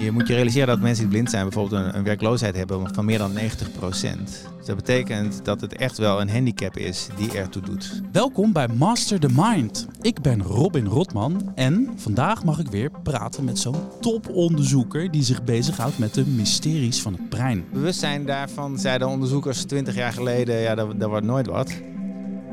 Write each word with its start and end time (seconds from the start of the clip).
Je 0.00 0.12
moet 0.12 0.28
je 0.28 0.34
realiseren 0.34 0.66
dat 0.66 0.80
mensen 0.80 1.04
die 1.04 1.12
blind 1.12 1.30
zijn 1.30 1.42
bijvoorbeeld 1.42 1.82
een, 1.82 1.96
een 1.96 2.04
werkloosheid 2.04 2.56
hebben 2.56 2.94
van 2.94 3.04
meer 3.04 3.18
dan 3.18 3.32
90 3.32 3.72
procent. 3.72 4.48
Dus 4.56 4.66
dat 4.66 4.76
betekent 4.76 5.44
dat 5.44 5.60
het 5.60 5.76
echt 5.76 5.98
wel 5.98 6.20
een 6.20 6.30
handicap 6.30 6.76
is 6.76 7.08
die 7.16 7.38
ertoe 7.38 7.62
doet. 7.62 8.02
Welkom 8.12 8.52
bij 8.52 8.68
Master 8.68 9.20
the 9.20 9.28
Mind. 9.34 9.86
Ik 10.00 10.20
ben 10.20 10.42
Robin 10.42 10.86
Rotman 10.86 11.52
en 11.54 11.92
vandaag 11.96 12.44
mag 12.44 12.58
ik 12.58 12.66
weer 12.66 12.90
praten 13.02 13.44
met 13.44 13.58
zo'n 13.58 13.74
toponderzoeker 14.00 15.10
die 15.10 15.22
zich 15.22 15.44
bezighoudt 15.44 15.98
met 15.98 16.14
de 16.14 16.26
mysteries 16.26 17.02
van 17.02 17.12
het 17.12 17.28
brein. 17.28 17.64
Bewustzijn 17.72 18.26
daarvan 18.26 18.78
zeiden 18.78 19.08
onderzoekers 19.08 19.64
20 19.64 19.94
jaar 19.94 20.12
geleden, 20.12 20.60
ja, 20.60 20.74
dat, 20.74 21.00
dat 21.00 21.08
wordt 21.08 21.26
nooit 21.26 21.46
wat. 21.46 21.72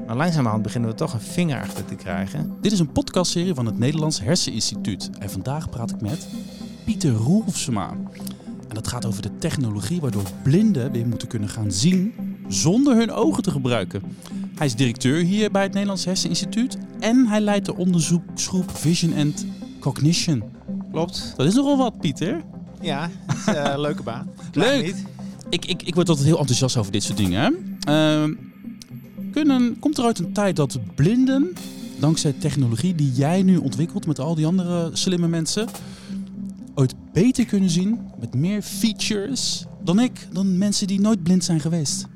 Maar 0.07 0.15
langzamerhand 0.15 0.63
beginnen 0.63 0.89
we 0.89 0.95
toch 0.95 1.13
een 1.13 1.21
vinger 1.21 1.61
achter 1.61 1.85
te 1.85 1.95
krijgen. 1.95 2.53
Dit 2.61 2.71
is 2.71 2.79
een 2.79 2.91
podcastserie 2.91 3.53
van 3.53 3.65
het 3.65 3.79
Nederlands 3.79 4.21
Herseninstituut 4.21 5.09
en 5.19 5.29
vandaag 5.29 5.69
praat 5.69 5.91
ik 5.91 6.01
met 6.01 6.27
Pieter 6.87 7.11
Roelfsema. 7.11 7.89
En 8.67 8.75
dat 8.75 8.87
gaat 8.87 9.05
over 9.05 9.21
de 9.21 9.37
technologie 9.37 10.01
waardoor 10.01 10.23
blinden 10.43 10.91
weer 10.91 11.07
moeten 11.07 11.27
kunnen 11.27 11.49
gaan 11.49 11.71
zien 11.71 12.13
zonder 12.47 12.95
hun 12.95 13.11
ogen 13.11 13.43
te 13.43 13.51
gebruiken. 13.51 14.01
Hij 14.55 14.67
is 14.67 14.75
directeur 14.75 15.23
hier 15.23 15.51
bij 15.51 15.63
het 15.63 15.71
Nederlands 15.71 16.05
Herseninstituut 16.05 16.77
en 16.99 17.25
hij 17.27 17.39
leidt 17.39 17.65
de 17.65 17.75
onderzoeksgroep 17.75 18.77
Vision 18.77 19.13
and 19.17 19.45
Cognition. 19.79 20.43
Klopt. 20.91 21.33
Dat 21.35 21.47
is 21.47 21.53
nogal 21.53 21.77
wat, 21.77 21.99
Pieter. 21.99 22.43
Ja, 22.81 23.09
het 23.25 23.37
is 23.37 23.71
een 23.71 23.79
leuke 23.87 24.03
baan. 24.03 24.29
Leuk. 24.53 24.85
Niet. 24.85 25.03
Ik, 25.49 25.65
ik, 25.65 25.83
ik 25.83 25.95
word 25.95 26.09
altijd 26.09 26.27
heel 26.27 26.39
enthousiast 26.39 26.77
over 26.77 26.91
dit 26.91 27.03
soort 27.03 27.17
dingen. 27.17 27.41
Hè? 27.41 27.51
Ehm, 27.93 28.33
kunnen, 29.31 29.79
komt 29.79 29.97
er 29.97 30.05
uit 30.05 30.19
een 30.19 30.33
tijd 30.33 30.55
dat 30.55 30.79
blinden, 30.95 31.53
dankzij 31.99 32.33
technologie 32.33 32.95
die 32.95 33.11
jij 33.11 33.41
nu 33.41 33.57
ontwikkelt 33.57 34.07
met 34.07 34.19
al 34.19 34.35
die 34.35 34.45
andere 34.45 34.89
slimme 34.93 35.27
mensen, 35.27 35.67
beter 37.21 37.45
kunnen 37.45 37.69
zien 37.69 38.11
met 38.19 38.33
meer 38.33 38.61
features 38.61 39.65
dan 39.81 39.99
ik, 39.99 40.27
dan 40.31 40.57
mensen 40.57 40.87
die 40.87 40.99
nooit 40.99 41.23
blind 41.23 41.43
zijn 41.43 41.59
geweest? 41.59 42.07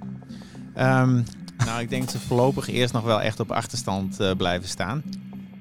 Ehm, 0.73 1.22
nou, 1.58 1.81
ik 1.81 1.89
denk 1.89 2.02
dat 2.02 2.12
ze 2.12 2.20
voorlopig 2.20 2.67
eerst 2.67 2.94
nog 2.94 3.03
wel 3.03 3.22
echt 3.22 3.39
op 3.39 3.52
achterstand 3.52 4.20
eh, 4.20 4.36
blijven 4.36 4.70
staan. 4.70 5.03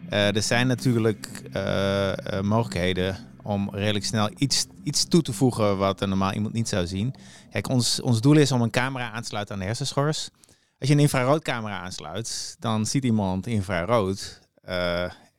Eh, 0.09 0.37
er 0.37 0.43
zijn 0.43 0.67
natuurlijk 0.67 1.43
eh, 1.53 2.41
mogelijkheden 2.41 3.17
om 3.43 3.71
redelijk 3.73 4.05
snel 4.05 4.31
iets, 4.37 4.67
iets 4.83 5.05
toe 5.05 5.23
te 5.23 5.33
voegen 5.33 5.79
wat 5.79 6.01
een 6.01 6.09
normaal 6.09 6.33
iemand 6.33 6.55
niet 6.55 6.69
zou 6.69 6.87
zien. 6.87 7.15
Kijk, 7.51 7.69
ons, 7.69 8.01
ons 8.01 8.21
doel 8.21 8.37
is 8.37 8.53
om 8.53 8.63
een 8.63 8.71
camera 8.71 9.11
aan 9.11 9.23
te 9.23 9.29
sluiten 9.29 9.55
aan 9.55 9.61
de 9.61 9.67
hersenschors. 9.67 10.31
Als 10.79 10.89
je 10.89 10.95
een 10.95 11.01
infraroodcamera 11.01 11.81
aansluit, 11.81 12.57
dan 12.59 12.87
ziet 12.87 13.05
iemand 13.05 13.47
infrarood. 13.47 14.41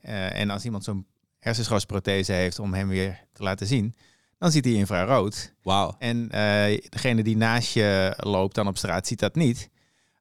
En 0.01 0.49
als 0.49 0.65
iemand 0.65 0.83
zo'n 0.83 1.05
hersenschorsprothese 1.41 2.31
heeft 2.31 2.59
om 2.59 2.73
hem 2.73 2.87
weer 2.87 3.19
te 3.33 3.43
laten 3.43 3.67
zien, 3.67 3.95
dan 4.37 4.51
ziet 4.51 4.65
hij 4.65 4.73
infrarood. 4.73 5.53
Wauw. 5.63 5.95
En 5.99 6.29
eh, 6.29 6.79
degene 6.89 7.23
die 7.23 7.37
naast 7.37 7.73
je 7.73 8.13
loopt 8.17 8.55
dan 8.55 8.67
op 8.67 8.77
straat 8.77 9.07
ziet 9.07 9.19
dat 9.19 9.35
niet. 9.35 9.69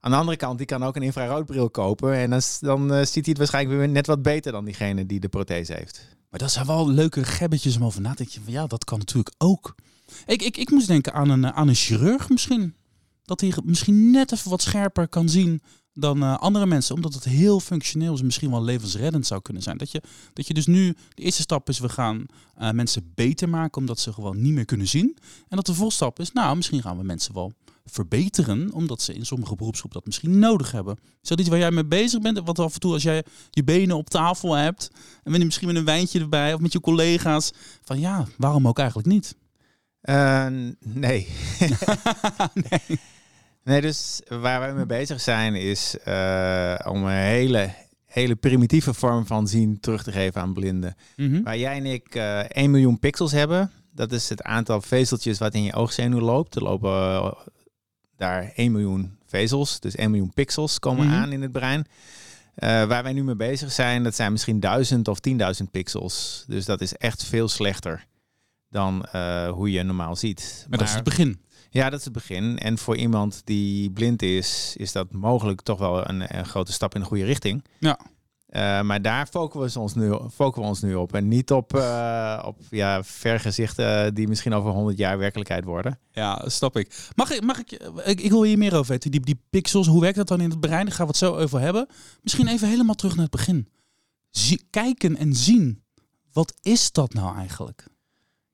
Aan 0.00 0.10
de 0.10 0.16
andere 0.16 0.36
kant, 0.36 0.58
die 0.58 0.66
kan 0.66 0.84
ook 0.84 0.96
een 0.96 1.02
infraroodbril 1.02 1.70
kopen. 1.70 2.14
En 2.14 2.30
dan, 2.30 2.40
dan 2.60 2.92
eh, 2.92 2.98
ziet 2.98 3.14
hij 3.14 3.24
het 3.24 3.38
waarschijnlijk 3.38 3.78
weer 3.78 3.88
net 3.88 4.06
wat 4.06 4.22
beter 4.22 4.52
dan 4.52 4.64
diegene 4.64 5.06
die 5.06 5.20
de 5.20 5.28
prothese 5.28 5.72
heeft. 5.72 6.16
Maar 6.30 6.40
dat 6.40 6.50
zijn 6.50 6.66
wel 6.66 6.90
leuke 6.90 7.24
gebbetjes 7.24 7.77
om 7.77 7.84
over 7.84 8.00
na 8.00 8.10
te 8.10 8.16
denken. 8.16 8.42
Van, 8.42 8.52
ja, 8.52 8.66
dat 8.66 8.84
kan 8.84 8.98
natuurlijk 8.98 9.34
ook. 9.38 9.74
Ik, 10.27 10.42
ik, 10.42 10.56
ik 10.56 10.70
moest 10.70 10.86
denken 10.86 11.12
aan 11.12 11.30
een, 11.30 11.44
eh, 11.44 11.56
aan 11.56 11.68
een 11.68 11.74
chirurg 11.74 12.28
misschien. 12.28 12.74
Dat 13.24 13.40
hij 13.40 13.52
misschien 13.64 14.10
net 14.10 14.32
even 14.32 14.50
wat 14.50 14.62
scherper 14.62 15.08
kan 15.08 15.28
zien 15.28 15.62
dan 15.92 16.22
eh, 16.22 16.38
andere 16.38 16.66
mensen. 16.66 16.94
Omdat 16.94 17.14
het 17.14 17.24
heel 17.24 17.60
functioneel 17.60 18.12
is. 18.12 18.19
en 18.19 18.24
Misschien 18.27 18.50
wel 18.50 18.62
levensreddend 18.62 19.27
zou 19.27 19.42
kunnen 19.42 19.62
zijn. 19.62 19.77
Dat 19.77 19.91
je, 19.91 20.02
dat 20.33 20.46
je 20.46 20.55
dus 20.55 20.66
nu, 20.66 20.96
de 21.14 21.22
eerste 21.22 21.42
stap 21.42 21.69
is 21.69 21.78
we 21.78 21.88
gaan 21.88 22.27
eh, 22.55 22.70
mensen 22.70 23.12
beter 23.14 23.48
maken. 23.48 23.80
Omdat 23.80 24.00
ze 24.00 24.12
gewoon 24.12 24.42
niet 24.42 24.52
meer 24.52 24.64
kunnen 24.64 24.88
zien. 24.88 25.16
En 25.48 25.56
dat 25.56 25.66
de 25.66 25.74
volstap 25.74 26.20
is, 26.20 26.33
nou 26.33 26.56
misschien 26.56 26.83
gaan 26.83 26.98
we 26.98 27.05
mensen 27.05 27.34
wel 27.34 27.52
verbeteren. 27.84 28.72
Omdat 28.72 29.02
ze 29.02 29.14
in 29.14 29.27
sommige 29.27 29.56
beroepsgroepen 29.56 29.98
dat 29.98 30.06
misschien 30.06 30.38
nodig 30.38 30.73
hebben. 30.73 30.98
Is 31.23 31.28
dat 31.28 31.40
iets 31.40 31.48
waar 31.48 31.58
jij 31.58 31.70
mee 31.70 31.86
bezig 31.86 32.20
bent? 32.20 32.40
Wat 32.45 32.58
af 32.58 32.74
en 32.74 32.80
toe 32.80 32.92
als 32.92 33.02
jij 33.02 33.24
je 33.51 33.64
benen 33.64 33.96
op 33.96 34.11
tafel 34.11 34.52
hebt. 34.52 34.90
En 35.22 35.30
ben 35.30 35.40
je 35.40 35.45
misschien 35.45 35.67
met 35.67 35.77
een 35.77 35.84
wijntje 35.84 36.20
erbij 36.20 36.55
of 36.55 36.61
met 36.61 36.72
je 36.72 36.80
collega's. 36.80 37.52
Van 37.83 38.01
ja, 38.01 38.27
waarom 38.36 38.68
ook 38.68 38.78
eigenlijk 38.78 39.08
niet? 39.08 39.36
Eh, 40.01 40.46
nee. 40.80 41.28
nee. 42.70 42.98
Nee, 43.64 43.80
dus 43.80 44.20
waar 44.28 44.60
wij 44.60 44.74
mee 44.74 44.86
bezig 44.86 45.20
zijn 45.20 45.54
is 45.54 45.98
eh, 45.98 46.74
om 46.84 47.04
een 47.04 47.12
hele, 47.12 47.70
hele 48.06 48.36
primitieve 48.36 48.94
vorm 48.94 49.26
van 49.26 49.48
zien 49.48 49.80
terug 49.80 50.02
te 50.02 50.12
geven 50.12 50.40
aan 50.40 50.52
blinden. 50.52 50.94
Mhm. 51.16 51.42
Waar 51.42 51.58
jij 51.58 51.76
en 51.76 51.86
ik 51.86 52.14
eh 52.14 52.38
1 52.48 52.70
miljoen 52.70 52.98
pixels 52.98 53.32
hebben, 53.32 53.70
dat 53.94 54.12
is 54.12 54.28
het 54.28 54.42
aantal 54.42 54.80
vezeltjes 54.80 55.38
wat 55.38 55.54
in 55.54 55.62
je 55.62 55.74
oogzenuw 55.74 56.20
loopt. 56.20 56.54
Er 56.54 56.62
lopen 56.62 56.90
eh, 56.90 57.32
daar 58.16 58.52
1 58.54 58.72
miljoen 58.72 59.18
vezels, 59.26 59.80
dus 59.80 59.94
1 59.94 60.10
miljoen 60.10 60.32
pixels 60.32 60.78
komen 60.78 61.06
Mhm. 61.06 61.14
aan 61.16 61.32
in 61.32 61.42
het 61.42 61.52
brein. 61.52 61.86
Waar 62.54 63.02
wij 63.02 63.12
nu 63.12 63.24
mee 63.24 63.36
bezig 63.36 63.72
zijn, 63.72 64.02
dat 64.02 64.14
zijn 64.14 64.32
misschien 64.32 64.60
1000 64.60 65.08
of 65.08 65.20
10.000 65.20 65.70
pixels. 65.70 66.44
Dus 66.46 66.64
dat 66.64 66.80
is 66.80 66.94
echt 66.94 67.24
veel 67.24 67.48
slechter 67.48 68.06
dan 68.68 69.06
hoe 69.48 69.70
je 69.70 69.82
normaal 69.82 70.16
ziet. 70.16 70.66
Maar 70.68 70.78
dat 70.78 70.88
is 70.88 70.94
het 70.94 71.04
begin. 71.04 71.40
Ja, 71.70 71.91
dat 71.91 71.98
is 71.98 72.05
het 72.05 72.14
begin. 72.14 72.58
En 72.58 72.79
voor 72.79 72.97
iemand 72.97 73.42
die 73.45 73.91
blind 73.91 74.23
is, 74.23 74.75
is 74.77 74.92
dat 74.92 75.13
mogelijk 75.13 75.61
toch 75.61 75.79
wel 75.79 76.08
een, 76.08 76.39
een 76.39 76.47
grote 76.47 76.73
stap 76.73 76.95
in 76.95 77.01
de 77.01 77.07
goede 77.07 77.25
richting. 77.25 77.64
Ja. 77.79 77.98
Eh, 78.47 78.81
maar 78.81 79.03
daar 79.03 79.27
focussen 79.27 79.81
we 79.81 79.86
ons 79.86 79.95
nu, 79.95 80.11
focussen 80.33 80.63
we 80.63 80.69
ons 80.69 80.81
nu 80.83 80.95
op. 80.95 81.14
En 81.14 81.29
niet 81.29 81.51
op, 81.51 81.75
eh, 81.75 82.42
op 82.47 82.58
ja, 82.70 83.05
vergezichten 83.05 84.14
die 84.14 84.29
misschien 84.29 84.53
over 84.55 84.70
100 84.70 84.98
jaar 84.98 85.19
werkelijkheid 85.19 85.64
worden. 85.64 85.98
Ja, 86.13 86.42
snap 86.48 86.77
ik. 86.77 87.08
Mag 87.14 87.31
ik, 87.31 87.42
mag 87.42 87.58
ik, 87.58 87.73
ik, 88.05 88.20
ik 88.20 88.31
wil 88.31 88.42
hier 88.42 88.58
meer 88.58 88.75
over 88.77 88.91
weten. 88.92 89.11
Die, 89.11 89.20
die 89.20 89.41
pixels, 89.51 89.87
hoe 89.87 90.01
werkt 90.01 90.17
dat 90.17 90.29
dan 90.29 90.41
in 90.41 90.51
het 90.51 90.61
brein? 90.61 90.85
Daar 90.85 90.95
gaan 90.95 91.05
we 91.07 91.11
het 91.11 91.20
zo 91.20 91.37
over 91.37 91.61
hebben. 91.61 91.87
Misschien 92.23 92.48
even 92.48 92.69
helemaal 92.69 92.95
terug 92.95 93.14
naar 93.14 93.23
het 93.23 93.37
begin. 93.37 93.69
Zie- 94.31 94.67
kijken 94.70 95.17
en 95.17 95.35
zien. 95.35 95.83
Wat 96.33 96.55
is 96.63 96.92
dat 96.92 97.13
nou 97.14 97.37
eigenlijk? 97.37 97.87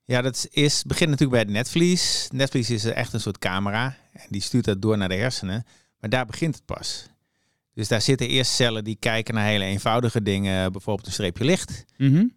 Ja, 0.07 0.23
dat 0.23 0.47
is, 0.51 0.83
begint 0.83 1.11
natuurlijk 1.11 1.39
bij 1.39 1.41
het 1.41 1.65
netvlies. 1.65 2.29
Netvlies 2.33 2.71
is 2.71 2.85
echt 2.85 3.13
een 3.13 3.21
soort 3.21 3.39
camera. 3.39 3.97
En 4.13 4.27
die 4.29 4.41
stuurt 4.41 4.65
dat 4.65 4.83
door 4.83 4.97
naar 4.97 5.09
de 5.09 5.15
hersenen. 5.15 5.67
Maar 6.01 6.11
daar 6.11 6.27
begint 6.27 6.55
het 6.55 6.65
pas. 6.65 7.07
Dus 7.75 7.89
daar 7.89 8.01
zitten 8.01 8.29
eerst 8.29 8.53
cellen 8.53 8.85
die 8.85 8.97
kijken 9.01 9.35
naar 9.35 9.47
hele 9.47 9.65
eenvoudige 9.65 10.23
dingen. 10.23 10.73
Bijvoorbeeld 10.73 11.07
een 11.07 11.13
streepje 11.13 11.45
licht. 11.45 11.85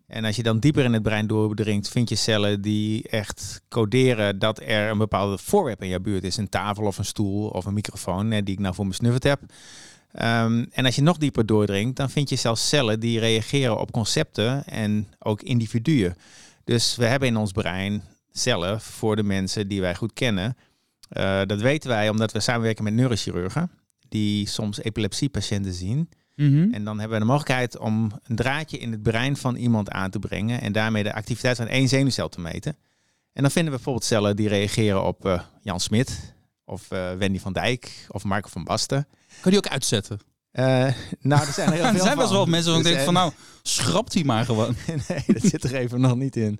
En 0.08 0.26
als 0.26 0.36
je 0.36 0.44
dan 0.44 0.60
dieper 0.60 0.84
in 0.84 0.94
het 0.94 1.04
brein 1.04 1.28
doordringt, 1.28 1.90
vind 1.90 2.10
je 2.10 2.16
cellen 2.16 2.62
die 2.62 3.08
echt 3.10 3.62
coderen 3.70 4.40
dat 4.40 4.60
er 4.60 4.90
een 4.90 4.98
bepaalde 4.98 5.38
voorwerp 5.38 5.82
in 5.82 5.90
jouw 5.90 6.00
buurt 6.00 6.24
is. 6.24 6.38
Een 6.38 6.50
tafel 6.50 6.86
of 6.86 6.98
een 6.98 7.06
stoel 7.06 7.48
of 7.48 7.66
een 7.66 7.74
microfoon, 7.74 8.30
die 8.30 8.44
ik 8.44 8.60
nou 8.60 8.76
voor 8.76 8.88
me 8.88 8.94
snufferd 8.94 9.24
heb. 9.24 9.42
Ehm, 10.12 10.66
en 10.72 10.86
als 10.86 10.96
je 10.96 11.02
nog 11.02 11.18
dieper 11.18 11.46
doordringt, 11.46 11.96
dan 11.96 12.10
vind 12.10 12.30
je 12.30 12.36
zelfs 12.36 12.70
cellen 12.70 13.00
die 13.00 13.20
reageren 13.20 13.80
op 13.80 13.92
concepten 13.92 14.66
en 14.66 15.08
ook 15.20 15.42
individuen. 15.42 16.16
Dus 16.70 16.96
we 16.96 17.06
hebben 17.06 17.28
in 17.28 17.38
ons 17.38 17.52
brein 17.52 18.04
cellen 18.32 18.82
voor 18.82 19.16
de 19.16 19.24
mensen 19.24 19.68
die 19.68 19.82
wij 19.82 19.96
goed 19.96 20.14
kennen. 20.14 20.58
Eh, 21.10 21.42
dat 21.46 21.62
weten 21.62 21.90
wij 21.90 22.10
omdat 22.10 22.32
we 22.32 22.40
samenwerken 22.40 22.84
met 22.84 22.94
neurochirurgen, 22.94 23.72
die 24.10 24.48
soms 24.48 24.82
epilepsiepatiënten 24.82 25.74
zien. 25.74 26.10
En 26.72 26.84
dan 26.84 27.00
hebben 27.00 27.18
we 27.18 27.24
de 27.24 27.32
mogelijkheid 27.32 27.78
om 27.78 28.12
een 28.24 28.36
draadje 28.36 28.78
in 28.78 28.92
het 28.92 29.04
brein 29.04 29.38
van 29.38 29.56
iemand 29.56 29.90
aan 29.90 30.10
te 30.10 30.20
brengen 30.20 30.62
en 30.62 30.72
daarmee 30.72 31.04
de 31.04 31.14
activiteit 31.14 31.58
van 31.58 31.68
één 31.68 31.88
zenuwcel 31.88 32.30
te 32.30 32.42
meten. 32.42 32.78
En 33.34 33.42
dan 33.42 33.52
vinden 33.52 33.72
we 33.72 33.76
bijvoorbeeld 33.76 34.06
cellen 34.06 34.36
die 34.36 34.48
reageren 34.48 35.04
op 35.04 35.26
eh, 35.26 35.42
Jan 35.62 35.80
Smit 35.80 36.34
of 36.66 36.92
eh, 36.92 37.14
Wendy 37.14 37.40
van 37.40 37.54
Dijk 37.54 38.06
of 38.10 38.24
Marco 38.24 38.50
van 38.50 38.64
Basten. 38.64 39.08
Kan 39.42 39.52
die 39.52 39.60
ook 39.60 39.72
uitzetten? 39.72 40.20
Eh, 40.52 40.94
nou, 41.20 41.48
er 41.48 41.54
zijn 41.54 41.68
er 41.68 41.74
heel 41.74 41.84
veel 41.92 41.94
er 41.94 42.00
zijn 42.00 42.18
best 42.18 42.28
van. 42.28 42.36
wel 42.38 42.46
mensen 42.46 42.72
waarvan 42.72 42.78
ik 42.80 42.84
Dus, 42.84 42.94
denk 42.94 43.06
van 43.06 43.14
nou, 43.14 43.32
schrapt 43.64 44.12
die 44.12 44.26
maar 44.26 44.46
gewoon. 44.46 44.76
nee, 45.08 45.24
dat 45.28 45.42
zit 45.42 45.64
er 45.64 45.76
even 45.76 46.02
nog 46.02 46.16
niet 46.16 46.36
in. 46.36 46.60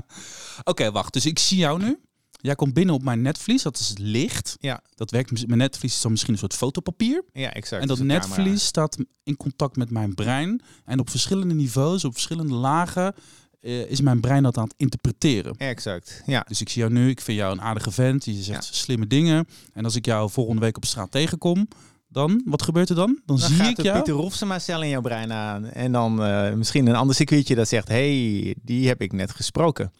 Oké, 0.64 0.90
wacht. 0.92 1.12
Dus 1.12 1.26
ik 1.26 1.38
zie 1.38 1.58
jou 1.58 1.82
nu. 1.82 1.98
Jij 2.40 2.54
komt 2.54 2.74
binnen 2.74 2.94
op 2.94 3.02
mijn 3.02 3.22
netvlies. 3.22 3.62
Dat 3.62 3.78
is 3.78 3.92
licht. 3.96 4.56
Ja. 4.60 4.82
Dat 4.94 5.10
werkt. 5.10 5.46
Mijn 5.46 5.58
netvlies 5.58 5.94
is 5.94 6.00
dan 6.00 6.10
misschien 6.10 6.32
een 6.32 6.38
soort 6.38 6.54
fotopapier. 6.54 7.24
Ja, 7.32 7.52
exact. 7.52 7.82
En 7.82 7.88
dat 7.88 7.98
camera. 7.98 8.18
netvlies 8.18 8.64
staat 8.64 8.96
in 9.22 9.36
contact 9.36 9.76
met 9.76 9.90
mijn 9.90 10.14
brein. 10.14 10.62
En 10.84 10.98
op 10.98 11.10
verschillende 11.10 11.54
niveaus, 11.54 12.04
op 12.04 12.12
verschillende 12.12 12.54
lagen, 12.54 13.14
eh, 13.60 13.90
is 13.90 14.00
mijn 14.00 14.20
brein 14.20 14.42
dat 14.42 14.56
aan 14.56 14.64
het 14.64 14.74
interpreteren. 14.76 15.54
Exact. 15.56 16.22
Ja. 16.26 16.44
Dus 16.48 16.60
ik 16.60 16.68
zie 16.68 16.80
jou 16.80 16.92
nu, 16.92 17.08
ik 17.08 17.20
vind 17.20 17.38
jou 17.38 17.52
een 17.52 17.60
aardige 17.60 17.90
vent. 17.90 18.24
Je 18.24 18.32
zegt 18.42 18.64
slimme 18.74 19.06
dingen. 19.06 19.48
En 19.72 19.84
als 19.84 19.94
ik 19.96 20.04
jou 20.04 20.30
volgende 20.30 20.60
week 20.60 20.76
op 20.76 20.84
straat 20.84 21.10
tegenkom, 21.10 21.68
dan, 22.08 22.42
wat 22.44 22.62
gebeurt 22.62 22.88
er 22.88 22.94
dan? 22.94 23.20
Dan, 23.26 23.36
Dan 23.36 23.48
zie 23.48 23.56
gaat 23.56 23.68
ik 23.70 23.76
de 23.76 23.82
jou. 23.82 23.96
Pieter 23.96 24.14
Rofsema 24.14 24.58
cel 24.58 24.82
in 24.82 24.88
jouw 24.88 25.00
brein 25.00 25.32
aan. 25.32 25.64
En 25.66 25.92
dan 25.92 26.24
eh, 26.24 26.52
misschien 26.52 26.86
een 26.86 26.96
ander 26.96 27.16
circuitje 27.16 27.54
dat 27.54 27.68
zegt... 27.68 27.88
hey, 27.88 28.54
die 28.62 28.88
heb 28.88 29.00
ik 29.00 29.12
net 29.12 29.30
gesproken. 29.30 29.92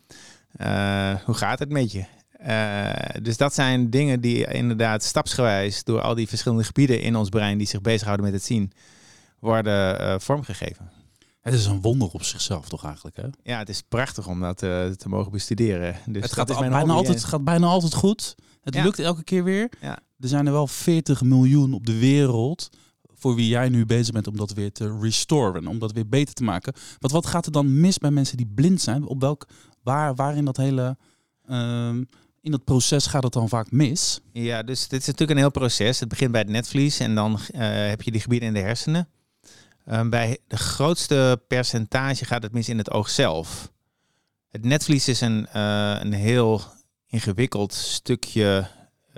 Eh, 0.52 1.14
hoe 1.24 1.34
gaat 1.34 1.58
het 1.58 1.70
met 1.72 1.92
je? 1.92 2.04
Eh, 2.38 3.22
dus 3.22 3.36
dat 3.36 3.54
zijn 3.54 3.90
dingen 3.90 4.20
die 4.20 4.52
inderdaad 4.52 5.02
stapsgewijs... 5.04 5.84
door 5.84 6.00
al 6.00 6.14
die 6.14 6.28
verschillende 6.28 6.64
gebieden 6.64 7.00
in 7.00 7.16
ons 7.16 7.28
brein... 7.28 7.58
die 7.58 7.66
zich 7.66 7.80
bezighouden 7.80 8.24
met 8.26 8.34
het 8.34 8.44
zien, 8.44 8.72
worden 9.38 10.00
eh, 10.00 10.14
vormgegeven. 10.18 10.90
Het 11.40 11.54
is 11.54 11.66
een 11.66 11.80
wonder 11.80 12.08
op 12.08 12.22
zichzelf 12.22 12.68
toch 12.68 12.84
eigenlijk, 12.84 13.16
hè? 13.16 13.22
Ja, 13.42 13.58
het 13.58 13.68
is 13.68 13.82
prachtig 13.88 14.26
om 14.26 14.40
dat 14.40 14.62
eh, 14.62 14.86
te 14.86 15.08
mogen 15.08 15.32
bestuderen. 15.32 15.92
Dus 15.92 16.04
het, 16.04 16.14
dat 16.22 16.32
gaat 16.32 16.48
is 16.48 16.54
al- 16.54 16.60
mijn 16.60 16.72
bijna 16.72 16.92
altijd, 16.92 17.24
gaat 17.24 17.44
bijna 17.44 17.66
altijd 17.66 17.94
goed. 17.94 18.34
Het 18.62 18.74
Ja. 18.74 18.82
lukt 18.82 18.98
elke 18.98 19.24
keer 19.24 19.44
weer. 19.44 19.68
Ja. 19.80 19.98
Er 20.20 20.28
zijn 20.28 20.46
er 20.46 20.52
wel 20.52 20.66
40 20.66 21.22
miljoen 21.22 21.72
op 21.72 21.86
de 21.86 21.98
wereld 21.98 22.68
voor 23.18 23.34
wie 23.34 23.48
jij 23.48 23.68
nu 23.68 23.86
bezig 23.86 24.12
bent 24.12 24.26
om 24.26 24.36
dat 24.36 24.52
weer 24.52 24.72
te 24.72 24.98
restoren, 25.00 25.66
om 25.66 25.78
dat 25.78 25.92
weer 25.92 26.08
beter 26.08 26.34
te 26.34 26.42
maken. 26.42 26.72
Want 26.98 27.12
wat 27.12 27.26
gaat 27.26 27.46
er 27.46 27.52
dan 27.52 27.80
mis 27.80 27.98
bij 27.98 28.10
mensen 28.10 28.36
die 28.36 28.50
blind 28.54 28.80
zijn? 28.80 29.06
Op 29.06 29.20
welk, 29.20 29.46
waar, 29.82 30.14
waar 30.14 30.36
in 30.36 30.44
dat 30.44 30.56
hele, 30.56 30.96
ehm, 31.46 32.04
in 32.40 32.50
dat 32.50 32.64
proces 32.64 33.06
gaat 33.06 33.22
het 33.22 33.32
dan 33.32 33.48
vaak 33.48 33.70
mis? 33.70 34.20
Ja, 34.32 34.62
dus 34.62 34.88
dit 34.88 35.00
is 35.00 35.06
natuurlijk 35.06 35.32
een 35.32 35.44
heel 35.44 35.50
proces. 35.50 36.00
Het 36.00 36.08
begint 36.08 36.32
bij 36.32 36.40
het 36.40 36.50
netvlies 36.50 36.98
en 36.98 37.14
dan 37.14 37.38
eh, 37.50 37.88
heb 37.88 38.02
je 38.02 38.10
die 38.10 38.20
gebieden 38.20 38.48
in 38.48 38.54
de 38.54 38.60
hersenen. 38.60 39.08
Ehm, 39.84 40.08
bij 40.08 40.38
de 40.46 40.56
grootste 40.56 41.42
percentage 41.48 42.24
gaat 42.24 42.42
het 42.42 42.52
mis 42.52 42.68
in 42.68 42.78
het 42.78 42.90
oog 42.90 43.10
zelf. 43.10 43.72
Het 44.48 44.64
netvlies 44.64 45.08
is 45.08 45.20
een, 45.20 45.46
eh, 45.46 45.96
een 46.00 46.12
heel 46.12 46.62
ingewikkeld 47.06 47.74
stukje 47.74 48.68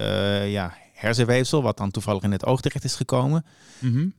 eh, 0.01 0.53
ja, 0.53 0.75
hersenweefsel, 1.01 1.63
wat 1.63 1.77
dan 1.77 1.91
toevallig 1.91 2.23
in 2.23 2.33
het 2.33 2.47
oog 2.47 2.61
terecht 2.61 2.85
is 2.85 2.95
gekomen. 2.95 3.45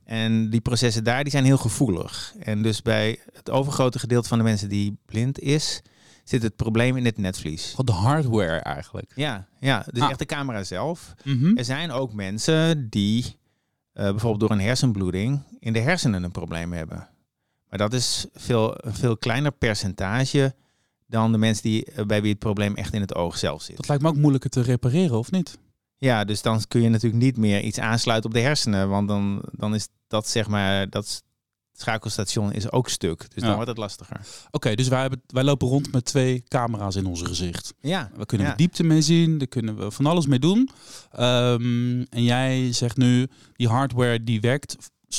En 0.04 0.50
die 0.50 0.62
processen 0.62 1.04
daar 1.04 1.24
die 1.24 1.32
zijn 1.32 1.46
heel 1.46 1.58
gevoelig. 1.58 2.34
En 2.40 2.62
dus 2.62 2.82
bij 2.82 3.20
het 3.34 3.50
overgrote 3.50 4.00
gedeelte 4.00 4.28
van 4.28 4.38
de 4.38 4.44
mensen 4.44 4.70
die 4.70 4.98
blind 5.06 5.40
is, 5.40 5.82
zit 6.24 6.44
het 6.44 6.56
probleem 6.56 6.98
in 6.98 7.06
het 7.06 7.18
netvlies. 7.18 7.70
Gewoon 7.70 7.86
de 7.86 7.92
hardware 8.08 8.58
eigenlijk. 8.60 9.12
Ja, 9.16 9.48
ja 9.60 9.86
dus 9.92 10.02
Ah. 10.02 10.10
echt 10.10 10.20
de 10.20 10.26
camera 10.26 10.64
zelf. 10.64 11.14
Mhm. 11.24 11.58
Er 11.58 11.66
zijn 11.66 11.92
ook 11.92 12.14
mensen 12.14 12.90
die 12.90 13.40
eh, 13.94 14.10
bijvoorbeeld 14.10 14.40
door 14.40 14.52
een 14.52 14.66
hersenbloeding 14.66 15.44
in 15.60 15.74
de 15.74 15.80
hersenen 15.80 16.24
een 16.24 16.32
probleem 16.32 16.74
hebben. 16.74 17.10
Maar 17.70 17.80
dat 17.80 17.94
is 17.94 18.26
veel, 18.34 18.86
een 18.86 18.94
veel 18.94 19.18
kleiner 19.18 19.52
percentage 19.52 20.56
dan 21.08 21.32
de 21.32 21.38
mensen 21.38 21.64
die, 21.64 21.86
eh, 21.86 22.06
bij 22.06 22.22
wie 22.22 22.30
het 22.32 22.40
probleem 22.40 22.76
echt 22.76 22.94
in 22.94 23.02
het 23.02 23.16
oog 23.16 23.38
zelf 23.38 23.62
zit. 23.62 23.76
Dat 23.78 23.88
lijkt 23.88 24.04
me 24.04 24.10
ook 24.10 24.16
moeilijker 24.16 24.50
te 24.50 24.62
repareren, 24.62 25.18
of 25.18 25.32
niet? 25.32 25.58
Ja, 26.04 26.24
dus 26.24 26.42
dan 26.42 26.62
kun 26.68 26.82
je 26.82 26.90
natuurlijk 26.90 27.24
niet 27.24 27.38
meer 27.38 27.62
iets 27.62 27.80
aansluiten 27.80 28.30
op 28.30 28.36
de 28.36 28.42
hersenen. 28.42 28.90
Want 28.90 29.08
dan, 29.08 29.42
dan 29.52 29.76
is 29.76 29.88
dat 30.08 30.28
zeg 30.28 30.48
maar, 30.48 30.90
dat 30.90 31.24
schakelstation 31.74 32.52
is 32.52 32.72
ook 32.72 32.90
stuk. 32.90 33.34
Dus 33.34 33.44
dan 33.44 33.54
wordt 33.54 33.68
het 33.70 33.78
lastiger. 33.78 34.20
Oké, 34.52 34.76
dus 34.76 34.88
wij, 34.88 35.02
hebben, 35.02 35.22
wij 35.28 35.44
lopen 35.44 35.68
rond 35.68 35.92
met 35.92 36.06
twee 36.06 36.44
camera's 36.48 36.96
in 36.96 37.06
onze 37.06 37.26
gezicht. 37.26 37.74
Ja, 37.80 38.12
We 38.16 38.26
kunnen 38.26 38.46
Ja. 38.48 38.52
er 38.52 38.58
diepte 38.58 38.84
mee 38.84 39.02
zien, 39.02 39.38
daar 39.38 39.48
kunnen 39.48 39.78
we 39.78 39.92
van 39.92 40.06
alles 40.06 40.26
mee 40.26 40.40
doen. 40.40 40.70
Ehm, 41.12 42.02
en 42.10 42.24
jij 42.24 42.74
zegt 42.74 42.98
nu, 42.98 43.28
die 43.54 43.68
hardware 43.68 44.24
die 44.24 44.42
werkt 44.42 44.76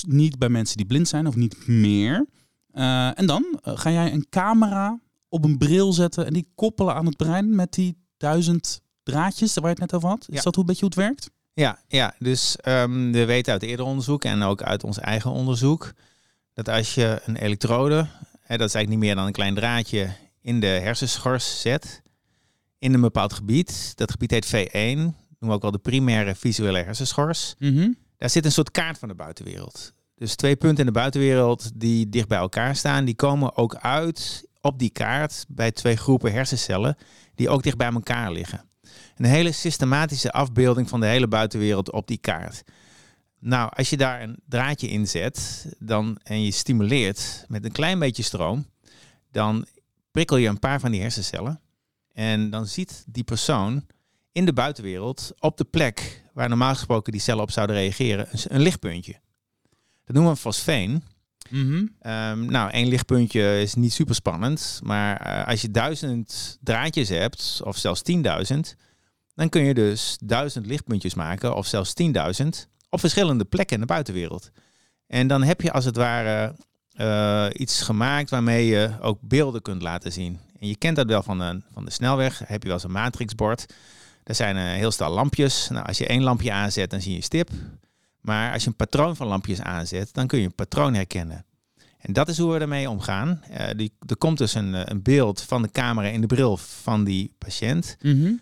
niet 0.07 0.39
bij 0.39 0.49
mensen 0.49 0.77
die 0.77 0.87
blind 0.87 1.09
zijn 1.09 1.27
of 1.27 1.37
niet 1.37 1.67
meer. 1.67 2.27
Eh, 2.71 3.19
en 3.19 3.27
dan 3.27 3.59
eh, 3.63 3.73
ga 3.79 3.91
jij 3.91 4.13
een 4.13 4.27
camera 4.31 5.01
op 5.29 5.45
een 5.45 5.59
bril 5.59 5.93
zetten 5.93 6.27
en 6.27 6.33
die 6.33 6.49
koppelen 6.55 6.95
aan 6.95 7.07
het 7.07 7.17
brein 7.17 7.55
met 7.55 7.73
die 7.73 7.97
duizend 8.17 8.82
draadjes 9.03 9.55
waar 9.55 9.63
je 9.65 9.69
het 9.71 9.79
net 9.79 9.95
over 9.95 10.09
had. 10.09 10.27
Is 10.29 10.37
Ja. 10.37 10.43
dat 10.43 10.55
hoe, 10.55 10.65
een 10.65 10.69
beetje 10.71 10.87
hoe 10.87 10.95
het 10.95 10.99
werkt? 11.09 11.31
Ja, 11.55 11.79
ja 11.89 12.15
dus 12.19 12.57
ehm, 12.57 13.11
we 13.11 13.25
weten 13.25 13.53
uit 13.53 13.63
eerder 13.63 13.87
onderzoek 13.87 14.25
en 14.25 14.43
ook 14.43 14.63
uit 14.63 14.85
ons 14.85 14.99
eigen 14.99 15.31
onderzoek 15.31 15.93
dat 16.55 16.69
als 16.69 16.95
je 16.95 17.21
een 17.25 17.37
elektrode, 17.37 18.07
hè, 18.41 18.57
dat 18.57 18.69
is 18.69 18.75
eigenlijk 18.75 18.89
niet 18.89 18.99
meer 18.99 19.15
dan 19.15 19.27
een 19.27 19.33
klein 19.33 19.55
draadje, 19.55 20.11
in 20.41 20.61
de 20.61 20.67
hersenschors 20.67 21.61
zet, 21.61 22.03
in 22.79 22.95
een 22.95 23.01
bepaald 23.01 23.33
gebied, 23.33 23.93
dat 23.97 24.11
gebied 24.11 24.31
heet 24.31 24.47
V1, 24.47 24.73
noemen 24.97 25.15
we 25.39 25.51
ook 25.51 25.63
wel 25.63 25.71
de 25.71 25.79
primaire 25.79 26.35
visuele 26.35 26.83
hersenschors, 26.83 27.55
daar 28.17 28.31
zit 28.31 28.45
een 28.45 28.53
soort 28.53 28.71
kaart 28.71 28.99
van 28.99 29.09
de 29.09 29.15
buitenwereld. 29.15 29.93
Dus 30.15 30.35
twee 30.35 30.57
punten 30.57 30.79
in 30.79 30.87
de 30.87 30.99
buitenwereld 30.99 31.71
die 31.75 32.09
dicht 32.09 32.29
bij 32.29 32.39
elkaar 32.39 32.77
staan, 32.77 33.05
die 33.05 33.15
komen 33.15 33.57
ook 33.57 33.75
uit 33.77 34.47
op 34.61 34.79
die 34.79 34.91
kaart 34.91 35.45
bij 35.49 35.71
twee 35.73 35.97
groepen 35.97 36.33
hersencellen 36.33 36.97
die 37.35 37.49
ook 37.49 37.63
dicht 37.63 37.77
bij 37.77 37.93
elkaar 37.93 38.33
liggen. 38.33 38.65
Een 39.17 39.25
hele 39.25 39.53
systematische 39.53 40.33
afbeelding 40.33 40.89
van 40.89 41.01
de 41.01 41.07
hele 41.07 41.29
buitenwereld 41.29 41.91
op 41.91 42.07
die 42.07 42.19
kaart. 42.19 42.63
Nou, 43.39 43.71
als 43.75 43.91
je 43.91 43.97
daar 43.97 44.23
een 44.23 44.39
draadje 44.49 44.89
in 44.89 45.09
zet 45.09 45.67
dan, 45.79 46.19
en 46.23 46.43
je 46.45 46.51
stimuleert 46.51 47.45
met 47.49 47.65
een 47.65 47.73
klein 47.73 47.99
beetje 47.99 48.23
stroom, 48.23 48.67
dan 49.31 49.67
prikkel 50.11 50.37
je 50.37 50.49
een 50.49 50.59
paar 50.59 50.81
van 50.81 50.91
die 50.91 51.01
hersencellen. 51.01 51.61
En 52.13 52.51
dan 52.51 52.67
ziet 52.67 53.05
die 53.07 53.25
persoon 53.25 53.87
in 54.33 54.45
de 54.45 54.53
buitenwereld 54.53 55.33
op 55.39 55.57
de 55.57 55.65
plek 55.65 56.23
waar 56.33 56.49
normaal 56.49 56.75
gesproken 56.75 57.13
die 57.13 57.21
cellen 57.21 57.43
op 57.43 57.51
zouden 57.51 57.77
reageren, 57.77 58.29
een, 58.31 58.55
een 58.55 58.61
lichtpuntje. 58.61 59.21
Dat 60.05 60.15
noemen 60.15 60.33
we 60.33 60.39
fosfeen. 60.39 61.03
Ehm, 62.01 62.45
nou, 62.45 62.71
één 62.71 62.89
lichtpuntje 62.89 63.61
is 63.61 63.75
niet 63.75 63.93
super 63.93 64.15
spannend. 64.15 64.81
Maar 64.83 65.17
eh, 65.17 65.49
als 65.49 65.63
je 65.63 65.71
duizend 65.71 66.59
draadjes 66.61 67.09
hebt, 67.09 67.61
of 67.65 67.77
zelfs 67.77 68.03
10.000, 68.03 68.77
dan 69.35 69.49
kun 69.49 69.63
je 69.63 69.75
dus 69.75 70.17
duizend 70.25 70.67
lichtpuntjes 70.67 71.15
maken, 71.15 71.55
of 71.57 71.67
zelfs 71.67 71.95
10.000, 72.03 72.49
op 72.91 73.01
verschillende 73.01 73.45
plekken 73.45 73.75
in 73.75 73.81
de 73.81 73.87
buitenwereld. 73.87 74.51
En 75.07 75.27
dan 75.27 75.43
heb 75.43 75.61
je 75.61 75.73
als 75.73 75.85
het 75.85 75.97
ware 75.97 76.55
eh, 76.93 77.47
iets 77.53 77.83
gemaakt 77.83 78.31
waarmee 78.31 78.67
je 78.67 78.91
ook 79.01 79.19
beelden 79.21 79.63
kunt 79.63 79.83
laten 79.83 80.13
zien. 80.13 80.39
En 80.61 80.69
je 80.69 80.77
kent 80.77 80.97
dat 80.97 81.07
wel 81.07 81.23
van 81.23 81.39
de, 81.39 81.61
van 81.73 81.85
de 81.85 81.91
snelweg. 81.91 82.39
Heb 82.39 82.63
je 82.63 82.69
wel 82.69 82.77
eens 82.77 82.85
een 82.85 82.93
matrixbord. 82.93 83.75
Daar 84.23 84.37
zijn 84.37 84.57
een 84.57 84.77
heel 84.77 84.91
stel 84.91 85.11
lampjes. 85.11 85.69
Nou, 85.69 85.87
als 85.87 85.99
je 85.99 86.07
één 86.07 86.23
lampje 86.23 86.53
aanzet, 86.53 86.91
dan 86.91 87.01
zie 87.01 87.11
je 87.11 87.17
een 87.17 87.23
stip. 87.23 87.51
Maar 88.23 88.53
als 88.53 88.63
je 88.63 88.69
een 88.69 88.77
patroon 88.77 89.17
van 89.17 89.27
lampjes 89.27 89.61
aanzet, 89.61 90.15
dan 90.15 90.27
kun 90.27 90.39
je 90.39 90.45
een 90.45 90.55
patroon 90.55 90.95
herkennen. 90.95 91.45
En 91.99 92.13
dat 92.13 92.29
is 92.29 92.39
hoe 92.39 92.53
we 92.53 92.59
ermee 92.59 92.91
omgaan. 92.91 93.43
Eh, 93.51 93.67
die, 93.77 93.93
er 94.07 94.17
komt 94.17 94.39
dus 94.39 94.55
een, 94.55 94.75
eh, 94.75 94.81
een 94.85 95.03
beeld 95.03 95.43
van 95.43 95.63
de 95.63 95.71
camera 95.71 96.09
in 96.09 96.21
de 96.21 96.27
bril 96.27 96.57
van 96.57 97.05
die 97.05 97.35
patiënt. 97.39 97.97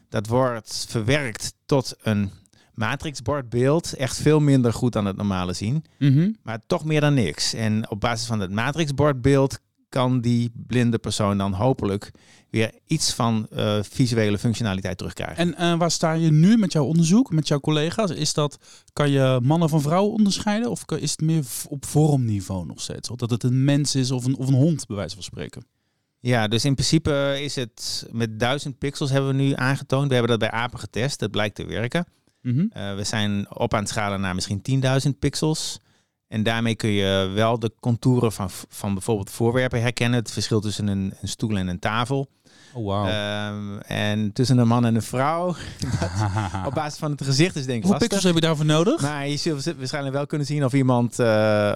Dat 0.08 0.26
wordt 0.26 0.86
verwerkt 0.88 1.54
tot 1.66 1.94
een 2.02 2.30
matrixbordbeeld. 2.74 3.94
Echt 3.94 4.16
veel 4.16 4.40
minder 4.40 4.72
goed 4.72 4.92
dan 4.92 5.04
het 5.04 5.16
normale 5.16 5.52
zien. 5.52 5.84
Maar 6.42 6.58
toch 6.66 6.84
meer 6.84 7.00
dan 7.00 7.14
niks. 7.14 7.54
En 7.54 7.90
op 7.90 8.00
basis 8.00 8.26
van 8.26 8.40
het 8.40 8.50
matrixbordbeeld 8.50 9.60
kan 9.90 10.20
die 10.20 10.52
blinde 10.66 10.98
persoon 10.98 11.38
dan 11.38 11.52
hopelijk 11.52 12.10
weer 12.50 12.72
iets 12.86 13.14
van 13.14 13.46
eh, 13.50 13.78
visuele 13.82 14.38
functionaliteit 14.38 14.98
terugkrijgen. 14.98 15.36
En 15.36 15.54
eh, 15.54 15.78
waar 15.78 15.90
sta 15.90 16.12
je 16.12 16.30
nu 16.30 16.56
met 16.56 16.72
jouw 16.72 16.84
onderzoek, 16.84 17.32
met 17.32 17.48
jouw 17.48 17.60
collega's? 17.60 18.10
Is 18.10 18.34
dat, 18.34 18.58
kan 18.92 19.10
je 19.10 19.40
mannen 19.42 19.68
van 19.68 19.80
vrouwen 19.80 20.12
onderscheiden? 20.12 20.70
Of 20.70 20.84
is 20.98 21.10
het 21.10 21.20
meer 21.20 21.44
op 21.68 21.86
vormniveau 21.86 22.66
nog 22.66 22.80
steeds? 22.80 23.10
Of 23.10 23.16
dat 23.16 23.30
het 23.30 23.42
een 23.42 23.64
mens 23.64 23.94
is 23.94 24.10
of 24.10 24.24
een, 24.24 24.36
of 24.36 24.48
een 24.48 24.54
hond, 24.54 24.86
bij 24.86 24.96
wijze 24.96 25.14
van 25.14 25.24
spreken? 25.24 25.64
Ja, 26.20 26.48
dus 26.48 26.64
in 26.64 26.74
principe 26.74 27.38
is 27.40 27.54
het 27.54 28.08
met 28.10 28.38
1000 28.38 28.78
pixels 28.78 29.10
hebben 29.10 29.36
we 29.36 29.42
nu 29.42 29.52
aangetoond. 29.54 30.08
We 30.08 30.14
hebben 30.14 30.38
dat 30.38 30.50
bij 30.50 30.58
apen 30.58 30.78
getest. 30.78 31.18
Dat 31.18 31.30
blijkt 31.30 31.54
te 31.54 31.66
werken. 31.66 32.04
Mhm. 32.42 32.66
Eh, 32.70 32.94
we 32.94 33.04
zijn 33.04 33.56
op 33.56 33.74
aan 33.74 33.80
het 33.80 33.88
schalen 33.88 34.20
naar 34.20 34.34
misschien 34.34 34.62
10.000 34.62 35.18
pixels. 35.18 35.80
En 36.30 36.42
daarmee 36.42 36.74
kun 36.74 36.90
je 36.90 37.30
wel 37.34 37.58
de 37.58 37.72
contouren 37.80 38.32
van, 38.32 38.50
van 38.68 38.92
bijvoorbeeld 38.94 39.30
voorwerpen 39.30 39.80
herkennen. 39.80 40.18
Het 40.18 40.30
verschil 40.30 40.60
tussen 40.60 40.86
een, 40.86 41.14
een 41.20 41.28
stoel 41.28 41.56
en 41.56 41.68
een 41.68 41.78
tafel. 41.78 42.28
Oh, 42.72 42.86
wauw. 42.86 43.06
Ehm, 43.06 43.78
en 43.78 44.32
tussen 44.32 44.58
een 44.58 44.68
man 44.68 44.84
en 44.84 44.94
een 44.94 45.02
vrouw. 45.02 45.54
Op 46.66 46.74
basis 46.74 46.98
van 46.98 47.10
het 47.10 47.22
gezicht 47.24 47.56
is 47.56 47.66
denk 47.66 47.76
ik 47.78 47.82
Hoeveel 47.82 48.00
pixels 48.00 48.24
heb 48.24 48.34
je 48.34 48.40
daarvoor 48.40 48.64
nodig? 48.64 49.00
Maar 49.00 49.28
je 49.28 49.36
zult 49.36 49.74
waarschijnlijk 49.76 50.14
wel 50.14 50.26
kunnen 50.26 50.46
zien 50.46 50.64
of 50.64 50.72
iemand 50.72 51.18
eh, 51.18 51.26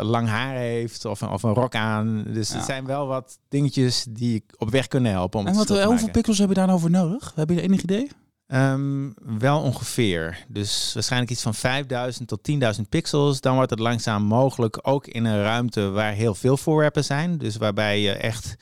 lang 0.02 0.28
haar 0.28 0.54
heeft 0.54 1.04
of 1.04 1.20
een, 1.20 1.28
of 1.30 1.42
een 1.42 1.54
rok 1.54 1.74
aan. 1.74 2.24
Dus 2.26 2.48
Ja. 2.48 2.56
het 2.56 2.64
zijn 2.64 2.86
wel 2.86 3.06
wat 3.06 3.38
dingetjes 3.48 4.06
die 4.08 4.34
ik 4.34 4.44
op 4.58 4.70
weg 4.70 4.88
kunnen 4.88 5.12
helpen. 5.12 5.40
Om 5.40 5.46
en 5.46 5.54
wat, 5.54 5.68
hoeveel 5.68 6.10
pixels 6.10 6.38
heb 6.38 6.48
je 6.48 6.54
daar 6.54 6.66
nou 6.66 6.80
voor 6.80 6.90
nodig? 6.90 7.32
Heb 7.34 7.50
je 7.50 7.60
enig 7.60 7.82
idee? 7.82 8.10
Ehm, 8.46 9.10
wel 9.38 9.60
ongeveer. 9.60 10.44
Dus 10.48 10.90
waarschijnlijk 10.94 11.32
iets 11.32 11.42
van 11.42 11.54
5000 11.54 12.28
tot 12.28 12.42
10.000 12.42 12.88
pixels. 12.88 13.40
Dan 13.40 13.54
wordt 13.54 13.70
het 13.70 13.78
langzaam 13.78 14.22
mogelijk 14.22 14.78
ook 14.82 15.06
in 15.06 15.24
een 15.24 15.42
ruimte 15.42 15.90
waar 15.90 16.12
heel 16.12 16.34
veel 16.34 16.56
voorwerpen 16.56 17.04
zijn. 17.04 17.38
Dus 17.38 17.56
waarbij 17.56 18.00
je 18.00 18.12
echt 18.12 18.56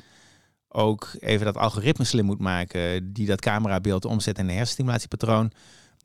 ook 0.69 1.11
even 1.19 1.47
dat 1.47 1.57
algoritme 1.57 2.05
slim 2.05 2.25
moet 2.25 2.41
maken 2.41 3.13
die 3.13 3.27
dat 3.27 3.41
camerabeeld 3.41 4.05
omzet 4.05 4.39
in 4.39 4.49
een 4.49 4.55
hersenstimulatiepatroon. 4.55 5.53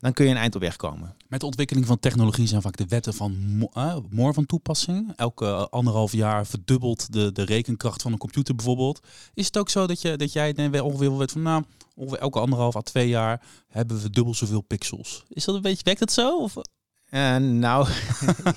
Dan 0.00 0.12
kun 0.12 0.24
je 0.24 0.30
een 0.30 0.36
eind 0.36 0.54
op 0.54 0.60
weg 0.60 0.76
komen. 0.76 1.14
Met 1.28 1.40
de 1.40 1.46
ontwikkeling 1.46 1.86
van 1.86 1.98
technologie 1.98 2.46
zijn 2.46 2.62
vaak 2.62 2.76
de 2.76 2.86
wetten 2.88 3.14
van 3.14 3.56
mo- 3.56 3.70
eh, 3.72 3.96
Moore 4.10 4.32
van 4.32 4.46
toepassing. 4.46 5.12
Elke 5.16 5.46
eh, 5.46 5.64
anderhalf 5.70 6.12
jaar 6.12 6.46
verdubbelt 6.46 7.12
de, 7.12 7.32
de 7.32 7.44
rekenkracht 7.44 8.02
van 8.02 8.12
een 8.12 8.18
computer 8.18 8.54
bijvoorbeeld. 8.54 9.00
Is 9.34 9.46
het 9.46 9.58
ook 9.58 9.68
zo 9.68 9.86
dat, 9.86 10.02
je, 10.02 10.16
dat 10.16 10.32
jij 10.32 10.80
ongeveer 10.80 11.16
weet 11.16 11.32
van 11.32 11.42
nou, 11.42 11.64
ongeveer 11.98 12.18
elke 12.18 12.38
anderhalf 12.38 12.76
à 12.76 12.80
twee 12.80 13.08
jaar 13.08 13.42
hebben 13.68 14.02
we 14.02 14.10
dubbel 14.10 14.34
zoveel 14.34 14.60
pixels? 14.60 15.24
Is 15.28 15.44
dat 15.44 15.54
een 15.54 15.62
beetje, 15.62 15.84
werkt 15.84 16.00
dat 16.00 16.12
zo? 16.12 16.38
Of? 16.38 16.54
Eh, 17.04 17.36
nou, 17.36 17.88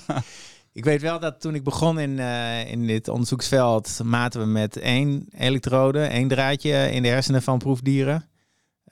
ik 0.72 0.84
weet 0.84 1.00
wel 1.02 1.20
dat 1.20 1.40
toen 1.40 1.54
ik 1.54 1.64
begon 1.64 1.98
in, 1.98 2.18
eh, 2.18 2.70
in 2.70 2.86
dit 2.86 3.08
onderzoeksveld, 3.08 4.00
maten 4.04 4.40
we 4.40 4.46
met 4.46 4.76
één 4.76 5.26
elektrode, 5.30 6.00
één 6.00 6.28
draadje 6.28 6.90
in 6.92 7.02
de 7.02 7.08
hersenen 7.08 7.42
van 7.42 7.58
proefdieren. 7.58 8.26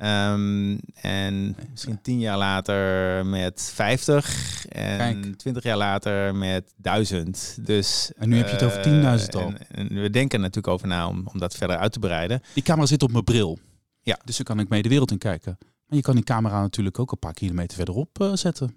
Ehm, 0.00 0.78
en 0.94 1.56
misschien 1.70 2.02
tien 2.02 2.18
jaar 2.18 2.38
later 2.38 3.26
met 3.26 3.70
50 3.74 4.66
en 4.68 4.98
Kijk. 4.98 5.36
20 5.36 5.62
jaar 5.62 5.76
later 5.76 6.34
met 6.34 6.72
1000. 6.76 7.58
Dus, 7.60 8.12
En 8.16 8.28
nu 8.28 8.36
heb 8.36 8.46
je 8.46 8.52
het 8.52 8.62
over 8.62 8.80
eh, 8.80 9.18
10.000 9.20 9.28
al. 9.34 9.40
En, 9.40 9.88
en 9.88 10.00
we 10.02 10.10
denken 10.10 10.38
er 10.38 10.44
natuurlijk 10.44 10.74
over 10.74 10.88
na 10.88 11.08
om, 11.08 11.28
om 11.32 11.38
dat 11.38 11.54
verder 11.54 11.76
uit 11.76 11.92
te 11.92 11.98
breiden. 11.98 12.42
Die 12.54 12.62
camera 12.62 12.86
zit 12.86 13.02
op 13.02 13.12
mijn 13.12 13.24
bril. 13.24 13.58
Ja. 14.02 14.18
Dus 14.24 14.36
dan 14.36 14.44
kan 14.46 14.58
ik 14.58 14.68
mee 14.68 14.82
de 14.82 14.88
wereld 14.88 15.10
in 15.10 15.18
kijken. 15.18 15.58
Maar 15.90 15.98
je 15.98 16.04
kan 16.04 16.14
die 16.14 16.24
camera 16.24 16.60
natuurlijk 16.60 16.98
ook 16.98 17.12
een 17.12 17.18
paar 17.18 17.32
kilometer 17.32 17.76
verderop 17.76 18.20
eh, 18.20 18.30
zetten. 18.34 18.74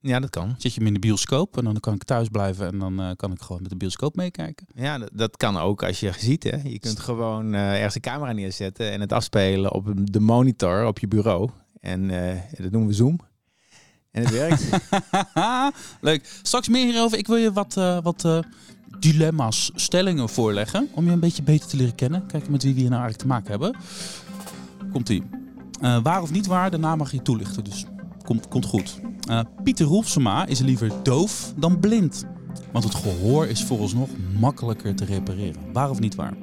Ja, 0.00 0.20
dat 0.20 0.30
kan. 0.30 0.54
Zet 0.58 0.72
je 0.72 0.78
hem 0.78 0.86
in 0.86 0.94
de 0.94 1.00
bioscoop 1.00 1.56
en 1.56 1.64
dan 1.64 1.80
kan 1.80 1.94
ik 1.94 2.04
thuis 2.04 2.28
blijven 2.28 2.66
en 2.66 2.78
dan 2.78 3.00
eh, 3.00 3.10
kan 3.16 3.32
ik 3.32 3.40
gewoon 3.40 3.62
met 3.62 3.70
de 3.70 3.76
bioscoop 3.76 4.16
meekijken. 4.16 4.66
Ja, 4.74 4.98
dat, 4.98 5.10
dat 5.12 5.36
kan 5.36 5.56
ook 5.56 5.82
als 5.82 6.00
je 6.00 6.12
ziet. 6.18 6.42
Hè. 6.42 6.56
Je 6.62 6.78
kunt 6.78 7.00
gewoon 7.00 7.54
eh, 7.54 7.74
ergens 7.74 7.94
een 7.94 8.00
camera 8.00 8.32
neerzetten 8.32 8.90
en 8.90 9.00
het 9.00 9.12
afspelen 9.12 9.72
op 9.72 9.92
de 9.94 10.20
monitor 10.20 10.86
op 10.86 10.98
je 10.98 11.08
bureau. 11.08 11.50
En 11.80 12.08
dat 12.58 12.70
noemen 12.70 12.86
we 12.86 12.94
Zoom. 12.94 13.20
En 14.10 14.22
het 14.22 14.30
werkt. 14.30 14.68
Leuk. 16.00 16.38
Straks 16.42 16.68
meer 16.68 16.84
hierover. 16.84 17.18
Ik 17.18 17.26
wil 17.26 17.36
je 17.36 17.52
wat, 17.52 17.74
wat 18.02 18.44
dilemma's, 18.98 19.70
stellingen 19.74 20.28
voorleggen. 20.28 20.88
Om 20.92 21.04
je 21.04 21.10
een 21.10 21.20
beetje 21.20 21.42
beter 21.42 21.68
te 21.68 21.76
leren 21.76 21.94
kennen. 21.94 22.26
Kijken 22.26 22.50
met 22.50 22.62
wie 22.62 22.74
we 22.74 22.80
hier 22.80 22.90
nou 22.90 23.02
eigenlijk 23.02 23.30
te 23.30 23.34
maken 23.34 23.50
hebben. 23.50 23.76
Komt-ie. 24.92 25.22
Eh, 25.80 26.02
waar 26.02 26.22
of 26.22 26.32
niet 26.32 26.46
waar, 26.46 26.70
daarna 26.70 26.96
mag 26.96 27.12
je 27.12 27.22
toelichten. 27.22 27.64
Dus 27.64 27.86
komt, 28.24 28.48
komt 28.48 28.64
goed. 28.66 29.00
Eh, 29.28 29.40
Pieter 29.62 29.86
Roelfsema 29.86 30.46
is 30.46 30.60
liever 30.60 30.92
doof 31.02 31.52
dan 31.56 31.80
blind. 31.80 32.24
Want 32.72 32.84
het 32.84 32.94
gehoor 32.94 33.46
is 33.46 33.64
vooralsnog 33.64 34.08
makkelijker 34.40 34.94
te 34.94 35.04
repareren. 35.04 35.60
Waar 35.72 35.90
of 35.90 36.00
niet 36.00 36.14
waar? 36.14 36.34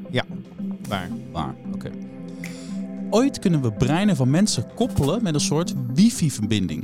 Waar? 0.88 1.10
Waar, 1.32 1.56
oké. 1.74 1.90
Ooit 3.10 3.40
kunnen 3.40 3.62
we 3.62 3.72
breinen 3.72 4.16
van 4.16 4.30
mensen 4.30 4.66
koppelen 4.76 5.24
met 5.24 5.34
een 5.34 5.40
soort 5.40 5.74
wifi-verbinding. 5.94 6.84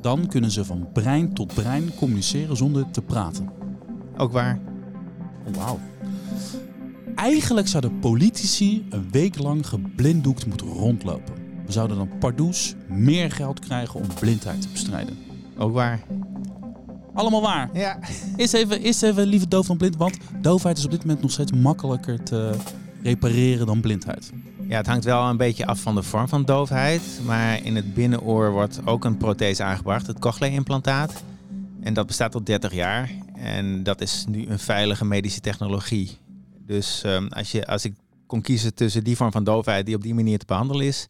Dan 0.00 0.26
kunnen 0.26 0.50
ze 0.50 0.64
van 0.64 0.88
brein 0.92 1.32
tot 1.34 1.54
brein 1.54 1.94
communiceren 1.94 2.56
zonder 2.56 2.90
te 2.90 3.02
praten. 3.02 3.50
Ook 4.16 4.32
waar? 4.32 4.58
Oh, 5.46 5.54
Wauw. 5.54 5.78
Eigenlijk 7.16 7.68
zouden 7.68 7.98
politici 7.98 8.86
een 8.90 9.10
week 9.10 9.38
lang 9.38 9.66
geblinddoekt 9.66 10.46
moeten 10.46 10.66
rondlopen. 10.66 11.34
We 11.66 11.72
zouden 11.72 11.96
dan 11.96 12.18
pardoes 12.18 12.74
meer 12.88 13.30
geld 13.30 13.58
krijgen 13.58 14.00
om 14.00 14.06
blindheid 14.20 14.62
te 14.62 14.68
bestrijden. 14.68 15.18
Ook 15.58 15.72
waar? 15.72 16.00
Allemaal 17.14 17.42
waar. 17.42 17.70
Ja. 17.72 17.98
Eerst 18.36 18.54
even, 18.54 18.80
eerst 18.80 19.02
even 19.02 19.26
liever 19.26 19.48
doof 19.48 19.66
dan 19.66 19.76
blind, 19.76 19.96
want 19.96 20.18
doofheid 20.40 20.78
is 20.78 20.84
op 20.84 20.90
dit 20.90 21.00
moment 21.00 21.22
nog 21.22 21.30
steeds 21.30 21.52
makkelijker 21.52 22.22
te 22.22 22.54
repareren 23.02 23.66
dan 23.66 23.80
blindheid. 23.80 24.32
Ja, 24.68 24.76
het 24.76 24.86
hangt 24.86 25.04
wel 25.04 25.22
een 25.22 25.36
beetje 25.36 25.66
af 25.66 25.80
van 25.80 25.94
de 25.94 26.02
vorm 26.02 26.28
van 26.28 26.44
doofheid. 26.44 27.02
Maar 27.24 27.64
in 27.64 27.76
het 27.76 27.94
binnenoor 27.94 28.50
wordt 28.50 28.80
ook 28.84 29.04
een 29.04 29.16
prothese 29.16 29.62
aangebracht, 29.62 30.06
het 30.06 30.18
cochlea-implantaat. 30.18 31.22
En 31.80 31.94
dat 31.94 32.06
bestaat 32.06 32.34
al 32.34 32.44
30 32.44 32.74
jaar. 32.74 33.10
En 33.34 33.82
dat 33.82 34.00
is 34.00 34.24
nu 34.28 34.46
een 34.46 34.58
veilige 34.58 35.04
medische 35.04 35.40
technologie. 35.40 36.18
Dus 36.66 37.02
ehm, 37.02 37.26
als, 37.26 37.50
je, 37.52 37.66
als 37.66 37.84
ik 37.84 37.94
kon 38.26 38.40
kiezen 38.40 38.74
tussen 38.74 39.04
die 39.04 39.16
vorm 39.16 39.32
van 39.32 39.44
doofheid 39.44 39.86
die 39.86 39.94
op 39.94 40.02
die 40.02 40.14
manier 40.14 40.38
te 40.38 40.46
behandelen 40.46 40.86
is, 40.86 41.06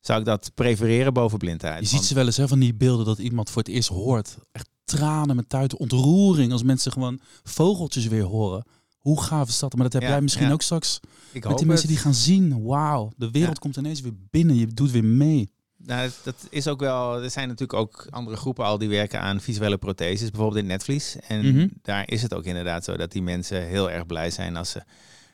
zou 0.00 0.18
ik 0.20 0.24
dat 0.24 0.50
prefereren 0.54 1.12
boven 1.12 1.38
blindheid. 1.38 1.80
Je 1.80 1.86
ziet 1.86 2.02
ze 2.04 2.14
wel 2.14 2.26
eens 2.26 2.36
hè, 2.36 2.48
van 2.48 2.58
die 2.58 2.74
beelden 2.74 3.06
dat 3.06 3.18
iemand 3.18 3.50
voor 3.50 3.62
het 3.62 3.70
eerst 3.70 3.88
hoort. 3.88 4.36
Echt 4.52 4.68
tranen 4.84 5.36
met 5.36 5.48
tuiten, 5.48 5.78
ontroering 5.78 6.52
als 6.52 6.62
mensen 6.62 6.92
gewoon 6.92 7.20
vogeltjes 7.42 8.06
weer 8.06 8.22
horen. 8.22 8.64
Hoe 8.98 9.22
gaaf 9.22 9.48
is 9.48 9.58
dat? 9.58 9.74
Maar 9.74 9.84
dat 9.84 9.92
heb 9.92 10.02
Ja, 10.02 10.08
jij 10.08 10.20
misschien 10.20 10.46
ja. 10.46 10.52
ook 10.52 10.62
straks 10.62 11.00
ik 11.32 11.48
met 11.48 11.56
die 11.58 11.66
mensen 11.66 11.86
het. 11.86 11.94
die 11.96 12.04
gaan 12.04 12.14
zien. 12.14 12.62
Wauw, 12.62 13.12
de 13.16 13.30
wereld 13.30 13.54
Ja. 13.54 13.60
komt 13.60 13.76
ineens 13.76 14.00
weer 14.00 14.12
binnen. 14.30 14.56
Je 14.56 14.66
doet 14.66 14.90
weer 14.90 15.04
mee. 15.04 15.50
Nou, 15.86 16.10
dat- 16.24 16.46
is 16.50 16.68
ook 16.68 16.80
wel. 16.80 17.22
Er 17.22 17.30
zijn 17.30 17.48
natuurlijk 17.48 17.78
ook 17.78 18.06
andere 18.10 18.36
groepen 18.36 18.64
al 18.64 18.78
die 18.78 18.88
werken 18.88 19.20
aan 19.20 19.40
visuele 19.40 19.78
protheses, 19.78 20.30
bijvoorbeeld 20.30 20.60
in 20.62 20.66
netvlies. 20.66 21.16
En 21.28 21.52
Mhm. 21.54 21.68
daar 21.82 22.08
is 22.10 22.22
het 22.22 22.34
ook 22.34 22.44
inderdaad 22.44 22.84
zo 22.84 22.96
dat 22.96 23.12
die 23.12 23.22
mensen 23.22 23.66
heel 23.66 23.90
erg 23.90 24.06
blij 24.06 24.30
zijn 24.30 24.56
als 24.56 24.70
ze 24.70 24.82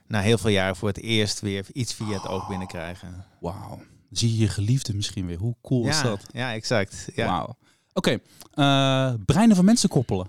na 0.06 0.20
heel 0.20 0.38
veel 0.38 0.50
jaren 0.50 0.76
voor 0.76 0.88
het 0.88 0.98
eerst 1.00 1.40
weer 1.40 1.66
iets 1.72 1.94
via 1.94 2.06
het 2.12 2.26
oog 2.26 2.48
binnenkrijgen. 2.48 3.24
Wauw. 3.40 3.80
Zie 4.10 4.32
je 4.32 4.38
je 4.38 4.48
geliefde 4.48 4.94
misschien 4.94 5.26
weer. 5.26 5.38
Hoe 5.38 5.54
cool 5.62 5.86
is 5.86 6.02
dat? 6.02 6.20
ja, 6.32 6.52
exact. 6.52 7.08
Ja. 7.14 7.26
Wauw. 7.26 7.56
Oké, 7.92 8.10
eh, 8.52 9.12
breinen 9.26 9.56
van 9.56 9.64
mensen 9.64 9.88
koppelen. 9.88 10.26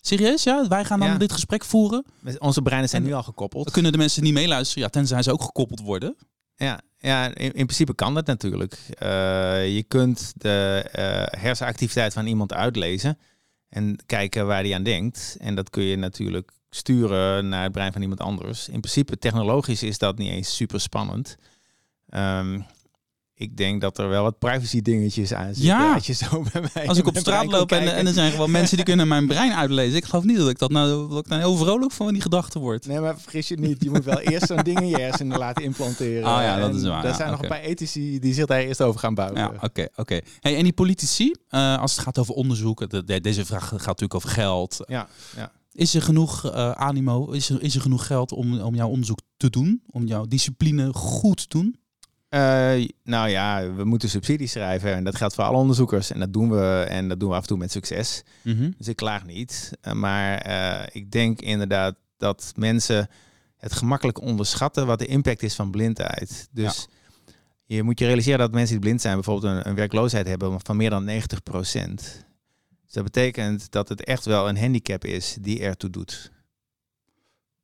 Serieus, 0.00 0.42
ja? 0.42 0.68
Wij 0.68 0.84
gaan 0.84 0.98
dan 1.00 1.08
Ja. 1.08 1.16
dit 1.18 1.32
gesprek 1.32 1.64
voeren. 1.64 2.04
Onze 2.38 2.62
breinen 2.62 2.88
zijn 2.88 3.02
En- 3.02 3.08
nu 3.08 3.14
al 3.14 3.22
gekoppeld. 3.22 3.70
Kunnen 3.70 3.92
de 3.92 3.98
mensen 3.98 4.22
niet 4.22 4.32
meeluisteren, 4.32 4.82
ja, 4.82 4.88
tenzij 4.88 5.22
ze 5.22 5.32
ook 5.32 5.42
gekoppeld 5.42 5.80
worden. 5.80 6.16
Ja, 6.56 6.80
ja 6.98 7.26
in, 7.26 7.52
in 7.52 7.66
principe 7.66 7.94
kan 7.94 8.14
dat 8.14 8.26
natuurlijk. 8.26 8.78
Eh, 8.88 9.74
je 9.74 9.82
kunt 9.88 10.32
de 10.36 10.88
eh, 10.92 11.40
hersenactiviteit 11.40 12.12
van 12.12 12.26
iemand 12.26 12.52
uitlezen 12.52 13.18
en 13.68 13.98
kijken 14.06 14.46
waar 14.46 14.62
die 14.62 14.74
aan 14.74 14.82
denkt. 14.82 15.36
En 15.40 15.54
dat 15.54 15.70
kun 15.70 15.82
je 15.82 15.96
natuurlijk 15.96 16.52
sturen 16.70 17.48
naar 17.48 17.62
het 17.62 17.72
brein 17.72 17.92
van 17.92 18.02
iemand 18.02 18.20
anders. 18.20 18.68
In 18.68 18.80
principe, 18.80 19.18
technologisch 19.18 19.82
is 19.82 19.98
dat 19.98 20.18
niet 20.18 20.30
eens 20.30 20.56
super 20.56 20.80
spannend. 20.80 21.36
Ehm, 22.08 22.60
ik 23.36 23.56
denk 23.56 23.80
dat 23.80 23.98
er 23.98 24.08
wel 24.08 24.22
wat 24.22 24.38
privacy 24.38 24.82
dingetjes 24.82 25.32
aan 25.34 25.46
zitten. 25.46 25.64
Ja. 25.64 25.94
Als 25.94 26.06
je 26.06 26.12
zo 26.12 26.42
bij 26.52 26.62
mij 26.74 26.88
Als 26.88 26.98
ik 26.98 27.06
op 27.06 27.16
straat 27.16 27.46
loop 27.46 27.72
en, 27.72 27.94
en 27.94 28.06
er 28.06 28.12
zijn 28.12 28.30
gewoon 28.30 28.50
mensen 28.60 28.76
die 28.76 28.84
kunnen 28.84 29.08
mijn 29.08 29.26
brein 29.26 29.52
uitlezen. 29.52 29.96
Ik 29.96 30.04
geloof 30.04 30.24
niet 30.24 30.36
dat 30.36 30.48
ik 30.48 30.58
dat 30.58 30.70
nou, 30.70 31.08
dat 31.10 31.26
ik 31.26 31.32
heel 31.32 31.56
vrolijk 31.56 31.92
van 31.92 32.12
die 32.12 32.22
gedachten 32.22 32.60
word. 32.60 32.86
Nee, 32.86 33.00
maar 33.00 33.18
vergis 33.20 33.48
je 33.48 33.56
niet. 33.58 33.82
Je 33.84 33.90
moet 33.90 34.04
wel 34.04 34.18
eerst 34.20 34.46
zo'n 34.46 34.62
ding 34.62 34.80
in 34.80 34.88
je 34.88 34.98
hersenen 35.00 35.38
laten 35.46 35.64
implanteren. 35.64 36.24
Ah 36.24 36.42
ja, 36.42 36.58
dat 36.58 36.74
is 36.74 36.82
waar, 36.82 37.04
Er 37.04 37.10
ja, 37.10 37.16
zijn 37.16 37.30
nog 37.30 37.42
een 37.42 37.48
paar 37.48 37.60
ethici 37.60 38.18
die 38.18 38.34
zich 38.34 38.46
daar 38.46 38.60
eerst 38.60 38.82
over 38.82 39.00
gaan 39.00 39.14
buigen. 39.14 39.38
Ja, 39.38 39.52
oké, 39.60 39.86
oké. 39.96 40.20
Hey, 40.40 40.56
en 40.56 40.62
die 40.62 40.72
politici, 40.72 41.32
eh, 41.48 41.78
als 41.80 41.92
het 41.92 42.00
gaat 42.00 42.18
over 42.18 42.34
onderzoek, 42.34 42.90
de- 42.90 43.04
de- 43.04 43.20
deze 43.20 43.44
vraag 43.44 43.68
gaat 43.68 43.86
natuurlijk 43.86 44.14
over 44.14 44.28
geld. 44.28 44.76
ja, 44.86 45.08
ja. 45.36 45.52
Is 45.72 45.94
er 45.94 46.02
genoeg 46.02 46.50
eh, 46.50 46.70
animo, 46.70 47.30
is 47.30 47.50
er, 47.50 47.62
is 47.62 47.74
er 47.74 47.80
genoeg 47.80 48.06
geld 48.06 48.32
om, 48.32 48.60
om 48.60 48.74
jouw 48.74 48.88
onderzoek 48.88 49.18
te 49.36 49.50
doen? 49.50 49.82
Om 49.90 50.06
jouw 50.06 50.24
discipline 50.26 50.92
goed 50.92 51.36
te 51.50 51.58
doen? 51.58 51.76
Eh, 52.34 52.88
nou 53.02 53.28
ja, 53.28 53.72
we 53.74 53.84
moeten 53.84 54.08
subsidies 54.08 54.50
schrijven 54.50 54.94
en 54.94 55.04
dat 55.04 55.16
geldt 55.16 55.34
voor 55.34 55.44
alle 55.44 55.56
onderzoekers. 55.56 56.10
En 56.10 56.20
dat 56.20 56.32
doen 56.32 56.50
we 56.50 56.86
en 56.88 57.08
dat 57.08 57.20
doen 57.20 57.28
we 57.28 57.34
af 57.34 57.40
en 57.40 57.46
toe 57.46 57.58
met 57.58 57.70
succes. 57.70 58.22
Dus 58.78 58.88
ik 58.88 58.96
klaag 58.96 59.24
niet. 59.24 59.70
Eh, 59.80 59.92
maar 59.92 60.38
eh, 60.38 60.86
ik 60.92 61.10
denk 61.10 61.40
inderdaad 61.40 61.96
dat 62.16 62.52
mensen 62.56 63.08
het 63.56 63.72
gemakkelijk 63.72 64.20
onderschatten 64.20 64.86
wat 64.86 64.98
de 64.98 65.06
impact 65.06 65.42
is 65.42 65.54
van 65.54 65.70
blindheid. 65.70 66.48
Dus 66.50 66.88
je 67.64 67.82
moet 67.82 67.98
je 67.98 68.06
realiseren 68.06 68.38
dat 68.38 68.52
mensen 68.52 68.74
die 68.74 68.84
blind 68.84 69.00
zijn 69.00 69.14
bijvoorbeeld 69.14 69.52
een, 69.52 69.68
een 69.68 69.74
werkloosheid 69.74 70.26
hebben 70.26 70.60
van 70.62 70.76
meer 70.76 70.90
dan 70.90 71.08
90% 71.08 71.10
Dus 71.94 72.92
dat 72.92 73.04
betekent 73.04 73.70
dat 73.70 73.88
het 73.88 74.04
echt 74.04 74.24
wel 74.24 74.48
een 74.48 74.58
handicap 74.58 75.04
is 75.04 75.36
die 75.40 75.60
ertoe 75.60 75.90
doet. 75.90 76.30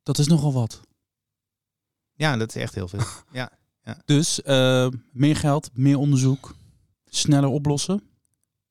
Dat 0.03 0.17
is 0.17 0.27
nogal 0.27 0.53
wat. 0.53 0.81
Ja, 2.13 2.37
dat 2.37 2.55
is 2.55 2.61
echt 2.61 2.75
heel 2.75 2.87
veel. 2.87 3.03
Ja. 3.31 3.59
Dus 4.05 4.41
eh, 4.41 4.87
meer 5.11 5.35
geld, 5.35 5.69
meer 5.73 5.97
onderzoek, 5.97 6.55
sneller 7.09 7.49
oplossen. 7.49 8.01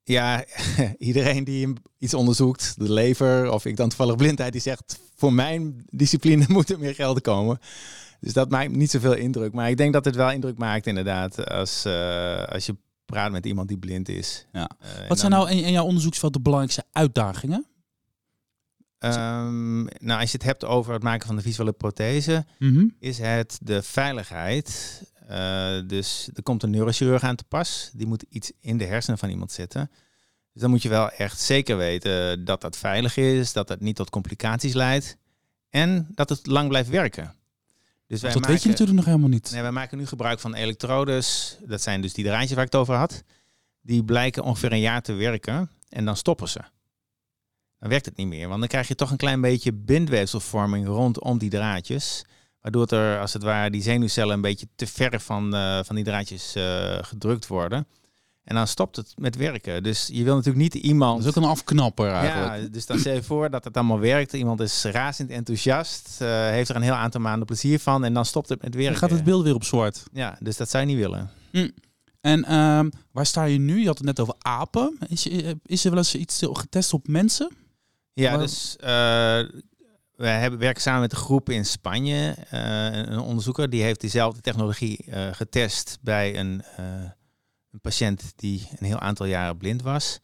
Ja, 0.03 0.45
iedereen 0.99 1.45
die 1.45 1.73
iets 1.99 2.15
onderzoekt, 2.15 2.75
de 2.79 2.93
lever 2.93 3.51
of 3.53 3.65
ik 3.65 3.77
dan 3.77 3.89
toevallig 3.89 4.17
blindheid, 4.17 4.53
die 4.53 4.61
zegt 4.61 5.01
voor 5.15 5.33
mijn 5.33 5.85
discipline 5.87 6.45
moet 6.55 6.71
er 6.71 6.79
meer 6.79 6.95
geld 6.95 7.21
komen. 7.21 7.59
Dus 8.21 8.33
dat 8.33 8.51
maakt 8.51 8.71
niet 8.71 8.91
zoveel 8.91 9.15
indruk. 9.15 9.53
Maar 9.53 9.71
ik 9.71 9.77
denk 9.77 9.93
dat 9.93 10.05
het 10.05 10.17
wel 10.17 10.31
indruk 10.31 10.59
maakt 10.59 10.87
inderdaad 10.87 11.51
als, 11.51 11.85
eh, 11.85 12.43
als 12.45 12.67
je 12.67 12.77
praat 13.05 13.33
met 13.33 13.47
iemand 13.47 13.69
die 13.69 13.79
blind 13.79 14.09
is. 14.09 14.47
Ja. 14.53 14.71
Eh, 14.81 15.09
Wat 15.09 15.19
zijn 15.19 15.31
nou 15.31 15.51
in, 15.51 15.65
in 15.65 15.73
jouw 15.73 15.85
onderzoeksveld 15.85 16.33
de 16.33 16.41
belangrijkste 16.41 16.85
uitdagingen? 16.93 17.67
Ehm, 19.01 19.83
nou, 19.83 20.21
als 20.21 20.31
je 20.31 20.37
het 20.37 20.47
hebt 20.47 20.65
over 20.65 20.93
het 20.93 21.03
maken 21.03 21.27
van 21.27 21.37
de 21.37 21.43
visuele 21.43 21.73
prothese, 21.73 22.45
is 22.99 23.19
het 23.19 23.59
de 23.63 23.83
veiligheid. 23.83 25.03
Eh, 25.29 25.79
dus 25.87 26.31
er 26.35 26.43
komt 26.43 26.63
een 26.63 26.71
neurochirurg 26.71 27.23
aan 27.23 27.37
te 27.37 27.45
pas. 27.45 27.91
Die 27.93 28.07
moet 28.07 28.25
iets 28.29 28.53
in 28.61 28.79
de 28.79 28.85
hersenen 28.85 29.19
van 29.19 29.29
iemand 29.29 29.53
zetten. 29.53 29.91
Dus 30.53 30.63
dan 30.63 30.71
moet 30.71 30.83
je 30.83 30.89
wel 30.89 31.11
echt 31.11 31.41
zeker 31.41 31.77
weten 31.77 32.45
dat 32.45 32.61
dat 32.61 32.77
veilig 32.77 33.17
is, 33.17 33.53
dat 33.53 33.69
het 33.69 33.81
niet 33.81 33.97
tot 33.97 34.11
complicaties 34.11 34.75
leidt 34.75 35.17
en 35.71 36.09
dat 36.15 36.29
het 36.29 36.47
lang 36.47 36.69
blijft 36.69 36.89
werken. 36.89 37.35
Dus 38.07 38.21
wij 38.21 38.31
dat 38.31 38.41
maken, 38.41 38.55
weet 38.55 38.63
je 38.63 38.69
natuurlijk 38.69 38.97
nog 38.97 39.07
helemaal 39.07 39.29
niet. 39.29 39.51
Nee, 39.51 39.63
wij 39.63 39.71
maken 39.71 39.99
nu 39.99 40.07
gebruik 40.07 40.41
van 40.41 40.55
elektrodes. 40.55 41.57
Dat 41.67 41.83
zijn 41.83 42.01
dus 42.01 42.13
die 42.13 42.25
draadjes 42.25 42.53
waar 42.53 42.65
ik 42.65 42.73
het 42.73 42.81
over 42.81 42.95
had. 42.95 43.23
Die 43.83 44.05
blijken 44.05 44.43
ongeveer 44.43 44.73
een 44.73 44.81
jaar 44.81 45.03
te 45.03 45.13
werken 45.13 45.71
en 45.89 46.05
dan 46.05 46.17
stoppen 46.17 46.49
ze. 46.49 46.61
Dan 47.81 47.89
werkt 47.89 48.07
het 48.07 48.17
niet 48.17 48.27
meer, 48.27 48.49
want 48.49 48.61
dan 48.61 48.69
krijg 48.69 48.89
je 48.89 48.95
toch 48.95 49.11
een 49.11 49.17
klein 49.17 49.41
beetje 49.41 49.73
bindweefselvorming 49.73 50.87
rondom 50.87 51.39
die 51.39 51.51
draadjes. 51.51 52.25
Waardoor 52.61 52.87
er, 52.87 53.21
als 53.21 53.33
het 53.33 53.43
ware, 53.43 53.71
die 53.71 53.83
zenuwcellen 53.83 54.35
een 54.35 54.41
beetje 54.41 54.69
te 54.77 54.87
ver 54.87 55.21
van, 55.21 55.55
eh, 55.55 55.79
van 55.83 55.95
die 55.97 56.05
draadjes 56.05 56.55
eh, 56.55 56.99
gedrukt 57.01 57.47
worden. 57.47 57.87
En 58.45 58.55
dan 58.55 58.67
stopt 58.67 58.97
het 58.97 59.13
met 59.17 59.37
werken. 59.37 59.83
Dus 59.83 60.09
je 60.13 60.25
wil 60.25 60.35
natuurlijk 60.35 60.63
niet 60.63 60.75
iemand... 60.75 61.23
Dat 61.23 61.27
is 61.27 61.37
ook 61.37 61.45
een 61.45 61.51
afknapper 61.51 62.11
eigenlijk. 62.11 62.63
Ja, 62.63 62.69
dus 62.69 62.87
dan 62.87 62.99
stel 62.99 63.15
je 63.15 63.23
voor 63.23 63.51
dat 63.51 63.65
het 63.65 63.77
allemaal 63.77 63.99
werkt. 63.99 64.33
Iemand 64.33 64.61
is 64.61 64.85
razend 64.85 65.31
enthousiast, 65.31 66.21
eh, 66.21 66.29
heeft 66.29 66.69
er 66.69 66.77
een 66.77 66.83
heel 66.83 66.93
aantal 66.93 67.21
maanden 67.21 67.47
plezier 67.47 67.79
van 67.79 68.05
en 68.05 68.15
dan 68.15 68.25
stopt 68.25 68.49
het 68.49 68.63
met 68.63 68.75
werken. 68.75 68.91
Dan 68.93 69.01
gaat 69.01 69.11
het 69.11 69.25
beeld 69.25 69.45
weer 69.45 69.55
op 69.55 69.65
zwart. 69.65 70.03
Ja, 70.13 70.37
dus 70.41 70.57
dat 70.57 70.71
zou 70.71 70.87
je 70.87 70.89
niet 70.89 70.99
willen. 70.99 71.31
En 72.21 72.45
ehm, 72.45 72.91
waar 73.13 73.27
sta 73.27 73.45
je 73.45 73.59
nu? 73.59 73.81
Je 73.81 73.87
had 73.87 73.99
het 73.99 74.07
net 74.07 74.21
over 74.21 74.35
apen. 74.39 74.99
Is, 75.09 75.27
is 75.63 75.85
er 75.85 75.91
wel 75.91 75.99
eens 75.99 76.15
iets 76.15 76.43
getest 76.53 76.93
op 76.93 77.09
mensen? 77.09 77.51
Ja, 78.13 78.31
Maar- 78.31 78.41
dus 78.41 78.77
uh, 78.81 78.87
we 80.17 80.27
hebben, 80.27 80.59
werken 80.59 80.83
samen 80.83 81.01
met 81.01 81.13
een 81.13 81.19
groep 81.19 81.51
in 81.51 81.65
Spanje. 81.65 82.35
eh, 82.51 82.87
een, 82.93 83.19
onderzoeker 83.19 83.71
die 83.71 83.83
heeft 83.83 84.01
diezelfde 84.01 84.41
technologie 84.41 85.05
eh, 85.11 85.29
getest 85.33 85.99
bij 86.01 86.39
een, 86.39 86.63
eh, 86.77 86.85
een 87.73 87.81
patiënt 87.81 88.33
die 88.37 88.69
een 88.79 88.87
heel 88.87 88.99
aantal 88.99 89.27
jaren 89.27 89.57
blind 89.57 89.83
was. 89.83 90.21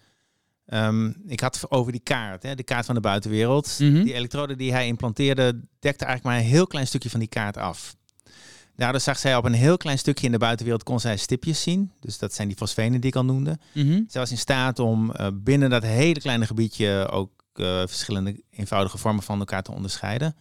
Ehm, 0.66 1.12
ik 1.26 1.40
had 1.40 1.54
het 1.60 1.70
over 1.70 1.92
die 1.92 2.00
kaart, 2.00 2.42
hè, 2.42 2.54
de 2.54 2.62
kaart 2.62 2.86
van 2.86 2.94
de 2.94 3.00
buitenwereld. 3.00 3.76
Mhm. 3.78 4.02
Die 4.04 4.14
elektrode 4.14 4.56
die 4.56 4.72
hij 4.72 4.86
implanteerde 4.86 5.60
dekte 5.78 6.04
eigenlijk 6.04 6.22
maar 6.36 6.44
een 6.44 6.50
heel 6.52 6.66
klein 6.66 6.86
stukje 6.86 7.10
van 7.10 7.20
die 7.20 7.28
kaart 7.28 7.56
af. 7.56 7.96
Daardoor 8.76 9.00
zag 9.00 9.18
zij 9.18 9.36
op 9.36 9.44
een 9.44 9.52
heel 9.52 9.76
klein 9.76 9.98
stukje 9.98 10.26
in 10.26 10.32
de 10.32 10.38
buitenwereld 10.38 10.82
kon 10.82 11.00
zij 11.00 11.16
stipjes 11.16 11.62
zien. 11.62 11.92
Dus 12.00 12.18
dat 12.18 12.34
zijn 12.34 12.48
die 12.48 12.56
fosfenen 12.56 13.00
die 13.00 13.10
ik 13.10 13.16
al 13.16 13.24
noemde. 13.24 13.58
Mhm. 13.74 14.02
Zij 14.08 14.20
was 14.20 14.30
in 14.30 14.38
staat 14.38 14.78
om 14.78 15.12
eh, 15.12 15.26
binnen 15.34 15.70
dat 15.70 15.82
hele 15.82 16.20
kleine 16.20 16.46
gebiedje 16.46 17.08
ook 17.10 17.30
eh, 17.30 17.35
verschillende 17.64 18.42
eenvoudige 18.50 18.98
vormen 18.98 19.22
van 19.22 19.38
elkaar 19.38 19.62
te 19.62 19.72
onderscheiden. 19.72 20.36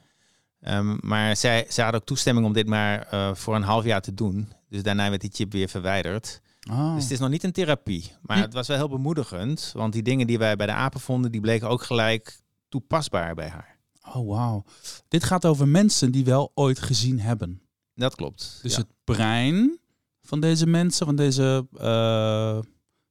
Ehm, 0.61 0.97
maar 0.99 1.35
zij, 1.35 1.65
zij 1.69 1.85
had 1.85 1.95
ook 1.95 2.05
toestemming 2.05 2.45
om 2.45 2.53
dit 2.53 2.67
maar 2.67 3.07
eh, 3.09 3.35
voor 3.35 3.55
een 3.55 3.63
half 3.63 3.83
jaar 3.83 4.01
te 4.01 4.13
doen. 4.13 4.51
Dus 4.69 4.83
daarna 4.83 5.09
werd 5.09 5.21
die 5.21 5.31
chip 5.33 5.51
weer 5.51 5.69
verwijderd. 5.69 6.41
Oh. 6.71 6.93
Dus 6.93 7.03
het 7.03 7.11
is 7.11 7.19
nog 7.19 7.29
niet 7.29 7.43
een 7.43 7.51
therapie. 7.51 8.11
Maar 8.21 8.37
Hm. 8.37 8.43
het 8.43 8.53
was 8.53 8.67
wel 8.67 8.77
heel 8.77 8.89
bemoedigend. 8.89 9.71
Want 9.73 9.93
die 9.93 10.01
dingen 10.03 10.27
die 10.27 10.37
wij 10.37 10.55
bij 10.55 10.65
de 10.65 10.71
apen 10.73 10.99
vonden, 10.99 11.31
die 11.31 11.41
bleken 11.41 11.69
ook 11.69 11.83
gelijk 11.83 12.39
toepasbaar 12.69 13.35
bij 13.35 13.49
haar. 13.49 13.77
oh, 14.13 14.27
wauw. 14.27 14.63
Dit 15.07 15.23
gaat 15.23 15.45
over 15.45 15.67
mensen 15.67 16.11
die 16.11 16.25
wel 16.25 16.51
ooit 16.53 16.79
gezien 16.79 17.19
hebben. 17.19 17.61
Dat 17.95 18.15
klopt. 18.15 18.59
Dus 18.61 18.71
ja. 18.75 18.79
het 18.79 18.87
brein 19.03 19.79
van 20.21 20.39
deze 20.39 20.65
mensen, 20.67 21.05
van 21.05 21.15
deze 21.15 21.67
eh, 21.77 22.59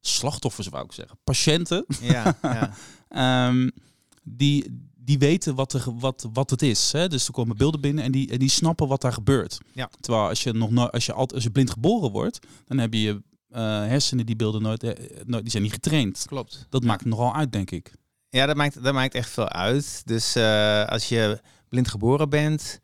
slachtoffers, 0.01 0.69
wou 0.69 0.85
ik 0.85 0.93
zeggen, 0.93 1.19
patiënten, 1.25 1.85
Ja, 2.01 2.37
ja. 2.43 2.71
ehm, 3.49 3.69
die, 4.25 4.89
die 4.97 5.19
weten 5.19 5.55
wat, 5.55 5.73
er, 5.73 5.99
wat, 5.99 6.29
wat 6.33 6.51
het 6.51 6.63
is. 6.63 6.93
Hè? 6.93 7.09
Dus 7.09 7.27
er 7.27 7.33
komen 7.33 7.57
beelden 7.57 7.81
binnen 7.81 8.05
en 8.05 8.13
die, 8.13 8.31
en 8.31 8.39
die 8.39 8.49
snappen 8.49 8.89
wat 8.89 9.01
daar 9.01 9.13
gebeurt. 9.13 9.59
Ja. 9.73 9.91
Terwijl 10.01 10.29
als 10.29 10.43
je, 10.43 10.53
nog 10.53 10.71
no 10.71 10.87
als, 10.87 11.07
je 11.07 11.13
altijd, 11.13 11.35
als 11.35 11.43
je 11.43 11.51
blind 11.51 11.71
geboren 11.71 12.11
wordt, 12.11 12.39
dan 12.65 12.79
heb 12.79 12.95
je 12.95 13.23
eh, 13.49 13.61
hersenen 13.63 14.27
die 14.27 14.37
beelden 14.37 14.63
nooit, 14.63 14.83
eh, 14.83 14.91
nooit, 15.25 15.43
die 15.43 15.51
zijn 15.51 15.63
niet 15.63 15.73
getraind. 15.73 16.25
klopt. 16.27 16.67
Dat 16.69 16.85
maakt 16.85 17.05
nogal 17.05 17.35
uit, 17.35 17.53
denk 17.53 17.71
ik. 17.71 17.93
Ja, 18.29 18.47
dat 18.47 18.57
maakt, 18.57 18.83
dat 18.83 18.95
maakt 18.95 19.15
echt 19.15 19.31
veel 19.31 19.49
uit. 19.49 20.03
Dus 20.05 20.35
eh, 20.35 20.85
als 20.85 21.09
je 21.09 21.41
blind 21.69 21.89
geboren 21.89 22.29
bent, 22.29 22.81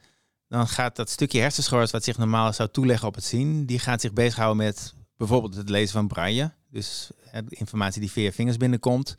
dan 0.48 0.68
gaat 0.68 0.96
dat 0.96 1.10
stukje 1.10 1.40
hersenschors 1.40 1.90
wat 1.90 2.04
zich 2.04 2.18
normaal 2.18 2.52
zou 2.52 2.68
toeleggen 2.68 3.08
op 3.08 3.14
het 3.14 3.24
zien, 3.24 3.66
die 3.66 3.78
gaat 3.78 4.00
zich 4.00 4.12
bezighouden 4.12 4.64
met 4.64 4.94
bijvoorbeeld 5.16 5.54
het 5.54 5.68
lezen 5.68 5.92
van 5.92 6.08
braille. 6.08 6.52
Dus 6.70 7.10
informatie 7.48 8.00
die 8.00 8.10
via 8.10 8.22
je 8.22 8.32
vingers 8.32 8.56
binnenkomt. 8.56 9.16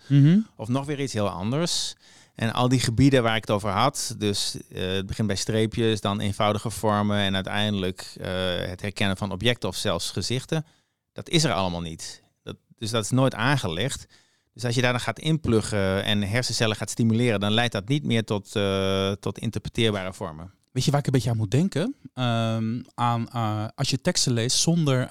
Of 0.55 0.67
nog 0.67 0.85
weer 0.85 0.99
iets 0.99 1.13
heel 1.13 1.29
anders. 1.29 1.95
En 2.35 2.53
al 2.53 2.67
die 2.67 2.79
gebieden 2.79 3.23
waar 3.23 3.35
ik 3.35 3.41
het 3.41 3.51
over 3.51 3.69
had, 3.69 4.15
dus 4.17 4.57
eh, 4.69 4.91
het 4.91 5.05
begint 5.05 5.27
bij 5.27 5.35
streepjes, 5.35 6.01
dan 6.01 6.19
eenvoudige 6.19 6.69
vormen 6.69 7.17
en 7.17 7.35
uiteindelijk 7.35 8.13
eh, 8.21 8.29
het 8.55 8.81
herkennen 8.81 9.17
van 9.17 9.31
objecten 9.31 9.69
of 9.69 9.75
zelfs 9.75 10.11
gezichten, 10.11 10.65
dat 11.13 11.29
is 11.29 11.43
er 11.43 11.53
allemaal 11.53 11.81
niet. 11.81 12.23
Dat, 12.43 12.55
dus 12.75 12.89
dat 12.89 13.03
is 13.03 13.09
nooit 13.09 13.35
aangelegd. 13.35 14.05
Dus 14.53 14.65
als 14.65 14.75
je 14.75 14.81
daar 14.81 14.91
dan 14.91 15.01
gaat 15.01 15.19
inpluggen 15.19 16.03
en 16.03 16.21
hersencellen 16.21 16.75
gaat 16.75 16.89
stimuleren, 16.89 17.39
dan 17.39 17.51
leidt 17.51 17.73
dat 17.73 17.87
niet 17.87 18.03
meer 18.03 18.23
tot, 18.23 18.55
eh, 18.55 19.11
tot 19.11 19.39
interpreteerbare 19.39 20.13
vormen. 20.13 20.51
Weet 20.71 20.85
je 20.85 20.91
waar 20.91 20.99
ik 20.99 21.05
een 21.05 21.11
beetje 21.11 21.29
aan 21.29 21.37
moet 21.37 21.51
denken? 21.51 21.95
Ehm, 22.13 22.81
aan, 22.93 23.29
als 23.75 23.89
je 23.89 24.01
teksten 24.01 24.33
leest 24.33 24.57
zonder 24.57 25.09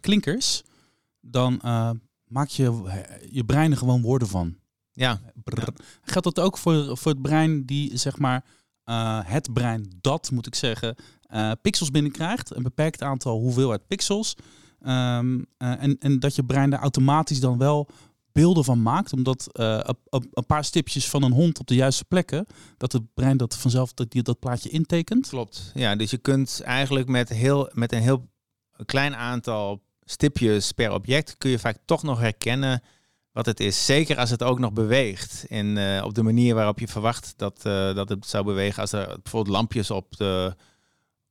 klinkers, 0.00 0.62
dan 1.30 1.60
eh, 1.60 1.90
maak 2.24 2.48
je 2.48 2.82
je 3.30 3.44
brein 3.44 3.70
er 3.70 3.76
gewoon 3.76 4.02
woorden 4.02 4.28
van. 4.28 4.56
Ja, 4.92 5.20
Brrr. 5.44 5.72
Geldt 6.02 6.34
dat 6.34 6.44
ook 6.44 6.58
voor, 6.58 6.96
voor 6.96 7.12
het 7.12 7.22
brein 7.22 7.64
die, 7.64 7.96
zeg 7.96 8.18
maar, 8.18 8.44
eh, 8.84 9.20
het 9.22 9.52
brein 9.52 9.92
dat, 10.00 10.30
moet 10.30 10.46
ik 10.46 10.54
zeggen, 10.54 10.94
eh, 11.22 11.52
pixels 11.62 11.90
binnenkrijgt. 11.90 12.56
Een 12.56 12.62
beperkt 12.62 13.02
aantal 13.02 13.38
hoeveelheid 13.38 13.86
pixels. 13.86 14.34
Eh, 14.78 15.18
en, 15.58 15.96
en 15.98 16.18
dat 16.18 16.34
je 16.34 16.44
brein 16.44 16.70
daar 16.70 16.80
automatisch 16.80 17.40
dan 17.40 17.58
wel 17.58 17.88
beelden 18.32 18.64
van 18.64 18.82
maakt. 18.82 19.12
Omdat 19.12 19.48
een 20.10 20.46
paar 20.46 20.64
stipjes 20.64 21.08
van 21.08 21.22
een 21.22 21.32
hond 21.32 21.58
op 21.58 21.66
de 21.66 21.74
juiste 21.74 22.04
plekken, 22.04 22.46
dat 22.76 22.92
het 22.92 23.14
brein 23.14 23.36
dat 23.36 23.56
vanzelf 23.56 23.92
dat, 23.94 24.10
die, 24.10 24.22
dat 24.22 24.38
plaatje 24.38 24.68
intekent. 24.68 25.28
klopt. 25.28 25.72
Ja, 25.74 25.96
dus 25.96 26.10
je 26.10 26.18
kunt 26.18 26.60
eigenlijk 26.64 27.08
met, 27.08 27.28
heel, 27.28 27.70
met 27.72 27.92
een 27.92 28.02
heel 28.02 28.28
klein 28.84 29.16
aantal 29.16 29.82
stipjes 30.10 30.72
per 30.72 30.92
object, 30.92 31.38
kun 31.38 31.50
je 31.50 31.58
vaak 31.58 31.78
toch 31.84 32.02
nog 32.02 32.20
herkennen 32.20 32.82
wat 33.32 33.46
het 33.46 33.60
is. 33.60 33.84
Zeker 33.84 34.16
als 34.16 34.30
het 34.30 34.42
ook 34.42 34.58
nog 34.58 34.72
beweegt. 34.72 35.46
En 35.48 35.76
eh, 35.76 36.04
op 36.04 36.14
de 36.14 36.22
manier 36.22 36.54
waarop 36.54 36.78
je 36.78 36.88
verwacht 36.88 37.34
dat, 37.36 37.64
eh, 37.64 37.94
dat 37.94 38.08
het 38.08 38.26
zou 38.26 38.44
bewegen. 38.44 38.80
Als 38.80 38.92
er 38.92 39.06
bijvoorbeeld 39.22 39.56
lampjes 39.56 39.90
op 39.90 40.16
de, 40.16 40.54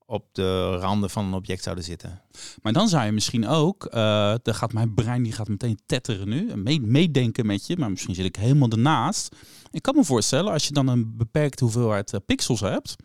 op 0.05 0.27
de 0.31 0.75
randen 0.75 1.09
van 1.09 1.25
een 1.25 1.33
object 1.33 1.63
zouden 1.63 1.83
zitten. 1.83 2.21
Maar 2.61 2.73
dan 2.73 2.87
zou 2.87 3.05
je 3.05 3.11
misschien 3.11 3.47
ook, 3.47 3.85
eh 3.85 4.35
dan 4.41 4.55
gaat 4.55 4.73
mijn 4.73 4.93
brein 4.93 5.23
die 5.23 5.31
gaat 5.31 5.47
meteen 5.47 5.79
tetteren 5.85 6.29
nu, 6.29 6.55
mee- 6.55 6.81
meedenken 6.81 7.45
met 7.45 7.67
je, 7.67 7.77
maar 7.77 7.89
misschien 7.89 8.15
zit 8.15 8.25
ik 8.25 8.35
helemaal 8.35 8.69
ernaast. 8.69 9.35
Ik 9.71 9.81
kan 9.81 9.95
me 9.95 10.03
voorstellen, 10.03 10.51
als 10.51 10.67
je 10.67 10.73
dan 10.73 10.87
een 10.87 11.17
beperkte 11.17 11.63
hoeveelheid 11.63 12.13
eh, 12.13 12.19
pixels 12.25 12.59
hebt, 12.59 12.95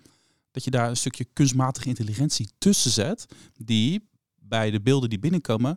dat 0.50 0.64
je 0.64 0.70
daar 0.70 0.88
een 0.88 0.96
stukje 0.96 1.26
kunstmatige 1.32 1.88
intelligentie 1.88 2.50
tussen 2.58 2.90
zet, 2.90 3.26
die 3.56 4.10
bij 4.52 4.70
de 4.70 4.80
beelden 4.80 5.08
die 5.08 5.18
binnenkomen, 5.18 5.76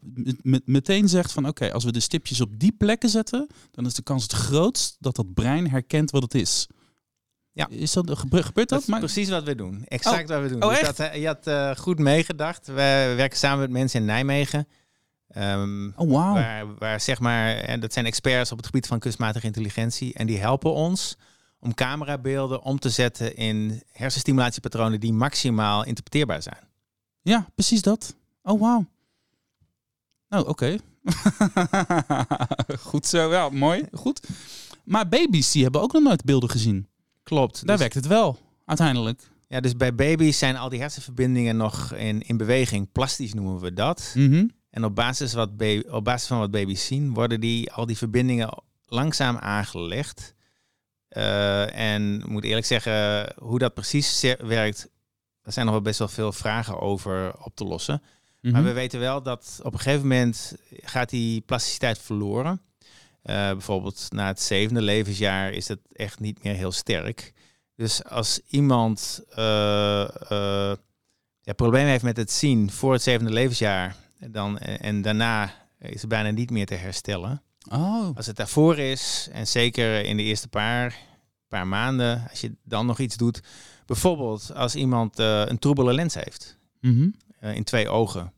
met- 0.00 0.44
met- 0.44 0.66
meteen 0.66 1.08
zegt 1.08 1.32
van 1.32 1.46
oké, 1.48 1.72
als 1.72 1.84
we 1.84 1.92
de 1.92 2.00
stipjes 2.00 2.40
op 2.40 2.58
die 2.58 2.72
plekken 2.72 3.08
zetten, 3.08 3.46
dan 3.70 3.86
is 3.86 3.94
de 3.94 4.02
kans 4.02 4.22
het 4.22 4.32
grootst 4.32 4.96
dat 5.00 5.16
dat 5.16 5.34
brein 5.34 5.70
herkent 5.70 6.10
wat 6.10 6.22
het 6.22 6.34
is. 6.34 6.66
Ja. 7.52 7.68
Is 7.68 7.92
dat, 7.92 8.18
gebe- 8.18 8.42
gebeurt 8.42 8.68
dat? 8.68 8.84
Dat 8.86 8.94
is 8.94 8.98
precies 8.98 9.28
wat 9.28 9.42
we 9.44 9.54
doen. 9.54 9.84
Exact 9.84 10.28
wat 10.28 10.42
we 10.42 10.48
doen. 10.48 10.62
Oh, 10.62 10.70
Dus 10.70 10.80
dat, 10.80 10.98
eh, 10.98 11.20
je 11.20 11.26
had 11.26 11.46
eh, 11.46 11.76
goed 11.76 11.98
meegedacht. 11.98 12.66
We 12.66 13.12
werken 13.16 13.38
samen 13.38 13.58
met 13.60 13.70
mensen 13.70 14.00
in 14.00 14.06
Nijmegen. 14.06 14.68
Ehm, 15.28 15.90
Oh, 15.96 16.10
waar, 16.12 16.74
waar 16.78 17.00
zeg 17.00 17.20
maar, 17.20 17.56
en 17.56 17.80
dat 17.80 17.92
zijn 17.92 18.06
experts 18.06 18.50
op 18.52 18.56
het 18.56 18.66
gebied 18.66 18.86
van 18.86 18.98
kunstmatige 18.98 19.46
intelligentie. 19.46 20.14
En 20.14 20.26
die 20.26 20.38
helpen 20.38 20.72
ons 20.72 21.16
om 21.60 21.74
camerabeelden 21.74 22.62
om 22.62 22.78
te 22.78 22.90
zetten 22.90 23.36
in 23.36 23.82
hersenstimulatiepatronen 23.92 25.00
die 25.00 25.12
maximaal 25.12 25.84
interpreteerbaar 25.84 26.42
zijn. 26.42 26.65
Ja, 27.26 27.46
precies 27.54 27.82
dat. 27.82 28.14
Oh, 28.42 28.60
wauw. 28.60 28.86
Nou, 30.28 30.46
oké. 30.46 30.76
Goed 32.88 33.06
zo, 33.06 33.30
ja, 33.32 33.48
mooi. 33.48 33.84
Goed. 33.92 34.28
Maar 34.84 35.08
baby's, 35.08 35.50
die 35.52 35.62
hebben 35.62 35.80
ook 35.80 35.92
nog 35.92 36.02
nooit 36.02 36.24
beelden 36.24 36.50
gezien. 36.50 36.88
Klopt. 37.22 37.54
Daar 37.56 37.66
Dus, 37.66 37.78
werkt 37.78 37.94
het 37.94 38.06
wel, 38.06 38.38
uiteindelijk. 38.64 39.20
ja, 39.48 39.60
dus 39.60 39.76
bij 39.76 39.94
baby's 39.94 40.38
zijn 40.38 40.56
al 40.56 40.68
die 40.68 40.80
hersenverbindingen 40.80 41.56
nog 41.56 41.92
in, 41.94 42.22
in 42.22 42.36
beweging. 42.36 42.92
Plastisch 42.92 43.34
noemen 43.34 43.60
we 43.60 43.72
dat. 43.72 44.12
Mhm. 44.14 44.46
En 44.70 44.84
op 44.84 44.94
basis, 44.94 45.32
wat 45.32 45.50
op 45.90 46.04
basis 46.04 46.28
van 46.28 46.38
wat 46.38 46.50
baby's 46.50 46.86
zien, 46.86 47.14
worden 47.14 47.40
die, 47.40 47.72
al 47.72 47.86
die 47.86 47.96
verbindingen 47.96 48.62
langzaam 48.86 49.36
aangelegd. 49.36 50.34
Eh, 51.08 51.92
en 51.94 52.18
ik 52.20 52.28
moet 52.28 52.44
eerlijk 52.44 52.66
zeggen, 52.66 53.26
hoe 53.38 53.58
dat 53.58 53.74
precies 53.74 54.34
werkt, 54.38 54.88
er 55.46 55.52
zijn 55.52 55.66
nog 55.66 55.74
wel 55.74 55.84
best 55.84 55.98
wel 55.98 56.08
veel 56.08 56.32
vragen 56.32 56.80
over 56.80 57.44
op 57.44 57.56
te 57.56 57.64
lossen. 57.64 58.02
Mhm. 58.40 58.52
Maar 58.52 58.64
we 58.64 58.72
weten 58.72 59.00
wel 59.00 59.22
dat 59.22 59.60
op 59.62 59.72
een 59.72 59.78
gegeven 59.78 60.02
moment 60.02 60.56
gaat 60.70 61.08
die 61.08 61.40
plasticiteit 61.40 61.98
verloren. 61.98 62.60
Eh, 63.22 63.34
bijvoorbeeld 63.34 64.06
na 64.10 64.26
het 64.26 64.40
zevende 64.40 64.82
levensjaar 64.82 65.52
is 65.52 65.68
het 65.68 65.80
echt 65.92 66.20
niet 66.20 66.42
meer 66.42 66.54
heel 66.54 66.72
sterk. 66.72 67.32
Dus 67.76 68.04
als 68.04 68.40
iemand 68.48 69.24
eh 69.34 70.02
eh, 70.30 70.76
ja, 71.40 71.52
problemen 71.52 71.90
heeft 71.90 72.04
met 72.04 72.16
het 72.16 72.30
zien 72.30 72.70
voor 72.70 72.92
het 72.92 73.02
zevende 73.02 73.32
levensjaar, 73.32 73.96
dan, 74.30 74.58
en, 74.58 74.80
en 74.80 75.02
daarna 75.02 75.52
is 75.78 76.00
het 76.00 76.10
bijna 76.10 76.30
niet 76.30 76.50
meer 76.50 76.66
te 76.66 76.74
herstellen. 76.74 77.42
Oh, 77.70 78.16
Als 78.16 78.26
het 78.26 78.36
daarvoor 78.36 78.78
is, 78.78 79.28
en 79.32 79.46
zeker 79.46 80.04
in 80.04 80.16
de 80.16 80.22
eerste 80.22 80.48
paar, 80.48 80.96
paar 81.48 81.66
maanden, 81.66 82.26
als 82.30 82.40
je 82.40 82.56
dan 82.62 82.86
nog 82.86 82.98
iets 82.98 83.16
doet, 83.16 83.40
bijvoorbeeld 83.86 84.54
als 84.54 84.74
iemand 84.76 85.18
eh, 85.18 85.42
een 85.46 85.58
troebele 85.58 85.92
lens 85.94 86.14
heeft 86.14 86.58
Mhm. 86.80 87.08
eh, 87.40 87.54
in 87.54 87.64
twee 87.64 87.88
ogen. 87.88 88.32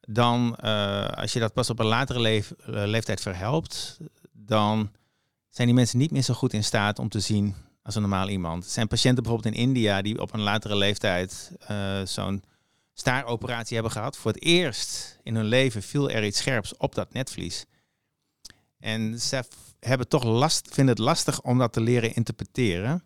Dan, 0.00 0.56
eh, 0.56 1.06
als 1.08 1.32
je 1.32 1.40
dat 1.40 1.52
pas 1.52 1.70
op 1.70 1.78
een 1.78 1.86
latere 1.86 2.20
leef- 2.20 2.52
leeftijd 2.66 3.20
verhelpt, 3.20 3.98
dan 4.32 4.90
zijn 5.50 5.66
die 5.66 5.76
mensen 5.76 5.98
niet 5.98 6.10
meer 6.10 6.22
zo 6.22 6.34
goed 6.34 6.52
in 6.52 6.64
staat 6.64 6.98
om 6.98 7.08
te 7.08 7.20
zien 7.20 7.54
als 7.82 7.94
een 7.94 8.00
normaal 8.00 8.28
iemand. 8.28 8.64
Er 8.64 8.70
zijn 8.70 8.88
patiënten 8.88 9.22
bijvoorbeeld 9.22 9.54
in 9.54 9.60
India 9.60 10.02
die 10.02 10.20
op 10.20 10.32
een 10.34 10.40
latere 10.40 10.76
leeftijd 10.76 11.52
zo'n 12.04 12.42
staaroperatie 12.92 13.74
hebben 13.74 13.92
gehad. 13.92 14.16
Voor 14.16 14.32
het 14.32 14.42
eerst 14.42 15.18
in 15.22 15.34
hun 15.34 15.44
leven 15.44 15.82
viel 15.82 16.10
er 16.10 16.24
iets 16.24 16.38
scherps 16.38 16.76
op 16.76 16.94
dat 16.94 17.12
netvlies. 17.12 17.64
En 18.78 19.20
ze 19.20 19.44
hebben 19.80 20.08
toch 20.08 20.24
last, 20.24 20.68
vinden 20.72 20.94
het 20.94 21.04
lastig 21.04 21.40
om 21.42 21.58
dat 21.58 21.72
te 21.72 21.80
leren 21.80 22.14
interpreteren. 22.14 23.04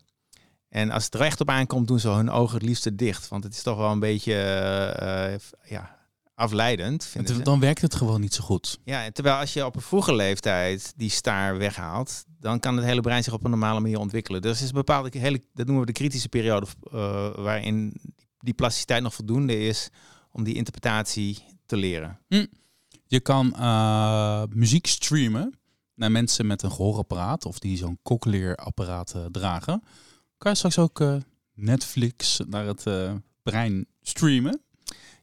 En 0.71 0.91
als 0.91 1.05
het 1.05 1.13
er 1.13 1.21
echt 1.21 1.41
op 1.41 1.49
aankomt, 1.49 1.87
doen 1.87 1.99
ze 1.99 2.09
hun 2.09 2.29
ogen 2.29 2.53
het 2.53 2.65
liefste 2.65 2.95
dicht. 2.95 3.27
Want 3.27 3.43
het 3.43 3.53
is 3.53 3.61
toch 3.61 3.77
wel 3.77 3.91
een 3.91 3.99
beetje 3.99 4.33
eh, 4.33 5.33
eh, 5.33 5.41
ja, 5.65 5.97
afleidend. 6.35 7.15
Dan 7.43 7.59
werkt 7.59 7.81
het 7.81 7.95
gewoon 7.95 8.21
niet 8.21 8.33
zo 8.33 8.43
goed. 8.43 8.79
Ja, 8.83 9.11
terwijl 9.11 9.35
als 9.35 9.53
je 9.53 9.65
op 9.65 9.75
een 9.75 9.81
vroege 9.81 10.15
leeftijd 10.15 10.93
die 10.95 11.09
staar 11.09 11.57
weghaalt, 11.57 12.23
dan 12.39 12.59
kan 12.59 12.75
het 12.75 12.85
hele 12.85 13.01
brein 13.01 13.23
zich 13.23 13.33
op 13.33 13.43
een 13.43 13.49
normale 13.49 13.79
manier 13.79 13.99
ontwikkelen. 13.99 14.41
Dus 14.41 14.61
is 14.61 14.67
een 14.67 14.73
bepaalde, 14.73 15.19
hele, 15.19 15.41
dat 15.53 15.65
noemen 15.65 15.85
we 15.85 15.91
de 15.91 15.99
kritische 15.99 16.29
periode, 16.29 16.67
eh, 16.83 17.29
waarin 17.35 18.01
die 18.39 18.53
plasticiteit 18.53 19.03
nog 19.03 19.13
voldoende 19.13 19.59
is 19.59 19.89
om 20.31 20.43
die 20.43 20.55
interpretatie 20.55 21.43
te 21.65 21.75
leren. 21.75 22.19
Je 23.07 23.19
kan 23.19 23.55
muziek 24.49 24.87
streamen 24.87 25.59
naar 26.01 26.11
mensen 26.11 26.47
met 26.47 26.63
een 26.63 26.71
gehoorapparaat 26.71 27.45
of 27.45 27.59
die 27.59 27.77
zo'n 27.77 27.99
cochlear-apparaat 28.03 29.13
eh, 29.13 29.25
dragen. 29.25 29.83
Kan 30.41 30.51
je 30.51 30.57
straks 30.57 30.77
ook 30.79 30.99
eh, 30.99 31.15
Netflix 31.53 32.39
naar 32.47 32.65
het 32.65 32.85
eh, 32.87 33.13
brein 33.43 33.85
streamen? 34.01 34.61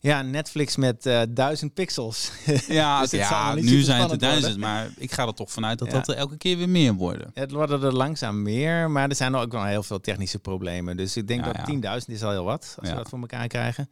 Ja, 0.01 0.23
Netflix 0.23 0.77
met 0.77 1.07
eh, 1.07 1.23
duizend 1.29 1.75
pixels. 1.75 2.31
Ja, 2.69 3.01
Dus 3.01 3.11
ja 3.11 3.55
nu 3.55 3.81
zijn 3.81 4.03
het 4.03 4.11
er 4.11 4.19
duizend, 4.19 4.45
worden. 4.45 4.61
maar 4.71 4.91
ik 4.97 5.13
ga 5.13 5.27
er 5.27 5.35
toch 5.35 5.51
vanuit 5.53 5.79
dat 5.79 5.89
Ja. 5.89 5.95
dat 5.95 6.09
er 6.09 6.15
elke 6.17 6.37
keer 6.37 6.57
weer 6.57 6.69
meer 6.69 6.95
worden. 6.95 7.31
Het 7.35 7.51
worden 7.51 7.83
er 7.83 7.93
langzaam 7.95 8.43
meer, 8.43 8.91
maar 8.91 9.09
er 9.09 9.15
zijn 9.15 9.35
ook 9.35 9.53
wel 9.53 9.65
heel 9.65 9.83
veel 9.83 10.01
technische 10.01 10.39
problemen. 10.39 10.97
Dus 10.97 11.17
ik 11.17 11.29
denk 11.29 11.45
Ja, 11.45 11.53
dat 11.53 11.83
ja. 11.83 11.99
10.000 12.01 12.05
is 12.07 12.23
al 12.23 12.31
heel 12.31 12.45
wat, 12.45 12.77
als 12.81 12.89
we 12.89 12.95
dat 12.95 13.09
voor 13.09 13.19
elkaar 13.21 13.47
krijgen. 13.49 13.91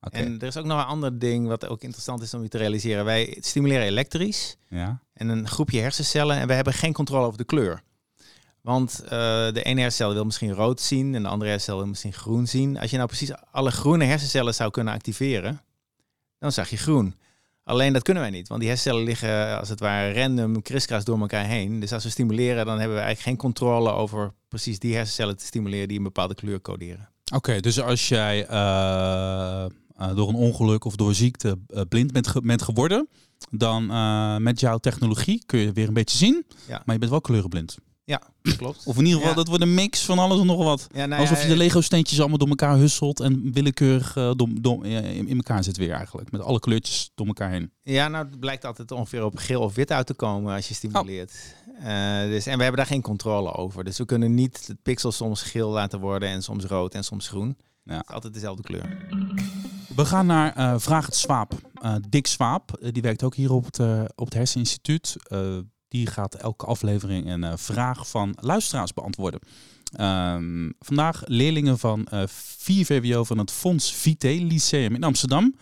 En 0.00 0.38
er 0.40 0.46
is 0.46 0.56
ook 0.56 0.64
nog 0.64 0.78
een 0.78 0.86
ander 0.86 1.18
ding 1.18 1.46
wat 1.46 1.66
ook 1.68 1.82
interessant 1.82 2.22
is 2.22 2.34
om 2.34 2.42
je 2.42 2.48
te 2.48 2.58
realiseren. 2.58 3.04
Wij 3.04 3.36
stimuleren 3.40 3.84
elektrisch 3.86 4.56
Ja. 4.68 5.00
en 5.12 5.28
een 5.28 5.48
groepje 5.48 5.80
hersencellen 5.80 6.36
en 6.36 6.46
we 6.46 6.52
hebben 6.54 6.72
geen 6.72 6.92
controle 6.92 7.26
over 7.26 7.38
de 7.38 7.44
kleur. 7.44 7.82
Want 8.62 9.00
eh, 9.04 9.08
de 9.52 9.62
ene 9.62 9.80
hersencel 9.80 10.12
wil 10.14 10.24
misschien 10.24 10.52
rood 10.52 10.80
zien 10.80 11.14
en 11.14 11.22
de 11.22 11.28
andere 11.28 11.50
hersencel 11.50 11.76
wil 11.78 11.86
misschien 11.86 12.12
groen 12.12 12.46
zien. 12.46 12.78
Als 12.78 12.90
je 12.90 12.96
nou 12.96 13.08
precies 13.08 13.30
alle 13.50 13.70
groene 13.70 14.04
hersencellen 14.04 14.54
zou 14.54 14.70
kunnen 14.70 14.94
activeren, 14.94 15.60
dan 16.38 16.52
zag 16.52 16.70
je 16.70 16.76
groen. 16.76 17.14
Alleen 17.64 17.92
dat 17.92 18.02
kunnen 18.02 18.22
wij 18.22 18.32
niet, 18.32 18.48
want 18.48 18.60
die 18.60 18.68
hersencellen 18.68 19.04
liggen 19.06 19.58
als 19.58 19.68
het 19.68 19.80
ware 19.80 20.12
random 20.22 20.62
kriskras 20.62 21.04
door 21.04 21.20
elkaar 21.20 21.44
heen. 21.46 21.80
Dus 21.80 21.92
als 21.92 22.04
we 22.04 22.10
stimuleren, 22.10 22.66
dan 22.66 22.78
hebben 22.78 22.96
we 22.96 23.02
eigenlijk 23.02 23.20
geen 23.28 23.36
controle 23.36 23.90
over 23.90 24.32
precies 24.48 24.78
die 24.78 24.94
hersencellen 24.94 25.36
te 25.36 25.44
stimuleren 25.44 25.88
die 25.88 25.96
een 25.96 26.02
bepaalde 26.02 26.34
kleur 26.34 26.60
coderen. 26.60 27.08
Oké, 27.34 27.60
dus 27.60 27.80
als 27.80 28.08
jij 28.08 28.46
eh, 28.46 29.64
eh, 29.64 30.16
door 30.16 30.28
een 30.28 30.34
ongeluk 30.34 30.84
of 30.84 30.96
door 30.96 31.14
ziekte 31.14 31.58
eh, 31.68 31.80
blind 31.88 32.12
bent, 32.12 32.26
ge- 32.26 32.40
bent 32.42 32.62
geworden, 32.62 33.08
dan 33.50 33.90
eh, 33.90 34.36
met 34.36 34.60
jouw 34.60 34.78
technologie 34.78 35.42
kun 35.46 35.58
je 35.60 35.72
weer 35.72 35.88
een 35.88 35.94
beetje 35.94 36.16
zien, 36.16 36.46
Ja. 36.68 36.82
maar 36.84 36.94
je 36.94 36.98
bent 37.00 37.10
wel 37.10 37.20
kleurenblind. 37.20 37.76
Ja, 38.08 38.22
klopt. 38.56 38.84
Of 38.86 38.96
in 38.96 39.04
ieder 39.04 39.14
geval, 39.14 39.28
Ja. 39.30 39.36
dat 39.36 39.48
wordt 39.48 39.62
een 39.62 39.74
mix 39.74 40.04
van 40.04 40.18
alles 40.18 40.40
en 40.40 40.46
nog 40.46 40.64
wat. 40.64 40.86
Ja, 40.94 41.06
nou 41.06 41.20
Alsof 41.20 41.42
je 41.42 41.48
de 41.48 41.56
Lego-steentjes 41.56 42.18
allemaal 42.20 42.38
door 42.38 42.48
elkaar 42.48 42.76
husselt 42.76 43.20
en 43.20 43.52
willekeurig 43.52 44.16
eh, 44.16 44.30
dom, 44.36 44.62
dom, 44.62 44.84
eh, 44.84 45.16
in, 45.16 45.28
in 45.28 45.36
elkaar 45.36 45.64
zit 45.64 45.76
weer 45.76 45.92
eigenlijk. 45.92 46.30
Met 46.30 46.40
alle 46.40 46.60
kleurtjes 46.60 47.10
door 47.14 47.26
elkaar 47.26 47.50
heen. 47.50 47.70
Ja, 47.82 48.08
nou 48.08 48.26
het 48.26 48.40
blijkt 48.40 48.64
altijd 48.64 48.90
ongeveer 48.90 49.24
op 49.24 49.36
geel 49.36 49.60
of 49.60 49.74
wit 49.74 49.92
uit 49.92 50.06
te 50.06 50.14
komen 50.14 50.54
als 50.54 50.68
je 50.68 50.74
stimuleert. 50.74 51.32
Eh, 51.82 52.20
dus, 52.22 52.46
en 52.46 52.56
we 52.56 52.62
hebben 52.62 52.76
daar 52.76 52.86
geen 52.86 53.02
controle 53.02 53.52
over. 53.52 53.84
Dus 53.84 53.98
we 53.98 54.04
kunnen 54.04 54.34
niet 54.34 54.66
de 54.66 54.76
pixels 54.82 55.16
soms 55.16 55.42
geel 55.42 55.70
laten 55.70 56.00
worden 56.00 56.28
en 56.28 56.42
soms 56.42 56.64
rood 56.64 56.94
en 56.94 57.04
soms 57.04 57.28
groen. 57.28 57.56
Ja. 57.84 57.96
Het 57.96 58.08
is 58.08 58.14
altijd 58.14 58.34
dezelfde 58.34 58.62
kleur. 58.62 59.06
We 59.96 60.04
gaan 60.04 60.26
naar 60.26 60.56
eh, 60.56 60.74
Vraag 60.78 61.06
het 61.06 61.16
Swaap. 61.16 61.52
Eh, 61.74 61.94
Dick 62.08 62.26
Swaap, 62.26 62.76
eh, 62.76 62.92
die 62.92 63.02
werkt 63.02 63.22
ook 63.22 63.34
hier 63.34 63.52
op 63.52 63.64
het, 63.64 63.78
eh, 63.78 64.04
op 64.14 64.24
het 64.24 64.34
Herseninstituut. 64.34 65.16
Eh, 65.88 65.98
die 65.98 66.06
gaat 66.06 66.34
elke 66.34 66.66
aflevering 66.66 67.26
een 67.26 67.44
eh, 67.44 67.52
vraag 67.56 68.08
van 68.08 68.36
luisteraars 68.40 68.92
beantwoorden. 68.92 69.40
Ehm, 69.92 70.70
vandaag 70.80 71.22
leerlingen 71.26 71.78
van 71.78 72.06
eh 72.06 72.22
4 72.26 72.84
VWO 72.84 73.24
van 73.24 73.38
het 73.38 73.50
Fonds 73.50 73.94
Vite 73.94 74.28
Lyceum 74.28 74.94
in 74.94 75.04
Amsterdam. 75.04 75.54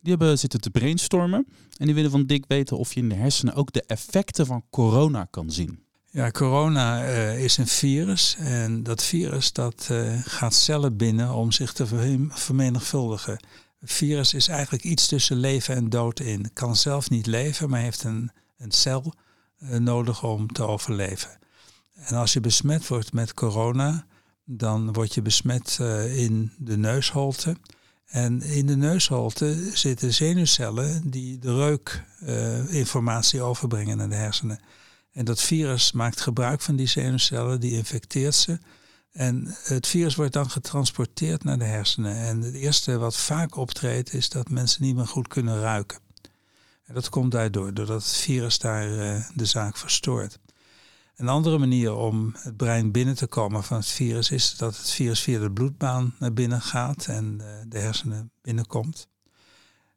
Die 0.00 0.16
hebben 0.16 0.38
zitten 0.38 0.60
te 0.60 0.70
brainstormen. 0.70 1.46
En 1.76 1.86
die 1.86 1.94
willen 1.94 2.10
van 2.10 2.26
Dick 2.26 2.44
weten 2.48 2.78
of 2.78 2.94
je 2.94 3.00
in 3.00 3.08
de 3.08 3.14
hersenen 3.14 3.54
ook 3.54 3.72
de 3.72 3.82
effecten 3.86 4.46
van 4.46 4.64
corona 4.70 5.24
kan 5.30 5.50
zien. 5.50 5.86
Ja, 6.10 6.30
corona 6.30 7.04
eh, 7.04 7.44
is 7.44 7.56
een 7.56 7.66
virus 7.66 8.36
en 8.38 8.82
dat 8.82 9.02
virus 9.02 9.52
dat 9.52 9.86
eh, 9.90 10.18
gaat 10.24 10.54
cellen 10.54 10.96
binnen 10.96 11.34
om 11.34 11.52
zich 11.52 11.72
te 11.72 11.86
vermenigvuldigen. 12.28 13.38
Een 13.80 13.88
virus 13.88 14.34
is 14.34 14.48
eigenlijk 14.48 14.84
iets 14.84 15.06
tussen 15.06 15.36
leven 15.36 15.74
en 15.74 15.88
dood 15.88 16.20
in. 16.20 16.50
Kan 16.52 16.76
zelf 16.76 17.10
niet 17.10 17.26
leven, 17.26 17.70
maar 17.70 17.80
heeft 17.80 18.04
een, 18.04 18.30
een 18.58 18.70
cel 18.70 19.02
eh, 19.04 19.27
nodig 19.58 20.22
om 20.22 20.52
te 20.52 20.62
overleven. 20.62 21.38
En 21.94 22.16
als 22.16 22.32
je 22.32 22.40
besmet 22.40 22.88
wordt 22.88 23.12
met 23.12 23.34
corona, 23.34 24.06
dan 24.44 24.92
word 24.92 25.14
je 25.14 25.22
besmet 25.22 25.78
eh, 25.80 26.18
in 26.18 26.52
de 26.58 26.76
neusholte. 26.76 27.56
En 28.06 28.42
in 28.42 28.66
de 28.66 28.76
neusholte 28.76 29.70
zitten 29.74 30.14
zenuwcellen 30.14 31.10
die 31.10 31.38
de 31.38 31.54
reukinformatie 31.54 33.42
overbrengen 33.42 33.96
naar 33.96 34.08
de 34.08 34.14
hersenen. 34.14 34.60
En 35.12 35.24
dat 35.24 35.40
virus 35.40 35.92
maakt 35.92 36.20
gebruik 36.20 36.60
van 36.60 36.76
die 36.76 36.86
zenuwcellen, 36.86 37.60
die 37.60 37.72
infecteert 37.72 38.34
ze. 38.34 38.58
En 39.12 39.56
het 39.62 39.86
virus 39.86 40.14
wordt 40.14 40.32
dan 40.32 40.50
getransporteerd 40.50 41.44
naar 41.44 41.58
de 41.58 41.64
hersenen. 41.64 42.16
En 42.16 42.40
het 42.40 42.54
eerste 42.54 42.98
wat 42.98 43.16
vaak 43.16 43.56
optreedt 43.56 44.12
is 44.12 44.28
dat 44.28 44.50
mensen 44.50 44.82
niet 44.82 44.96
meer 44.96 45.06
goed 45.06 45.28
kunnen 45.28 45.60
ruiken. 45.60 45.98
En 46.88 46.94
dat 46.94 47.08
komt 47.08 47.32
daardoor, 47.32 47.74
doordat 47.74 48.02
het 48.02 48.16
virus 48.16 48.58
daar 48.58 48.98
eh, 48.98 49.24
de 49.34 49.44
zaak 49.44 49.76
verstoort. 49.76 50.38
Een 51.18 51.28
andere 51.28 51.58
manier 51.58 51.94
om 51.94 52.34
het 52.38 52.56
brein 52.56 52.92
binnen 52.92 53.14
te 53.14 53.26
komen 53.26 53.64
van 53.64 53.76
het 53.76 53.86
virus 53.86 54.30
is 54.30 54.56
dat 54.56 54.76
het 54.76 54.90
virus 54.90 55.20
via 55.20 55.38
de 55.38 55.50
bloedbaan 55.50 56.14
naar 56.18 56.32
binnen 56.32 56.60
gaat 56.60 57.06
en 57.06 57.40
eh, 57.40 57.46
de 57.68 57.78
hersenen 57.78 58.30
binnenkomt. 58.42 59.08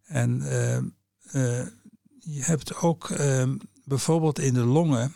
En 0.04 0.42
eh, 0.42 1.66
je 2.20 2.44
hebt 2.44 2.76
ook 2.76 3.10
eh, 3.10 3.50
bijvoorbeeld 3.86 4.40
in 4.40 4.54
de 4.54 4.64
longen 4.64 5.14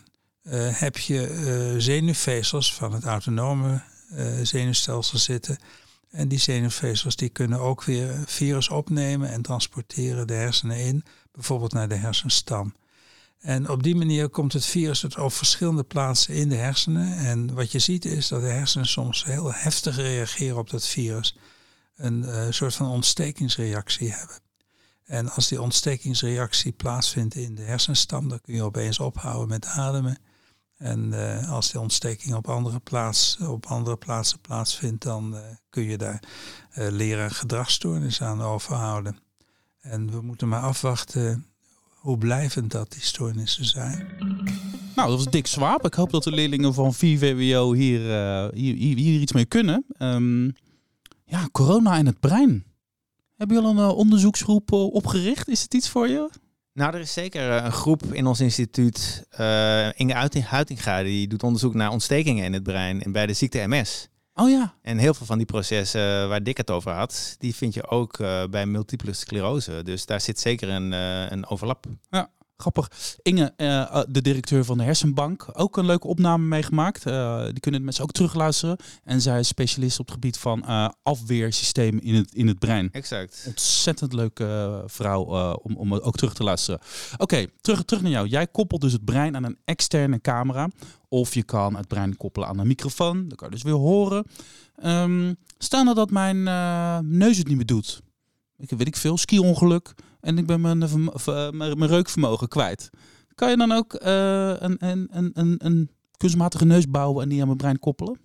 heb 0.72 0.98
je 0.98 1.76
zenuwvezels 1.78 2.74
van 2.74 2.94
het 2.94 3.04
autonome 3.04 3.82
zenuwstelsel 4.44 5.18
zitten. 5.18 5.58
En 6.16 6.28
die 6.28 6.40
zenuwvezels 6.40 7.16
die 7.16 7.30
kunnen 7.30 7.60
ook 7.60 7.84
weer 7.84 8.24
virus 8.26 8.70
opnemen 8.70 9.30
en 9.30 9.42
transporteren 9.42 10.28
de 10.28 10.34
hersenen 10.34 10.78
in, 10.78 11.04
bijvoorbeeld 11.32 11.74
naar 11.74 11.88
de 11.88 11.96
hersenstam. 11.96 12.74
En 13.40 13.70
op 13.70 13.84
die 13.84 13.96
manier 13.96 14.30
komt 14.30 14.54
het 14.54 14.66
virus 14.66 15.00
tot 15.00 15.18
op 15.18 15.34
verschillende 15.34 15.84
plaatsen 15.84 16.34
in 16.34 16.50
de 16.50 16.56
hersenen. 16.56 17.18
En 17.18 17.54
wat 17.54 17.72
je 17.72 17.80
ziet 17.80 18.06
is 18.06 18.28
dat 18.28 18.42
de 18.42 18.48
hersenen 18.48 18.88
soms 18.88 19.24
heel 19.24 19.54
heftig 19.54 19.96
reageren 19.96 20.58
op 20.58 20.70
dat 20.70 20.88
virus. 20.88 21.38
Een 21.96 22.24
eh, 22.24 22.48
soort 22.50 22.76
van 22.76 22.88
ontstekingsreactie 22.88 24.12
hebben. 24.12 24.40
En 25.06 25.30
als 25.30 25.48
die 25.48 25.62
ontstekingsreactie 25.62 26.72
plaatsvindt 26.72 27.36
in 27.36 27.56
de 27.56 27.62
hersenstam, 27.62 28.30
dan 28.30 28.42
kun 28.42 28.56
je 28.56 28.64
opeens 28.64 29.00
ophouden 29.00 29.48
met 29.48 29.66
ademen. 29.66 30.18
En 30.78 31.14
eh, 31.14 31.52
als 31.52 31.72
die 31.72 31.82
ontsteking 31.82 32.36
op 32.36 32.50
andere, 32.50 32.80
plaats, 32.80 33.38
op 33.38 33.66
andere 33.66 33.98
plaatsen 33.98 34.40
plaatsvindt, 34.40 35.04
dan 35.04 35.36
eh, 35.36 35.42
kun 35.70 35.84
je 35.84 35.98
daar 35.98 36.24
eh, 36.72 36.88
leren 36.92 37.32
gedragsstoornissen 37.32 38.26
aan 38.26 38.42
overhouden. 38.42 39.18
En 39.82 40.12
we 40.12 40.22
moeten 40.22 40.48
maar 40.48 40.62
afwachten 40.62 41.46
hoe 41.90 42.18
blijvend 42.18 42.72
dat 42.72 42.92
die 42.92 43.02
stoornissen 43.02 43.66
zijn. 43.66 44.08
Nou, 44.96 45.10
dat 45.10 45.18
was 45.18 45.32
Dick 45.32 45.48
Swaap. 45.48 45.86
Ik 45.86 45.94
hoop 45.94 46.12
dat 46.12 46.24
de 46.24 46.32
leerlingen 46.32 46.74
van 46.74 46.94
4 46.94 47.18
VWO 47.18 47.74
hier, 47.74 48.00
hier, 48.54 48.76
hier, 48.76 48.98
hier 48.98 49.20
iets 49.22 49.32
mee 49.32 49.46
kunnen. 49.46 49.86
Ehm, 49.98 50.46
ja, 51.26 51.50
corona 51.52 51.98
en 51.98 52.06
het 52.06 52.20
brein. 52.20 52.66
Hebben 53.36 53.56
jullie 53.58 53.78
al 53.78 53.90
een 53.90 53.96
onderzoeksgroep 53.96 54.72
opgericht? 54.72 55.48
Is 55.48 55.62
het 55.62 55.74
iets 55.74 55.90
voor 55.90 56.08
je? 56.08 56.30
Nou, 56.76 56.94
er 56.94 57.00
is 57.00 57.14
zeker 57.14 57.58
eh, 57.58 57.64
een 57.64 57.72
groep 57.72 58.04
in 58.04 58.26
ons 58.26 58.40
instituut, 58.40 59.26
eh, 59.30 60.00
Inge 60.00 60.14
Uiting- 60.14 60.46
Huitinga, 60.46 61.04
die 61.04 61.28
doet 61.28 61.44
onderzoek 61.44 61.74
naar 61.74 61.92
ontstekingen 61.92 62.46
in 62.46 62.54
het 62.54 62.64
brein 62.64 63.04
en 63.04 63.12
bij 63.12 63.26
de 63.26 63.34
ziekte 63.34 63.68
MS. 63.68 64.08
Oh 64.34 64.50
ja. 64.50 64.74
En 64.82 64.98
heel 64.98 65.14
veel 65.14 65.26
van 65.26 65.38
die 65.38 65.46
processen 65.46 66.30
waar 66.30 66.44
Dick 66.44 66.58
het 66.58 66.72
over 66.72 66.92
had, 66.92 67.36
die 67.40 67.56
vind 67.56 67.74
je 67.74 67.88
ook 67.88 68.20
eh, 68.20 68.44
bij 68.50 68.66
multiple 68.66 69.14
sclerose. 69.14 69.84
Dus 69.84 70.06
daar 70.06 70.22
zit 70.22 70.40
zeker 70.40 70.70
een, 70.70 70.92
een 71.32 71.48
overlap. 71.48 71.86
Grappig. 72.58 72.92
Inge, 73.22 73.54
eh, 73.56 73.82
eh, 73.82 74.04
de 74.08 74.22
directeur 74.22 74.66
van 74.66 74.78
de 74.78 74.84
Hersenbank, 74.84 75.48
ook 75.54 75.78
een 75.78 75.86
leuke 75.86 76.08
opname 76.08 76.46
meegemaakt. 76.46 77.06
Eh, 77.06 77.44
die 77.44 77.60
kunnen 77.60 77.84
mensen 77.84 78.04
ook 78.04 78.12
terugluisteren. 78.12 78.78
En 79.04 79.22
zij 79.22 79.40
is 79.40 79.48
specialist 79.48 80.00
op 80.00 80.06
het 80.06 80.14
gebied 80.14 80.38
van 80.38 80.66
eh, 80.66 80.90
afweersystemen 81.04 82.04
in 82.04 82.16
het, 82.16 82.34
in 82.34 82.48
het 82.48 82.60
brein. 82.60 82.92
Exact. 82.92 83.44
Ontzettend 83.48 84.14
leuke 84.14 84.84
vrouw 84.86 85.24
om, 85.56 85.76
om 85.76 85.94
ook 85.94 86.16
terug 86.16 86.34
te 86.34 86.44
luisteren. 86.44 86.80
Oké, 87.18 87.46
terug, 87.62 87.84
terug 87.84 88.02
naar 88.04 88.12
jou. 88.12 88.28
Jij 88.28 88.48
koppelt 88.48 88.82
dus 88.82 88.92
het 88.92 89.06
brein 89.06 89.36
aan 89.36 89.44
een 89.44 89.58
externe 89.66 90.22
camera. 90.22 90.70
Of 91.08 91.34
je 91.34 91.44
kan 91.44 91.76
het 91.76 91.88
brein 91.88 92.18
koppelen 92.18 92.48
aan 92.48 92.60
een 92.60 92.68
microfoon. 92.68 93.28
Dan 93.28 93.38
kan 93.38 93.48
je 93.48 93.54
dus 93.54 93.64
weer 93.64 93.74
horen. 93.74 94.26
Ehm, 94.76 95.34
stel 95.58 95.84
nou 95.84 95.96
dat 95.96 96.12
mijn 96.12 96.44
neus 97.18 97.38
het 97.38 97.48
niet 97.48 97.58
meer 97.58 97.66
doet. 97.66 98.02
Ik 98.58 98.70
weet 98.70 98.88
ik 98.88 98.96
veel, 98.96 99.18
ski-ongeluk. 99.18 99.94
En 100.26 100.38
ik 100.38 100.46
ben 100.46 100.62
mijn, 100.62 100.82
eh, 100.82 100.90
ver- 101.14 101.56
mijn, 101.56 101.78
mijn 101.78 101.92
reukvermogen 101.92 102.48
kwijt. 102.48 102.90
Kan 103.36 103.50
je 103.50 103.58
dan 103.58 103.72
ook 103.72 103.94
eh, 103.94 104.54
een, 104.60 104.76
een, 104.80 105.08
een, 105.12 105.32
een, 105.34 105.56
een 105.58 105.90
kunstmatige 106.18 106.66
neus 106.66 106.90
bouwen 106.90 107.24
en 107.24 107.30
die 107.30 107.40
aan 107.40 107.46
mijn 107.46 107.58
brein 107.58 107.80
koppelen? 107.80 108.20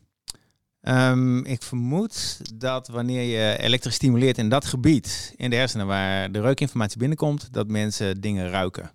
Ehm, 0.80 1.38
ik 1.38 1.62
vermoed 1.62 2.40
dat 2.54 2.88
wanneer 2.88 3.22
je 3.22 3.58
elektrisch 3.58 3.94
stimuleert 3.94 4.38
in 4.38 4.48
dat 4.48 4.64
gebied 4.64 5.34
in 5.36 5.50
de 5.50 5.56
hersenen 5.56 5.86
waar 5.86 6.32
de 6.32 6.40
reukinformatie 6.40 6.98
binnenkomt, 6.98 7.52
dat 7.52 7.68
mensen 7.68 8.20
dingen 8.20 8.50
ruiken. 8.50 8.90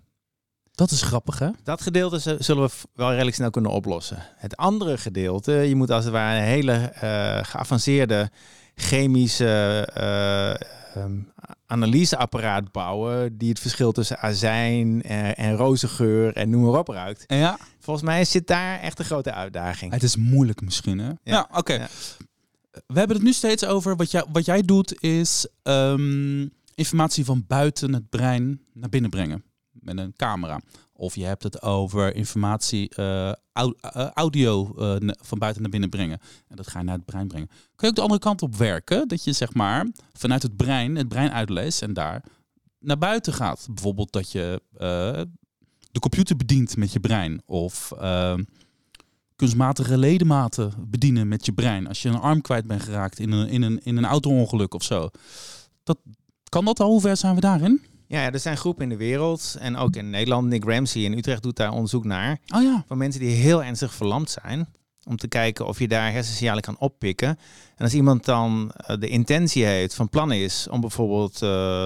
Dat 0.76 0.90
is 0.90 1.02
grappig, 1.02 1.38
hè? 1.38 1.48
Dat 1.62 1.82
gedeelte 1.82 2.36
zullen 2.38 2.68
we 2.68 2.70
wel 2.94 3.10
redelijk 3.10 3.36
snel 3.36 3.50
kunnen 3.50 3.70
oplossen. 3.70 4.18
Het 4.36 4.56
andere 4.56 4.98
gedeelte, 4.98 5.52
je 5.52 5.74
moet 5.74 5.90
als 5.90 6.04
het 6.04 6.12
ware 6.12 6.38
een 6.38 6.44
hele 6.44 6.72
eh, 6.72 7.38
geavanceerde 7.42 8.30
chemische 8.74 9.88
eh, 9.94 10.50
ehm, 11.02 11.18
analyseapparaat 11.66 12.72
bouwen 12.72 13.38
die 13.38 13.48
het 13.48 13.60
verschil 13.60 13.92
tussen 13.92 14.18
azijn 14.18 15.02
en, 15.02 15.36
en 15.36 15.56
rozengeur 15.56 16.36
en 16.36 16.50
noem 16.50 16.62
maar 16.62 16.80
op 16.80 16.88
ruikt. 16.88 17.24
Ja. 17.26 17.58
Volgens 17.78 18.06
mij 18.06 18.24
zit 18.24 18.46
daar 18.46 18.80
echt 18.80 18.98
een 18.98 19.04
grote 19.04 19.32
uitdaging. 19.32 19.92
Het 19.92 20.02
is 20.02 20.16
moeilijk 20.16 20.60
misschien, 20.60 20.98
hè? 20.98 21.10
Ja, 21.22 21.48
oké. 21.52 21.74
Ja. 21.74 21.88
We 22.86 22.98
hebben 22.98 23.16
het 23.16 23.24
nu 23.24 23.32
steeds 23.32 23.64
over, 23.64 23.96
wat 23.96 24.10
jij, 24.10 24.24
wat 24.32 24.44
jij 24.44 24.62
doet 24.62 25.02
is 25.02 25.46
ehm, 25.62 26.46
informatie 26.74 27.24
van 27.24 27.44
buiten 27.46 27.92
het 27.92 28.08
brein 28.08 28.60
naar 28.72 28.88
binnen 28.88 29.10
brengen. 29.10 29.44
Met 29.86 29.98
een 29.98 30.12
camera. 30.16 30.60
Of 30.92 31.14
je 31.14 31.24
hebt 31.24 31.42
het 31.42 31.62
over 31.62 32.14
informatie, 32.14 32.88
eh, 32.88 33.28
eh, 33.28 33.36
audio 34.14 34.74
eh, 34.74 35.08
van 35.22 35.38
buiten 35.38 35.62
naar 35.62 35.70
binnen 35.70 35.90
brengen. 35.90 36.18
En 36.48 36.56
dat 36.56 36.66
ga 36.66 36.78
je 36.78 36.84
naar 36.84 36.94
het 36.94 37.04
brein 37.04 37.28
brengen. 37.28 37.48
Kun 37.48 37.58
je 37.76 37.86
ook 37.86 37.94
de 37.94 38.00
andere 38.00 38.20
kant 38.20 38.42
op 38.42 38.56
werken? 38.56 39.08
Dat 39.08 39.24
je 39.24 39.32
zeg 39.32 39.54
maar 39.54 39.86
vanuit 40.12 40.42
het 40.42 40.56
brein, 40.56 40.96
het 40.96 41.08
brein 41.08 41.30
uitleest 41.30 41.82
en 41.82 41.92
daar 41.92 42.24
naar 42.78 42.98
buiten 42.98 43.32
gaat. 43.32 43.66
Bijvoorbeeld 43.70 44.12
dat 44.12 44.32
je 44.32 44.62
de 45.90 46.00
computer 46.00 46.36
bedient 46.36 46.76
met 46.76 46.92
je 46.92 47.00
brein. 47.00 47.42
Of 47.46 47.92
kunstmatige 49.36 49.98
ledematen 49.98 50.72
bedienen 50.78 51.28
met 51.28 51.46
je 51.46 51.52
brein. 51.52 51.86
Als 51.86 52.02
je 52.02 52.08
een 52.08 52.20
arm 52.20 52.40
kwijt 52.40 52.66
bent 52.66 52.82
geraakt 52.82 53.18
in 53.18 53.32
een, 53.32 53.48
in 53.48 53.62
een, 53.62 53.80
in 53.82 53.96
een 53.96 54.04
auto-ongeluk 54.04 54.74
of 54.74 54.82
zo. 54.82 55.10
Dat, 55.82 55.98
kan 56.48 56.64
dat 56.64 56.80
al? 56.80 56.90
Hoe 56.90 57.00
ver 57.00 57.16
zijn 57.16 57.34
we 57.34 57.40
daarin? 57.40 57.95
Ja, 58.08 58.32
er 58.32 58.40
zijn 58.40 58.56
groepen 58.56 58.82
in 58.82 58.88
de 58.88 58.96
wereld 58.96 59.56
en 59.58 59.76
ook 59.76 59.96
in 59.96 60.10
Nederland. 60.10 60.48
Nick 60.48 60.64
Ramsey 60.64 61.02
in 61.02 61.18
Utrecht 61.18 61.42
doet 61.42 61.56
daar 61.56 61.72
onderzoek 61.72 62.04
naar. 62.04 62.38
Oh 62.54 62.62
ja. 62.62 62.84
Van 62.86 62.98
mensen 62.98 63.20
die 63.20 63.30
heel 63.30 63.64
ernstig 63.64 63.94
verlamd 63.94 64.30
zijn. 64.30 64.68
Om 65.04 65.16
te 65.16 65.28
kijken 65.28 65.66
of 65.66 65.78
je 65.78 65.88
daar 65.88 66.12
hersensignalen 66.12 66.62
kan 66.62 66.78
oppikken. 66.78 67.28
En 67.76 67.84
als 67.84 67.94
iemand 67.94 68.24
dan 68.24 68.72
eh, 68.76 68.96
de 68.98 69.08
intentie 69.08 69.64
heeft, 69.64 69.94
van 69.94 70.08
plan 70.08 70.32
is 70.32 70.68
om 70.68 70.80
bijvoorbeeld 70.80 71.34
eh, 71.34 71.40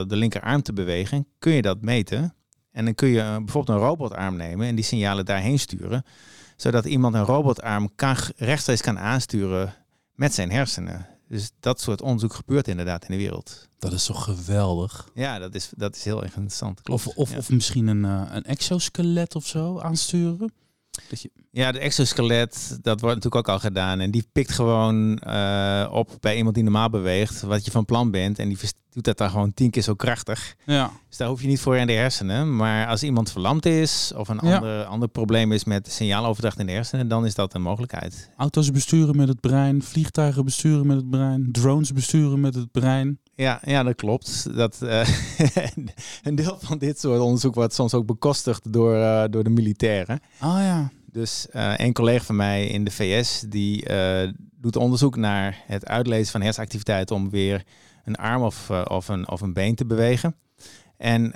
de 0.06 0.16
linkerarm 0.16 0.62
te 0.62 0.72
bewegen, 0.72 1.26
kun 1.38 1.52
je 1.52 1.62
dat 1.62 1.82
meten. 1.82 2.34
En 2.72 2.84
dan 2.84 2.94
kun 2.94 3.08
je 3.08 3.20
eh, 3.20 3.36
bijvoorbeeld 3.36 3.78
een 3.78 3.84
robotarm 3.84 4.36
nemen 4.36 4.66
en 4.66 4.74
die 4.74 4.84
signalen 4.84 5.24
daarheen 5.24 5.58
sturen. 5.58 6.04
Zodat 6.56 6.84
iemand 6.84 7.14
een 7.14 7.24
robotarm 7.24 7.94
kan, 7.94 8.16
rechtstreeks 8.36 8.80
kan 8.80 8.98
aansturen 8.98 9.74
met 10.14 10.34
zijn 10.34 10.50
hersenen. 10.50 11.06
Dus 11.30 11.50
dat 11.60 11.80
soort 11.80 12.02
onderzoek 12.02 12.34
gebeurt 12.34 12.68
inderdaad 12.68 13.02
in 13.02 13.10
de 13.10 13.16
wereld. 13.16 13.68
Dat 13.78 13.92
is 13.92 14.04
toch 14.04 14.24
geweldig? 14.24 15.08
Ja, 15.14 15.38
dat 15.38 15.54
is, 15.54 15.70
dat 15.76 15.96
is 15.96 16.04
heel 16.04 16.22
erg 16.22 16.32
interessant. 16.34 16.80
Klopt. 16.82 17.06
Of, 17.06 17.16
of, 17.16 17.30
ja. 17.30 17.38
of 17.38 17.50
misschien 17.50 17.86
een, 17.86 18.04
eh, 18.04 18.34
een 18.34 18.44
exoskelet 18.44 19.34
of 19.34 19.46
zo 19.46 19.78
aansturen? 19.78 20.52
Dat 21.08 21.20
je, 21.22 21.30
Ja, 21.50 21.72
de 21.72 21.78
exoskelet, 21.78 22.78
dat 22.82 23.00
wordt 23.00 23.14
natuurlijk 23.16 23.48
ook 23.48 23.54
al 23.54 23.60
gedaan. 23.60 24.00
En 24.00 24.10
die 24.10 24.26
pikt 24.32 24.52
gewoon 24.52 25.18
eh, 25.18 25.88
op 25.92 26.16
bij 26.20 26.36
iemand 26.36 26.54
die 26.54 26.64
normaal 26.64 26.90
beweegt, 26.90 27.40
wat 27.42 27.64
je 27.64 27.70
van 27.70 27.84
plan 27.84 28.10
bent. 28.10 28.38
En 28.38 28.48
die 28.48 28.58
doet 28.90 29.04
dat 29.04 29.18
dan 29.18 29.30
gewoon 29.30 29.54
tien 29.54 29.70
keer 29.70 29.82
zo 29.82 29.94
krachtig. 29.94 30.54
ja. 30.66 30.90
Dus 31.08 31.16
daar 31.18 31.28
hoef 31.28 31.40
je 31.40 31.46
niet 31.46 31.60
voor 31.60 31.76
in 31.76 31.86
de 31.86 31.92
hersenen. 31.92 32.56
Maar 32.56 32.86
als 32.86 33.02
iemand 33.02 33.30
verlamd 33.32 33.66
is 33.66 34.12
of 34.16 34.28
een 34.28 34.38
Ja. 34.42 34.54
ander, 34.56 34.84
ander 34.84 35.08
probleem 35.08 35.52
is 35.52 35.64
met 35.64 35.92
signaaloverdracht 35.92 36.58
in 36.58 36.66
de 36.66 36.72
hersenen, 36.72 37.08
dan 37.08 37.26
is 37.26 37.34
dat 37.34 37.54
een 37.54 37.62
mogelijkheid. 37.62 38.30
Auto's 38.36 38.70
besturen 38.70 39.16
met 39.16 39.28
het 39.28 39.40
brein, 39.40 39.82
vliegtuigen 39.82 40.44
besturen 40.44 40.86
met 40.86 40.96
het 40.96 41.10
brein, 41.10 41.48
drones 41.52 41.92
besturen 41.92 42.40
met 42.40 42.54
het 42.54 42.70
brein. 42.72 43.18
Ja, 43.40 43.60
ja 43.64 43.82
dat 43.82 43.94
klopt. 43.94 44.56
Dat, 44.56 44.82
eh, 44.82 45.08
een 46.22 46.34
deel 46.34 46.58
van 46.60 46.78
dit 46.78 47.00
soort 47.00 47.20
onderzoek 47.20 47.54
wordt 47.54 47.74
soms 47.74 47.94
ook 47.94 48.06
bekostigd 48.06 48.72
door, 48.72 48.94
eh, 48.94 49.24
door 49.30 49.44
de 49.44 49.50
militairen. 49.50 50.20
Ah 50.38 50.58
ja. 50.58 50.90
Dus 51.12 51.48
eh, 51.50 51.72
een 51.76 51.92
collega 51.92 52.24
van 52.24 52.36
mij 52.36 52.66
in 52.66 52.84
de 52.84 52.90
VS 52.90 53.44
die 53.48 53.86
doet 54.56 54.76
onderzoek 54.76 55.16
naar 55.16 55.62
het 55.66 55.86
uitlezen 55.86 56.32
van 56.32 56.42
hersenactiviteit 56.42 57.10
om 57.10 57.30
weer 57.30 57.64
een 58.04 58.16
arm 58.16 58.42
of, 58.42 58.70
of, 58.70 59.08
een, 59.08 59.28
of 59.28 59.40
een 59.40 59.52
been 59.52 59.74
te 59.74 59.86
bewegen. 59.86 60.36
En 60.96 61.32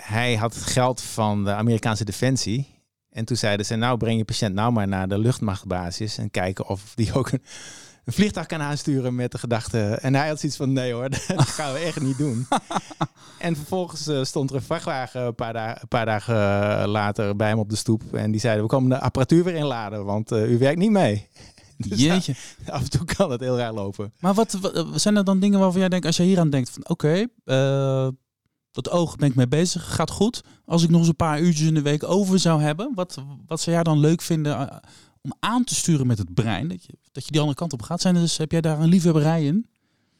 hij 0.00 0.36
had 0.36 0.54
het 0.54 0.64
geld 0.64 1.00
van 1.00 1.44
de 1.44 1.52
Amerikaanse 1.52 2.04
defensie. 2.04 2.80
En 3.10 3.24
toen 3.24 3.36
zeiden 3.36 3.66
ze, 3.66 3.74
nou 3.74 3.96
breng 3.96 4.18
je 4.18 4.24
patiënt 4.24 4.54
nou 4.54 4.72
maar 4.72 4.88
naar 4.88 5.08
de 5.08 5.18
luchtmachtbasis 5.18 6.18
en 6.18 6.30
kijken 6.30 6.68
of 6.68 6.92
die 6.94 7.14
ook 7.14 7.30
een, 7.30 7.42
een 8.04 8.12
vliegtuig 8.12 8.46
kan 8.46 8.60
aansturen 8.62 9.14
met 9.14 9.32
de 9.32 9.38
gedachte. 9.38 9.80
En 9.80 10.14
hij 10.14 10.28
had 10.28 10.40
zoiets 10.40 10.58
van, 10.58 10.72
nee 10.72 10.92
hoor, 10.92 11.08
dat 11.36 11.48
gaan 11.48 11.72
we 11.72 11.78
echt 11.78 12.00
niet 12.00 12.18
doen. 12.18 12.46
En 13.38 13.56
vervolgens 13.56 14.06
eh, 14.06 14.24
stond 14.24 14.50
er 14.50 14.56
een 14.56 14.62
vrachtwagen 14.62 15.22
een 15.22 15.34
paar, 15.34 15.52
da- 15.52 15.80
een 15.82 15.88
paar 15.88 16.06
dagen 16.06 16.34
eh, 16.34 16.88
later 16.88 17.36
bij 17.36 17.48
hem 17.48 17.58
op 17.58 17.70
de 17.70 17.76
stoep. 17.76 18.02
En 18.14 18.30
die 18.30 18.40
zeiden, 18.40 18.62
we 18.62 18.68
komen 18.68 18.90
de 18.90 19.00
apparatuur 19.00 19.44
weer 19.44 19.54
inladen, 19.54 20.04
want 20.04 20.32
eh, 20.32 20.50
u 20.50 20.58
werkt 20.58 20.78
niet 20.78 20.90
mee. 20.90 21.26
Dus 21.88 22.00
Jeetje. 22.00 22.34
af 22.66 22.82
en 22.82 22.90
toe 22.90 23.04
kan 23.04 23.30
het 23.30 23.40
heel 23.40 23.56
raar 23.58 23.72
lopen. 23.72 24.12
Maar 24.20 24.34
wat, 24.34 24.52
wat- 24.60 24.86
zijn 25.00 25.16
er 25.16 25.24
dan 25.24 25.40
dingen 25.40 25.58
waarvan 25.58 25.80
jij 25.80 25.88
denkt, 25.88 26.06
als 26.06 26.16
jij 26.16 26.26
hier 26.26 26.38
aan 26.38 26.50
denkt 26.50 26.70
van 26.70 26.88
oké, 26.88 27.26
eh, 27.44 28.08
dat 28.70 28.90
oog 28.90 29.16
ben 29.16 29.28
ik 29.28 29.34
mee 29.34 29.48
bezig, 29.48 29.94
gaat 29.94 30.10
goed. 30.10 30.42
Als 30.64 30.82
ik 30.82 30.90
nog 30.90 30.98
eens 31.00 31.08
een 31.08 31.16
paar 31.16 31.40
uurtjes 31.40 31.66
in 31.68 31.74
de 31.74 31.82
week 31.82 32.04
over 32.04 32.38
zou 32.38 32.62
hebben, 32.62 32.92
wat, 32.94 33.22
wat 33.46 33.60
zou 33.60 33.74
jij 33.76 33.84
dan 33.84 33.98
leuk 33.98 34.20
vinden 34.22 34.80
om 35.22 35.32
aan 35.40 35.64
te 35.64 35.74
sturen 35.74 36.06
met 36.06 36.18
het 36.18 36.34
brein? 36.34 36.68
Dat 36.68 36.84
je, 36.84 36.92
dat 37.12 37.24
je 37.24 37.30
die 37.30 37.40
andere 37.40 37.58
kant 37.58 37.72
op 37.72 37.82
gaat. 37.82 38.00
Zijn 38.00 38.14
er 38.14 38.20
dus, 38.20 38.36
heb 38.36 38.50
jij 38.52 38.60
daar 38.60 38.80
een 38.80 38.88
liefhebberij 38.88 39.44
in? 39.44 39.66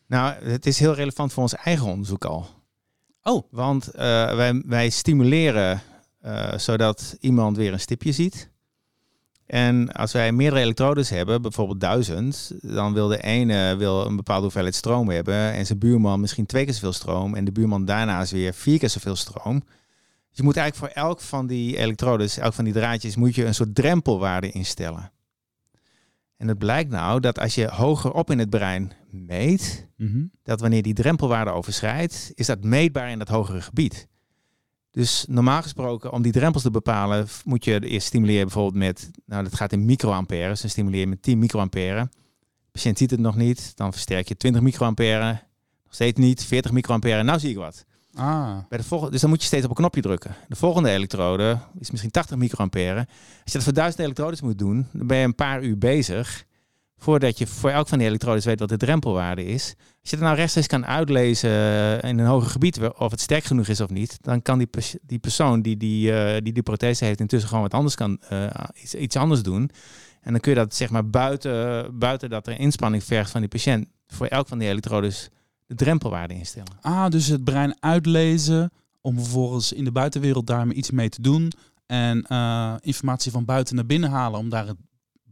Nou, 0.06 0.44
het 0.44 0.66
is 0.66 0.78
heel 0.78 0.94
relevant 0.94 1.32
voor 1.32 1.42
ons 1.42 1.54
eigen 1.54 1.86
onderzoek 1.86 2.24
al. 2.24 2.46
Oh. 3.22 3.42
Want 3.50 3.88
eh, 3.88 4.34
wij, 4.34 4.62
wij 4.66 4.90
stimuleren 4.90 5.82
eh, 6.20 6.58
zodat 6.58 7.16
iemand 7.20 7.56
weer 7.56 7.72
een 7.72 7.80
stipje 7.80 8.12
ziet. 8.12 8.50
En 9.46 9.92
als 9.92 10.12
wij 10.12 10.32
meerdere 10.32 10.62
elektrodes 10.62 11.10
hebben, 11.10 11.42
bijvoorbeeld 11.42 11.80
duizend, 11.80 12.52
dan 12.60 12.92
wil 12.92 13.08
de 13.08 13.22
ene 13.22 13.76
wil 13.76 14.06
een 14.06 14.16
bepaalde 14.16 14.42
hoeveelheid 14.42 14.74
stroom 14.74 15.08
hebben 15.08 15.52
en 15.52 15.66
zijn 15.66 15.78
buurman 15.78 16.20
misschien 16.20 16.46
twee 16.46 16.64
keer 16.64 16.74
zoveel 16.74 16.92
stroom 16.92 17.34
en 17.34 17.44
de 17.44 17.52
buurman 17.52 17.84
daarnaast 17.84 18.32
weer 18.32 18.54
vier 18.54 18.78
keer 18.78 18.90
zoveel 18.90 19.16
stroom. 19.16 19.64
Dus 20.32 20.40
je 20.40 20.46
moet 20.46 20.56
eigenlijk 20.56 20.92
voor 20.94 21.02
elk 21.02 21.20
van 21.20 21.46
die 21.46 21.76
elektrodes, 21.76 22.38
elk 22.38 22.54
van 22.54 22.64
die 22.64 22.72
draadjes, 22.72 23.16
moet 23.16 23.34
je 23.34 23.44
een 23.44 23.54
soort 23.54 23.74
drempelwaarde 23.74 24.50
instellen. 24.50 25.12
En 26.36 26.48
het 26.48 26.58
blijkt 26.58 26.90
nou 26.90 27.20
dat 27.20 27.38
als 27.38 27.54
je 27.54 27.68
hoger 27.68 28.12
op 28.12 28.30
in 28.30 28.38
het 28.38 28.50
brein 28.50 28.92
meet, 29.10 29.88
dat 30.42 30.60
wanneer 30.60 30.82
die 30.82 30.94
drempelwaarde 30.94 31.50
overschrijdt, 31.50 32.32
is 32.34 32.46
dat 32.46 32.64
meetbaar 32.64 33.10
in 33.10 33.18
dat 33.18 33.28
hogere 33.28 33.60
gebied. 33.60 34.08
Dus 34.90 35.24
normaal 35.28 35.62
gesproken, 35.62 36.12
om 36.12 36.22
die 36.22 36.32
drempels 36.32 36.62
te 36.62 36.70
bepalen, 36.70 37.26
moet 37.44 37.64
je 37.64 37.86
eerst 37.86 38.06
stimuleren 38.06 38.42
bijvoorbeeld 38.42 38.74
met, 38.74 39.10
nou 39.26 39.44
dat 39.44 39.54
gaat 39.54 39.72
in 39.72 39.84
microampères, 39.84 40.60
dan 40.60 40.70
stimuleer 40.70 41.00
je 41.00 41.06
met 41.06 41.22
10 41.22 41.38
microampère. 41.38 42.08
De 42.64 42.70
patiënt 42.72 42.98
ziet 42.98 43.10
het 43.10 43.20
nog 43.20 43.36
niet, 43.36 43.76
dan 43.76 43.92
versterk 43.92 44.28
je 44.28 44.36
20 44.36 44.62
microampère, 44.62 45.30
nog 45.84 45.94
steeds 45.94 46.18
niet, 46.18 46.44
40 46.44 46.72
microampère, 46.72 47.22
nou 47.22 47.38
zie 47.38 47.50
ik 47.50 47.56
wat. 47.56 47.84
Ah, 48.14 48.58
Bij 48.68 48.78
de 48.78 48.84
volgende, 48.84 49.12
dus 49.12 49.20
dan 49.20 49.30
moet 49.30 49.40
je 49.40 49.46
steeds 49.46 49.64
op 49.64 49.70
een 49.70 49.76
knopje 49.76 50.00
drukken. 50.00 50.34
De 50.48 50.56
volgende 50.56 50.90
elektrode 50.90 51.58
is 51.78 51.90
misschien 51.90 52.10
80 52.10 52.36
microampère. 52.36 52.98
Als 53.42 53.52
je 53.52 53.52
dat 53.52 53.62
voor 53.62 53.72
1000 53.72 54.02
elektrodes 54.02 54.40
moet 54.40 54.58
doen, 54.58 54.86
dan 54.92 55.06
ben 55.06 55.18
je 55.18 55.24
een 55.24 55.34
paar 55.34 55.62
uur 55.62 55.78
bezig 55.78 56.44
voordat 57.02 57.38
je 57.38 57.46
voor 57.46 57.70
elk 57.70 57.88
van 57.88 57.98
die 57.98 58.06
elektrodes 58.06 58.44
weet 58.44 58.60
wat 58.60 58.68
de 58.68 58.76
drempelwaarde 58.76 59.44
is. 59.44 59.74
Als 59.76 60.10
je 60.10 60.16
het 60.16 60.24
nou 60.24 60.36
rechtstreeks 60.36 60.66
kan 60.66 60.86
uitlezen 60.86 61.50
in 62.00 62.18
een 62.18 62.26
hoger 62.26 62.50
gebied 62.50 62.80
of 62.96 63.10
het 63.10 63.20
sterk 63.20 63.44
genoeg 63.44 63.66
is 63.66 63.80
of 63.80 63.90
niet, 63.90 64.18
dan 64.20 64.42
kan 64.42 64.58
die, 64.58 64.68
die 65.02 65.18
persoon 65.18 65.62
die 65.62 65.76
die, 65.76 66.12
eh, 66.12 66.42
die 66.42 66.52
die 66.52 66.62
prothese 66.62 67.04
heeft 67.04 67.20
intussen 67.20 67.48
gewoon 67.48 67.64
wat 67.64 67.74
anders 67.74 67.94
kan, 67.94 68.18
eh, 68.28 68.46
iets, 68.82 68.94
iets 68.94 69.16
anders 69.16 69.42
doen. 69.42 69.70
En 70.20 70.32
dan 70.32 70.40
kun 70.40 70.52
je 70.52 70.58
dat 70.58 70.74
zeg 70.74 70.90
maar 70.90 71.10
buiten, 71.10 71.98
buiten 71.98 72.30
dat 72.30 72.46
er 72.46 72.58
inspanning 72.58 73.04
vergt 73.04 73.30
van 73.30 73.40
die 73.40 73.50
patiënt 73.50 73.86
voor 74.06 74.26
elk 74.26 74.48
van 74.48 74.58
die 74.58 74.68
elektrodes 74.68 75.30
de 75.76 75.84
drempelwaarde 75.84 76.34
instellen. 76.34 76.72
ah, 76.80 77.08
dus 77.10 77.26
het 77.26 77.44
brein 77.44 77.76
uitlezen 77.80 78.70
om 79.00 79.18
vervolgens 79.18 79.72
in 79.72 79.84
de 79.84 79.92
buitenwereld 79.92 80.46
daarmee 80.46 80.76
iets 80.76 80.90
mee 80.90 81.08
te 81.08 81.22
doen. 81.22 81.52
En 81.86 82.22
eh, 82.26 82.74
informatie 82.80 83.32
van 83.32 83.44
buiten 83.44 83.74
naar 83.74 83.86
binnen 83.86 84.10
halen 84.10 84.38
om 84.40 84.48
daar 84.48 84.66
het 84.66 84.76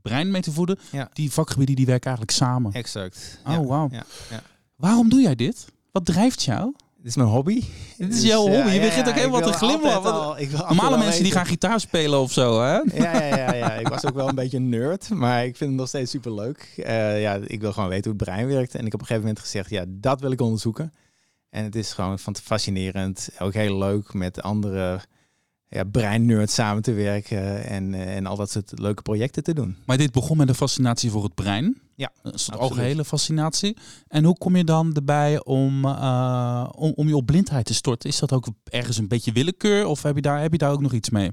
brein 0.02 0.30
mee 0.30 0.42
te 0.42 0.52
voeden. 0.52 0.78
Ja. 0.92 1.10
Die 1.12 1.32
vakgebieden 1.32 1.76
die 1.76 1.86
werken 1.86 2.06
eigenlijk 2.06 2.38
samen. 2.38 2.72
Exact. 2.72 3.40
Oh, 3.46 3.52
Ja, 3.52 3.62
wauw. 3.64 3.88
ja, 3.90 4.04
ja. 4.30 4.42
Waarom 4.76 5.08
doe 5.08 5.20
jij 5.20 5.34
dit? 5.34 5.66
Wat 5.92 6.04
drijft 6.04 6.42
jou? 6.42 6.74
Dit 7.02 7.08
is 7.08 7.16
mijn 7.16 7.28
hobby. 7.28 7.54
Dit 7.96 8.08
is 8.08 8.14
Dus, 8.20 8.22
jouw 8.22 8.40
hobby. 8.48 8.70
Je 8.70 8.80
begint 8.80 9.08
ook 9.08 9.14
helemaal 9.14 9.40
te 9.40 9.52
glimlachen. 9.52 10.12
al- 10.12 10.36
Normale 10.68 10.98
mensen 10.98 11.22
die 11.22 11.32
gaan 11.32 11.46
gitaar 11.46 11.80
spelen 11.80 12.18
of 12.20 12.32
zo, 12.32 12.60
hè? 12.62 12.80
Ja, 13.02 13.22
ja, 13.24 13.36
ja, 13.36 13.54
ja, 13.54 13.72
ik 13.74 13.88
was 13.88 14.06
ook 14.06 14.14
wel 14.14 14.28
een 14.28 14.34
beetje 14.34 14.56
een 14.56 14.68
nerd, 14.68 15.08
maar 15.08 15.44
ik 15.44 15.56
vind 15.56 15.70
het 15.70 15.78
nog 15.78 15.88
steeds 15.88 16.10
super 16.10 16.34
leuk. 16.34 16.72
ja, 17.20 17.34
ik 17.46 17.60
wil 17.60 17.72
gewoon 17.72 17.88
weten 17.88 18.10
hoe 18.10 18.20
het 18.20 18.28
brein 18.30 18.46
werkt. 18.46 18.74
En 18.74 18.78
ik 18.86 18.92
heb 18.92 18.94
op 18.94 19.00
een 19.00 19.06
gegeven 19.06 19.22
moment 19.28 19.40
gezegd, 19.44 19.70
ja, 19.70 19.84
dat 19.88 20.20
wil 20.20 20.30
ik 20.30 20.40
onderzoeken. 20.40 20.92
En 21.50 21.64
het 21.64 21.74
is 21.76 21.92
gewoon 21.92 22.18
van 22.18 22.36
fascinerend, 22.42 23.28
ook 23.38 23.52
heel 23.54 23.78
leuk 23.78 24.12
met 24.12 24.42
andere 24.42 25.00
ja, 25.68 25.84
breinnerds 25.84 26.54
samen 26.54 26.82
te 26.82 26.92
werken 26.92 27.64
en, 27.64 27.94
eh, 27.94 28.16
en 28.16 28.26
al 28.26 28.36
dat 28.36 28.50
soort 28.50 28.72
leuke 28.78 29.02
projecten 29.02 29.42
te 29.42 29.54
doen. 29.54 29.76
Maar 29.86 29.96
dit 29.96 30.12
begon 30.12 30.36
met 30.36 30.48
een 30.48 30.54
fascinatie 30.54 31.10
voor 31.10 31.22
het 31.24 31.34
brein. 31.34 31.80
Ja, 32.00 32.12
Dat 32.22 32.34
is 32.34 32.44
toch 32.44 32.54
absoluut. 32.54 32.78
algehele 32.78 33.04
fascinatie. 33.04 33.76
En 34.08 34.24
hoe 34.24 34.38
kom 34.38 34.56
je 34.56 34.64
dan 34.64 34.94
erbij 34.94 35.44
om, 35.44 35.84
eh, 35.84 36.68
om, 36.76 36.92
om 36.94 37.08
je 37.08 37.16
op 37.16 37.26
blindheid 37.26 37.66
te 37.66 37.74
storten? 37.74 38.08
Is 38.08 38.18
dat 38.18 38.32
ook 38.32 38.46
ergens 38.64 38.96
een 38.96 39.08
beetje 39.08 39.32
willekeur 39.32 39.86
of 39.86 40.02
heb 40.02 40.14
je 40.14 40.22
daar, 40.22 40.40
heb 40.40 40.52
je 40.52 40.58
daar 40.58 40.70
ook 40.70 40.80
nog 40.80 40.92
iets 40.92 41.10
mee? 41.10 41.30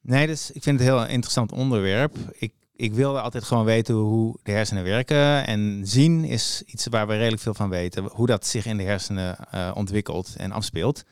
Nee, 0.00 0.26
dus 0.26 0.50
ik 0.50 0.62
vind 0.62 0.78
het 0.78 0.88
een 0.88 0.94
heel 0.94 1.06
interessant 1.06 1.52
onderwerp. 1.52 2.16
Ik, 2.32 2.52
ik 2.76 2.92
wilde 2.94 3.20
altijd 3.20 3.44
gewoon 3.44 3.64
weten 3.64 3.94
hoe 3.94 4.38
de 4.42 4.52
hersenen 4.52 4.84
werken. 4.84 5.46
En 5.46 5.80
zien 5.84 6.24
is 6.24 6.62
iets 6.66 6.86
waar 6.86 7.06
we 7.06 7.16
redelijk 7.16 7.42
veel 7.42 7.54
van 7.54 7.68
weten. 7.68 8.04
Hoe 8.12 8.26
dat 8.26 8.46
zich 8.46 8.66
in 8.66 8.76
de 8.76 8.82
hersenen 8.82 9.36
eh, 9.50 9.70
ontwikkelt 9.74 10.34
en 10.36 10.52
afspeelt. 10.52 11.02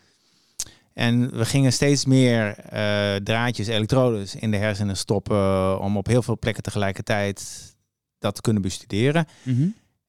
En 0.92 1.37
we 1.37 1.44
gingen 1.44 1.73
steeds 1.73 2.05
meer 2.05 2.59
eh, 2.59 3.14
draadjes, 3.14 3.66
elektrodes 3.66 4.35
in 4.35 4.51
de 4.51 4.57
hersenen 4.57 4.96
stoppen. 4.96 5.81
om 5.81 5.96
op 5.96 6.07
heel 6.07 6.23
veel 6.23 6.38
plekken 6.38 6.62
tegelijkertijd 6.62 7.68
dat 8.20 8.40
kunnen 8.40 8.62
bestuderen. 8.62 9.26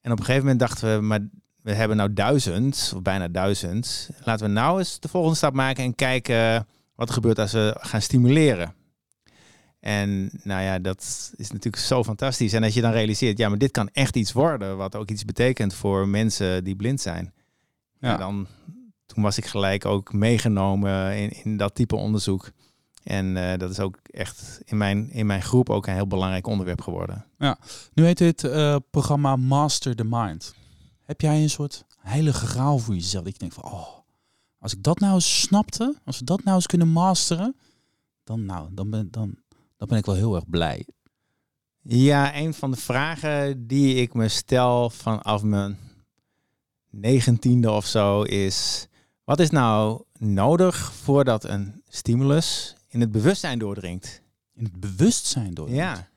En 0.00 0.12
op 0.12 0.18
een 0.18 0.24
gegeven 0.24 0.42
moment 0.42 0.58
dachten 0.60 0.94
we, 0.96 1.02
maar 1.02 1.20
we 1.62 1.72
hebben 1.72 1.96
nou 1.96 2.12
duizend, 2.12 2.92
of 2.94 3.02
bijna 3.02 3.28
duizend. 3.28 4.10
Laten 4.24 4.46
we 4.46 4.52
nou 4.52 4.78
eens 4.78 5.00
de 5.00 5.08
volgende 5.08 5.36
stap 5.36 5.54
maken 5.54 5.84
en 5.84 5.94
kijken 5.94 6.66
wat 6.94 7.08
er 7.08 7.14
gebeurt 7.14 7.38
als 7.38 7.52
we 7.52 7.76
gaan 7.80 8.02
stimuleren. 8.02 8.74
En 9.80 10.30
nou 10.42 10.62
ja, 10.62 10.78
dat 10.78 11.32
is 11.36 11.50
natuurlijk 11.50 11.82
zo 11.82 12.04
fantastisch. 12.04 12.52
En 12.52 12.62
als 12.62 12.74
je 12.74 12.80
dan 12.80 12.92
realiseert, 12.92 13.38
ja, 13.38 13.48
maar 13.48 13.58
dit 13.58 13.70
kan 13.70 13.88
echt 13.92 14.16
iets 14.16 14.32
worden, 14.32 14.76
wat 14.76 14.96
ook 14.96 15.10
iets 15.10 15.24
betekent 15.24 15.74
voor 15.74 16.08
mensen 16.08 16.64
die 16.64 16.76
blind 16.76 17.00
zijn. 17.00 17.32
Ja. 17.98 18.08
Ja. 18.10 18.16
dan, 18.16 18.46
toen 19.06 19.22
was 19.22 19.38
ik 19.38 19.46
gelijk 19.46 19.84
ook 19.84 20.12
meegenomen 20.12 21.16
in, 21.16 21.30
in 21.44 21.56
dat 21.56 21.74
type 21.74 21.96
onderzoek. 21.96 22.50
En 23.04 23.36
eh, 23.36 23.58
dat 23.58 23.70
is 23.70 23.80
ook 23.80 23.98
echt 24.02 24.60
in 24.64 24.76
mijn, 24.76 25.10
in 25.10 25.26
mijn 25.26 25.42
groep 25.42 25.70
ook 25.70 25.86
een 25.86 25.94
heel 25.94 26.06
belangrijk 26.06 26.46
onderwerp 26.46 26.80
geworden. 26.80 27.24
Nu 27.94 28.04
heet 28.04 28.18
dit 28.18 28.44
eh, 28.44 28.76
programma 28.90 29.36
Master 29.36 29.96
the 29.96 30.04
Mind. 30.04 30.54
Heb 31.02 31.20
jij 31.20 31.42
een 31.42 31.50
soort 31.50 31.84
heilige 31.98 32.46
graal 32.46 32.78
voor 32.78 32.94
jezelf? 32.94 33.24
Dat 33.24 33.32
je 33.32 33.38
denkt 33.38 33.54
van, 33.54 33.64
oh, 33.64 33.88
als 34.58 34.72
ik 34.72 34.82
dat 34.82 34.98
nou 34.98 35.14
eens 35.14 35.40
snapte, 35.40 35.96
als 36.04 36.18
we 36.18 36.24
dat 36.24 36.44
nou 36.44 36.56
eens 36.56 36.66
kunnen 36.66 36.88
masteren, 36.88 37.56
dan, 38.24 38.44
nou, 38.44 38.68
dan, 38.72 38.90
ben, 38.90 39.10
dan, 39.10 39.34
dan 39.76 39.88
ben 39.88 39.98
ik 39.98 40.06
wel 40.06 40.14
heel 40.14 40.34
erg 40.34 40.48
blij. 40.48 40.86
Ja, 41.80 42.36
een 42.36 42.54
van 42.54 42.70
de 42.70 42.76
vragen 42.76 43.66
die 43.66 43.94
ik 43.94 44.14
me 44.14 44.28
stel 44.28 44.90
vanaf 44.90 45.42
mijn 45.42 45.78
negentiende 46.90 47.70
of 47.70 47.86
zo 47.86 48.22
is... 48.22 48.86
Wat 49.24 49.40
is 49.40 49.50
nou 49.50 50.02
nodig 50.18 50.92
voordat 50.92 51.44
een 51.44 51.82
stimulus 51.88 52.76
in 52.92 53.00
het 53.00 53.12
bewustzijn 53.12 53.58
doordringt? 53.58 54.22
In 54.54 54.64
het 54.64 54.80
bewustzijn 54.80 55.54
door. 55.54 55.70
Ja, 55.70 56.08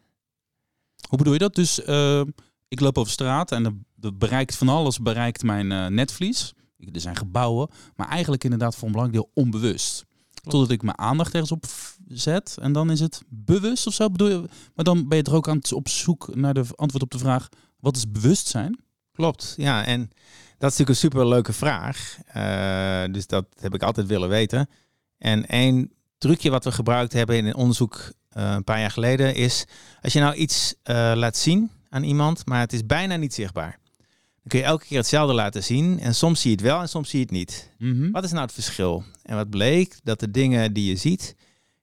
Hoe 1.09 1.17
bedoel 1.17 1.33
je 1.33 1.39
dat? 1.39 1.55
Dus 1.55 1.83
eh, 1.83 2.21
ik 2.67 2.79
loop 2.79 2.97
over 2.97 3.11
straat 3.11 3.51
en 3.51 3.85
er 4.01 4.17
bereikt 4.17 4.55
van 4.55 4.69
alles 4.69 4.99
bereikt 4.99 5.43
mijn 5.43 5.71
eh, 5.71 5.88
netvlies. 5.88 6.53
Er 6.93 7.01
zijn 7.01 7.15
gebouwen, 7.15 7.69
maar 7.95 8.07
eigenlijk 8.07 8.43
inderdaad 8.43 8.75
voor 8.75 8.88
een 8.88 8.93
belangrijk 8.93 9.23
deel 9.23 9.43
onbewust. 9.43 10.05
Totdat 10.41 10.71
ik 10.71 10.81
mijn 10.81 10.97
aandacht 10.97 11.33
ergens 11.33 11.51
op 11.51 11.65
zet 12.07 12.57
en 12.61 12.73
dan 12.73 12.91
is 12.91 12.99
het 12.99 13.21
bewust 13.27 13.88
of 13.88 13.93
zo. 13.93 14.09
Bedoel 14.09 14.29
je? 14.29 14.49
Maar 14.75 14.85
dan 14.85 15.07
ben 15.07 15.17
je 15.17 15.23
er 15.23 15.33
ook 15.33 15.47
aan 15.47 15.57
het 15.57 15.73
op 15.73 15.89
zoek 15.89 16.35
naar 16.35 16.53
de 16.53 16.65
antwoord 16.75 17.03
op 17.03 17.11
de 17.11 17.17
vraag: 17.17 17.49
wat 17.79 17.95
is 17.95 18.11
bewustzijn? 18.11 18.79
klopt. 19.11 19.53
Ja, 19.57 19.85
en 19.85 19.99
dat 20.57 20.71
is 20.71 20.77
natuurlijk 20.77 20.89
een 20.89 20.95
superleuke 20.95 21.53
vraag. 21.53 22.17
Eh, 22.25 23.13
dus 23.13 23.27
dat 23.27 23.45
heb 23.59 23.73
ik 23.73 23.83
altijd 23.83 24.07
willen 24.07 24.29
weten. 24.29 24.69
En 25.17 25.45
één 25.47 25.91
trucje 26.17 26.49
wat 26.49 26.63
we 26.63 26.71
gebruikt 26.71 27.13
hebben 27.13 27.38
in 27.38 27.45
een 27.45 27.56
onderzoek 27.56 28.12
eh, 28.30 28.51
een 28.51 28.63
paar 28.63 28.80
jaar 28.80 28.91
geleden 28.91 29.36
is... 29.36 29.65
als 30.01 30.13
je 30.13 30.19
nou 30.19 30.36
iets 30.36 30.75
eh, 30.84 31.12
laat 31.15 31.38
zien 31.38 31.71
aan 31.89 32.04
iemand, 32.04 32.45
maar 32.45 32.60
het 32.60 32.73
is 32.73 32.86
bijna 32.86 33.15
niet 33.15 33.34
zichtbaar... 33.34 33.80
dan 34.36 34.47
kun 34.47 34.60
je 34.60 34.65
elke 34.65 34.86
keer 34.86 34.97
hetzelfde 34.97 35.34
laten 35.34 35.63
zien. 35.63 35.99
En 35.99 36.15
soms 36.15 36.41
zie 36.41 36.49
je 36.49 36.56
het 36.56 36.65
wel 36.65 36.82
en 36.82 36.89
soms 36.89 37.10
zie 37.10 37.19
je 37.19 37.25
het 37.25 37.34
niet. 37.34 37.69
Mhm. 37.78 38.12
Wat 38.12 38.23
is 38.23 38.32
nou 38.32 38.43
het 38.43 38.54
verschil? 38.54 39.04
En 39.23 39.36
wat 39.36 39.49
bleek? 39.49 39.95
Dat 40.04 40.19
de 40.19 40.32
dingen 40.32 40.73
die 40.73 40.89
je 40.89 40.95
ziet, 40.95 41.36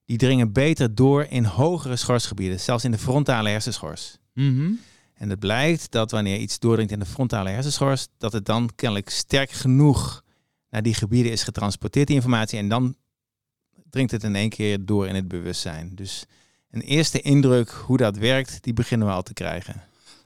die 0.05 0.19
dringen 0.19 0.53
beter 0.53 0.95
door 0.95 1.27
in 1.29 1.45
hogere 1.45 1.97
schorsgebieden. 1.97 2.61
Zelfs 2.61 2.85
in 2.85 2.91
de 2.91 2.99
frontale 2.99 3.49
hersenschors. 3.49 4.19
Mhm. 4.35 4.71
En 5.15 5.31
het 5.31 5.39
blijkt 5.39 5.91
dat 5.91 6.11
wanneer 6.11 6.39
iets 6.39 6.59
doordringt 6.59 6.93
in 6.93 6.99
de 6.99 7.07
frontale 7.07 7.51
hersenschors, 7.51 8.09
dat 8.19 8.33
het 8.33 8.47
dan 8.47 8.71
kennelijk 8.75 9.11
sterk 9.11 9.51
genoeg 9.51 10.23
naar 10.71 10.83
die 10.83 10.95
gebieden 10.95 11.33
is 11.33 11.43
getransporteerd, 11.43 12.07
die 12.07 12.17
informatie. 12.17 12.59
En 12.59 12.69
dan 12.69 12.97
dringt 13.93 14.11
het 14.11 14.25
in 14.25 14.37
één 14.37 14.49
keer 14.49 14.85
door 14.85 15.07
in 15.07 15.15
het 15.15 15.29
bewustzijn. 15.29 15.91
Dus 15.95 16.25
een 16.71 16.81
eerste 16.81 17.21
indruk 17.21 17.71
hoe 17.71 17.97
dat 17.97 18.17
werkt, 18.17 18.63
die 18.63 18.73
beginnen 18.73 19.07
we 19.07 19.13
al 19.13 19.23
te 19.23 19.33
krijgen. 19.33 19.83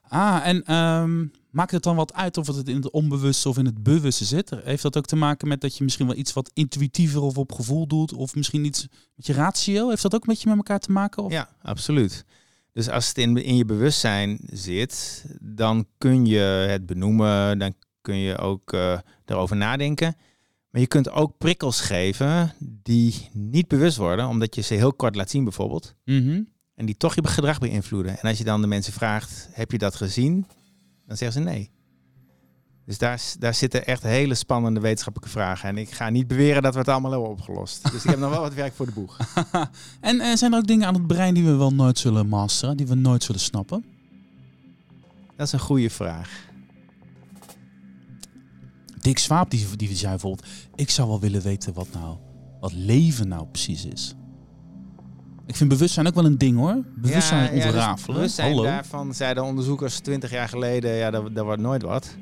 Ah, 0.09 0.47
en 0.47 0.65
ehm, 0.65 1.27
maakt 1.51 1.71
het 1.71 1.83
dan 1.83 1.97
wat 1.97 2.15
uit 2.15 2.37
of 2.37 2.47
het 2.47 2.69
in 2.69 2.77
het 2.77 2.91
onbewuste 2.91 3.49
of 3.49 3.59
in 3.59 3.65
het 3.65 3.83
bewuste 3.83 4.25
zit? 4.25 4.51
Heeft 4.65 4.83
dat 4.83 4.97
ook 4.97 5.07
te 5.07 5.17
maken 5.17 5.49
met 5.49 5.61
dat 5.61 5.77
je 5.77 5.85
misschien 5.85 6.07
wel 6.07 6.17
iets 6.17 6.33
wat 6.33 6.51
intuïtiever 6.55 7.23
of 7.23 7.39
op 7.39 7.53
gevoel 7.53 7.87
doet? 7.87 8.13
Of 8.13 8.35
misschien 8.35 8.65
iets 8.65 8.87
met 9.15 9.27
je 9.27 9.33
ratio? 9.33 9.89
Heeft 9.89 10.03
dat 10.03 10.15
ook 10.15 10.27
met 10.27 10.43
je 10.43 10.49
met 10.49 10.57
elkaar 10.57 10.81
te 10.81 10.93
maken? 10.93 11.23
Of? 11.23 11.33
Ja, 11.33 11.49
absoluut. 11.63 12.25
Dus 12.73 12.89
als 12.89 13.09
het 13.09 13.19
in, 13.19 13.37
in 13.37 13.57
je 13.57 13.65
bewustzijn 13.65 14.39
zit, 14.53 15.25
dan 15.41 15.87
kun 15.99 16.27
je 16.27 16.67
het 16.69 16.87
benoemen, 16.87 17.59
dan 17.59 17.75
kun 18.01 18.17
je 18.17 18.39
ook 18.39 18.73
eh, 18.73 18.99
erover 19.25 19.57
nadenken. 19.57 20.17
Maar 20.77 20.85
je 20.85 20.91
kunt 20.91 21.11
ook 21.11 21.39
prikkels 21.39 21.81
geven 21.81 22.55
die 22.59 23.29
niet 23.33 23.69
bewust 23.69 23.97
worden, 23.97 24.29
omdat 24.29 24.55
je 24.55 24.61
ze 24.61 24.75
heel 24.75 24.93
kort 24.93 25.17
laat 25.17 25.31
zien 25.31 25.45
bijvoorbeeld. 25.45 25.95
Mhm. 26.05 26.43
En 26.75 26.87
die 26.87 26.97
toch 26.97 27.15
je 27.15 27.27
gedrag 27.27 27.59
beïnvloeden. 27.59 28.19
En 28.19 28.29
als 28.29 28.39
je 28.39 28.45
dan 28.45 28.61
de 28.61 28.67
mensen 28.67 28.93
vraagt, 28.93 29.49
heb 29.53 29.71
je 29.71 29.79
dat 29.79 29.95
gezien? 29.95 30.47
Dan 31.07 31.17
zeggen 31.17 31.43
ze 31.43 31.49
nee. 31.49 31.71
Dus 32.85 32.99
daar, 32.99 33.23
daar 33.39 33.55
zitten 33.55 33.87
echt 33.87 34.03
hele 34.03 34.35
spannende 34.35 34.81
wetenschappelijke 34.81 35.39
vragen. 35.39 35.69
En 35.69 35.79
ik 35.79 35.91
ga 35.91 36.11
niet 36.11 36.27
beweren 36.27 36.63
dat 36.63 36.73
we 36.73 36.79
het 36.79 36.89
allemaal 36.89 37.11
hebben 37.11 37.31
opgelost. 37.31 37.93
Dus 37.93 38.05
ik 38.05 38.11
heb 38.11 38.19
nog 38.19 38.31
wel 38.31 38.41
wat 38.41 38.55
werk 38.55 38.75
voor 38.75 38.87
de 38.87 38.93
boeg. 38.93 39.17
En 40.01 40.21
eh, 40.21 40.37
zijn 40.37 40.53
er 40.53 40.59
ook 40.59 40.67
dingen 40.67 40.87
aan 40.87 40.95
het 40.95 41.07
brein 41.07 41.35
die 41.35 41.45
we 41.45 41.57
wel 41.57 41.73
nooit 41.73 41.99
zullen 41.99 42.29
masteren, 42.29 42.77
die 42.77 42.87
we 42.87 42.95
nooit 42.95 43.23
zullen 43.23 43.41
snappen? 43.41 43.85
Dat 45.37 45.47
is 45.47 45.53
een 45.53 45.59
goede 45.59 45.91
vraag. 45.91 46.47
Dick 49.07 49.19
Swaap 49.19 49.51
die, 49.51 49.77
die 49.77 49.97
zei 49.97 50.11
bijvoorbeeld, 50.11 50.47
ik 50.75 50.91
zou 50.91 51.09
wel 51.09 51.21
willen 51.21 51.43
weten 51.43 51.73
wat 51.73 51.89
nou, 51.93 52.17
wat 52.61 52.73
leven 52.73 53.29
nou 53.29 53.47
precies 53.47 53.85
is. 53.85 54.15
Ik 55.47 55.57
vind 55.57 55.69
bewustzijn 55.69 56.07
ook 56.07 56.15
wel 56.15 56.25
een 56.25 56.39
ding 56.39 56.57
hoor. 56.57 56.85
Bewustzijn 56.97 57.43
Ja, 57.43 57.51
ja, 57.51 57.55
dus 57.55 57.65
ontrafelen. 57.65 58.17
bewustzijn 58.17 58.49
Hallo. 58.49 58.63
daarvan 58.63 59.15
zeiden 59.15 59.45
onderzoekers 59.45 59.99
20 59.99 60.31
jaar 60.31 60.49
geleden, 60.49 60.95
ja, 60.95 61.11
daar, 61.11 61.33
daar 61.33 61.45
wordt 61.45 61.63
nooit 61.63 61.83
wat. 61.83 62.17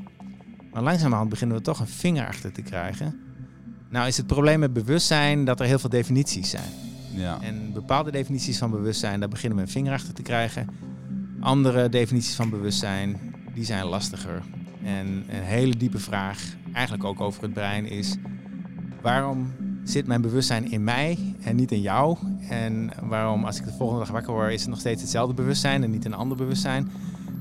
Maar 0.73 0.83
langzamerhand 0.83 1.31
beginnen 1.31 1.57
we 1.57 1.63
toch 1.63 1.81
een 1.81 1.87
vinger 1.87 2.27
achter 2.27 2.53
te 2.53 2.63
krijgen. 2.63 3.21
Nou 3.91 4.07
is 4.07 4.17
het 4.17 4.27
probleem 4.27 4.59
met 4.61 4.73
bewustzijn 4.73 5.45
dat 5.45 5.61
er 5.61 5.67
heel 5.67 5.79
veel 5.79 5.91
definities 5.91 6.51
zijn. 6.51 6.71
Ja. 7.11 7.39
En 7.41 7.73
bepaalde 7.73 8.11
definities 8.11 8.59
van 8.59 8.71
bewustzijn, 8.71 9.21
daar 9.21 9.29
beginnen 9.29 9.59
we 9.59 9.65
een 9.65 9.71
vinger 9.71 9.93
achter 9.93 10.15
te 10.15 10.23
krijgen. 10.23 10.69
Andere 11.41 11.89
definities 11.89 12.35
van 12.35 12.51
bewustzijn, 12.51 13.35
die 13.55 13.65
zijn 13.65 13.85
lastiger. 13.85 14.43
En 14.83 15.07
een 15.29 15.43
hele 15.43 15.77
diepe 15.77 15.99
vraag, 15.99 16.57
eigenlijk 16.75 17.05
ook 17.05 17.21
over 17.21 17.43
het 17.43 17.53
brein, 17.53 17.87
is... 17.87 18.17
waarom 19.03 19.53
zit 19.85 20.07
mijn 20.07 20.21
bewustzijn 20.21 20.71
in 20.71 20.85
mij 20.85 21.19
en 21.43 21.57
niet 21.57 21.73
in 21.73 21.81
jou? 21.81 22.17
En 22.49 22.91
waarom, 23.03 23.45
als 23.45 23.59
ik 23.59 23.65
de 23.65 23.73
volgende 23.73 24.03
dag 24.03 24.11
wakker 24.13 24.33
word, 24.33 24.53
is 24.53 24.61
het 24.61 24.71
nog 24.71 24.79
steeds 24.81 25.01
hetzelfde 25.03 25.35
bewustzijn 25.35 25.83
en 25.83 25.91
niet 25.91 26.05
een 26.05 26.15
ander 26.15 26.37
bewustzijn? 26.37 26.91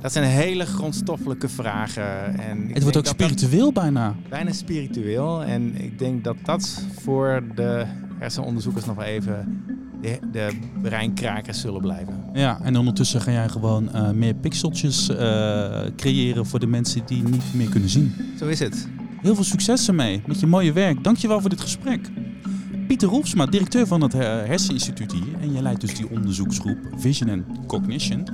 Dat 0.01 0.11
zijn 0.11 0.25
hele 0.25 0.65
grondstoffelijke 0.65 1.49
vragen. 1.49 2.39
En 2.39 2.69
Het 2.73 2.81
wordt 2.83 2.97
ook 2.97 3.05
spiritueel 3.05 3.71
bijna. 3.71 4.15
bijna 4.29 4.51
spiritueel. 4.51 5.43
En 5.43 5.81
ik 5.81 5.99
denk 5.99 6.23
dat 6.23 6.35
dat 6.43 6.85
voor 6.99 7.43
de 7.55 7.85
hersenonderzoekers 8.19 8.85
nog 8.85 8.95
wel 8.95 9.05
even 9.05 9.63
de, 10.01 10.19
de 10.31 10.49
breinkrakers 10.81 11.61
zullen 11.61 11.81
blijven. 11.81 12.23
Ja, 12.33 12.59
en 12.61 12.77
ondertussen 12.77 13.21
ga 13.21 13.31
jij 13.31 13.49
gewoon 13.49 13.93
eh, 13.93 14.09
meer 14.11 14.33
pixeltjes 14.33 15.09
eh, 15.09 15.81
creëren 15.95 16.45
voor 16.45 16.59
de 16.59 16.67
mensen 16.67 17.01
die 17.05 17.23
niet 17.23 17.53
meer 17.53 17.69
kunnen 17.69 17.89
zien. 17.89 18.13
Zo 18.39 18.47
is 18.47 18.59
het. 18.59 18.87
Heel 19.23 19.35
veel 19.35 19.43
succes 19.43 19.87
ermee 19.87 20.21
met 20.25 20.39
je 20.39 20.47
mooie 20.47 20.71
werk. 20.73 21.03
Dankjewel 21.03 21.41
voor 21.41 21.49
dit 21.49 21.61
gesprek. 21.61 22.09
Pieter 22.87 23.07
Roefsma, 23.07 23.45
directeur 23.45 23.87
van 23.87 24.01
het 24.01 24.13
eh, 24.13 24.19
Herseninstituut 24.21 25.11
hier. 25.11 25.39
En 25.41 25.51
jij 25.51 25.61
leidt 25.61 25.81
dus 25.81 25.95
die 25.95 26.09
onderzoeksgroep 26.09 26.77
Vision 26.95 27.29
and 27.29 27.43
Cognition. 27.67 28.27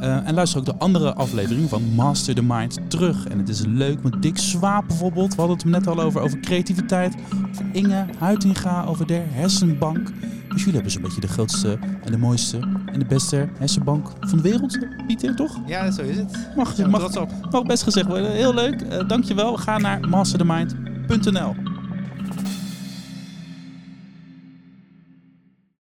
Eh, 0.00 0.28
en 0.28 0.34
luister 0.34 0.58
ook 0.58 0.64
de 0.64 0.76
andere 0.76 1.14
afleveringen 1.14 1.68
van 1.68 1.94
Master 1.94 2.34
the 2.34 2.42
Mind 2.42 2.80
terug. 2.88 3.26
En 3.26 3.38
het 3.38 3.48
is 3.48 3.64
leuk 3.66 4.02
met 4.02 4.22
Dick 4.22 4.36
Swaap 4.36 4.88
bijvoorbeeld. 4.88 5.34
We 5.34 5.40
hadden 5.40 5.56
het 5.56 5.66
net 5.66 5.86
al 5.86 6.00
over, 6.00 6.20
over 6.20 6.40
creativiteit. 6.40 7.14
Over 7.50 7.64
Inge 7.72 8.06
Huitinga, 8.18 8.84
over 8.84 9.06
de 9.06 9.22
hersenbank. 9.30 10.12
Dus 10.52 10.58
jullie 10.58 10.74
hebben 10.74 10.92
zo'n 10.92 11.02
beetje 11.02 11.20
de 11.20 11.28
grootste 11.28 11.78
en 12.04 12.12
de 12.12 12.18
mooiste 12.18 12.58
en 12.92 12.98
de 12.98 13.04
beste 13.04 13.48
hersenbank 13.58 14.08
van 14.20 14.38
de 14.38 14.42
wereld. 14.42 14.78
Pieter, 15.06 15.36
toch? 15.36 15.58
Ja, 15.66 15.90
zo 15.90 16.02
is 16.02 16.16
het. 16.16 16.48
Mag, 16.56 16.76
mag, 16.76 17.12
mag 17.50 17.62
best 17.62 17.82
gezegd 17.82 18.06
worden. 18.06 18.32
Heel 18.32 18.54
leuk. 18.54 18.80
Eh, 18.80 19.08
dankjewel. 19.08 19.56
Ga 19.56 19.78
naar 19.78 20.08
masterthemind.nl 20.08 21.69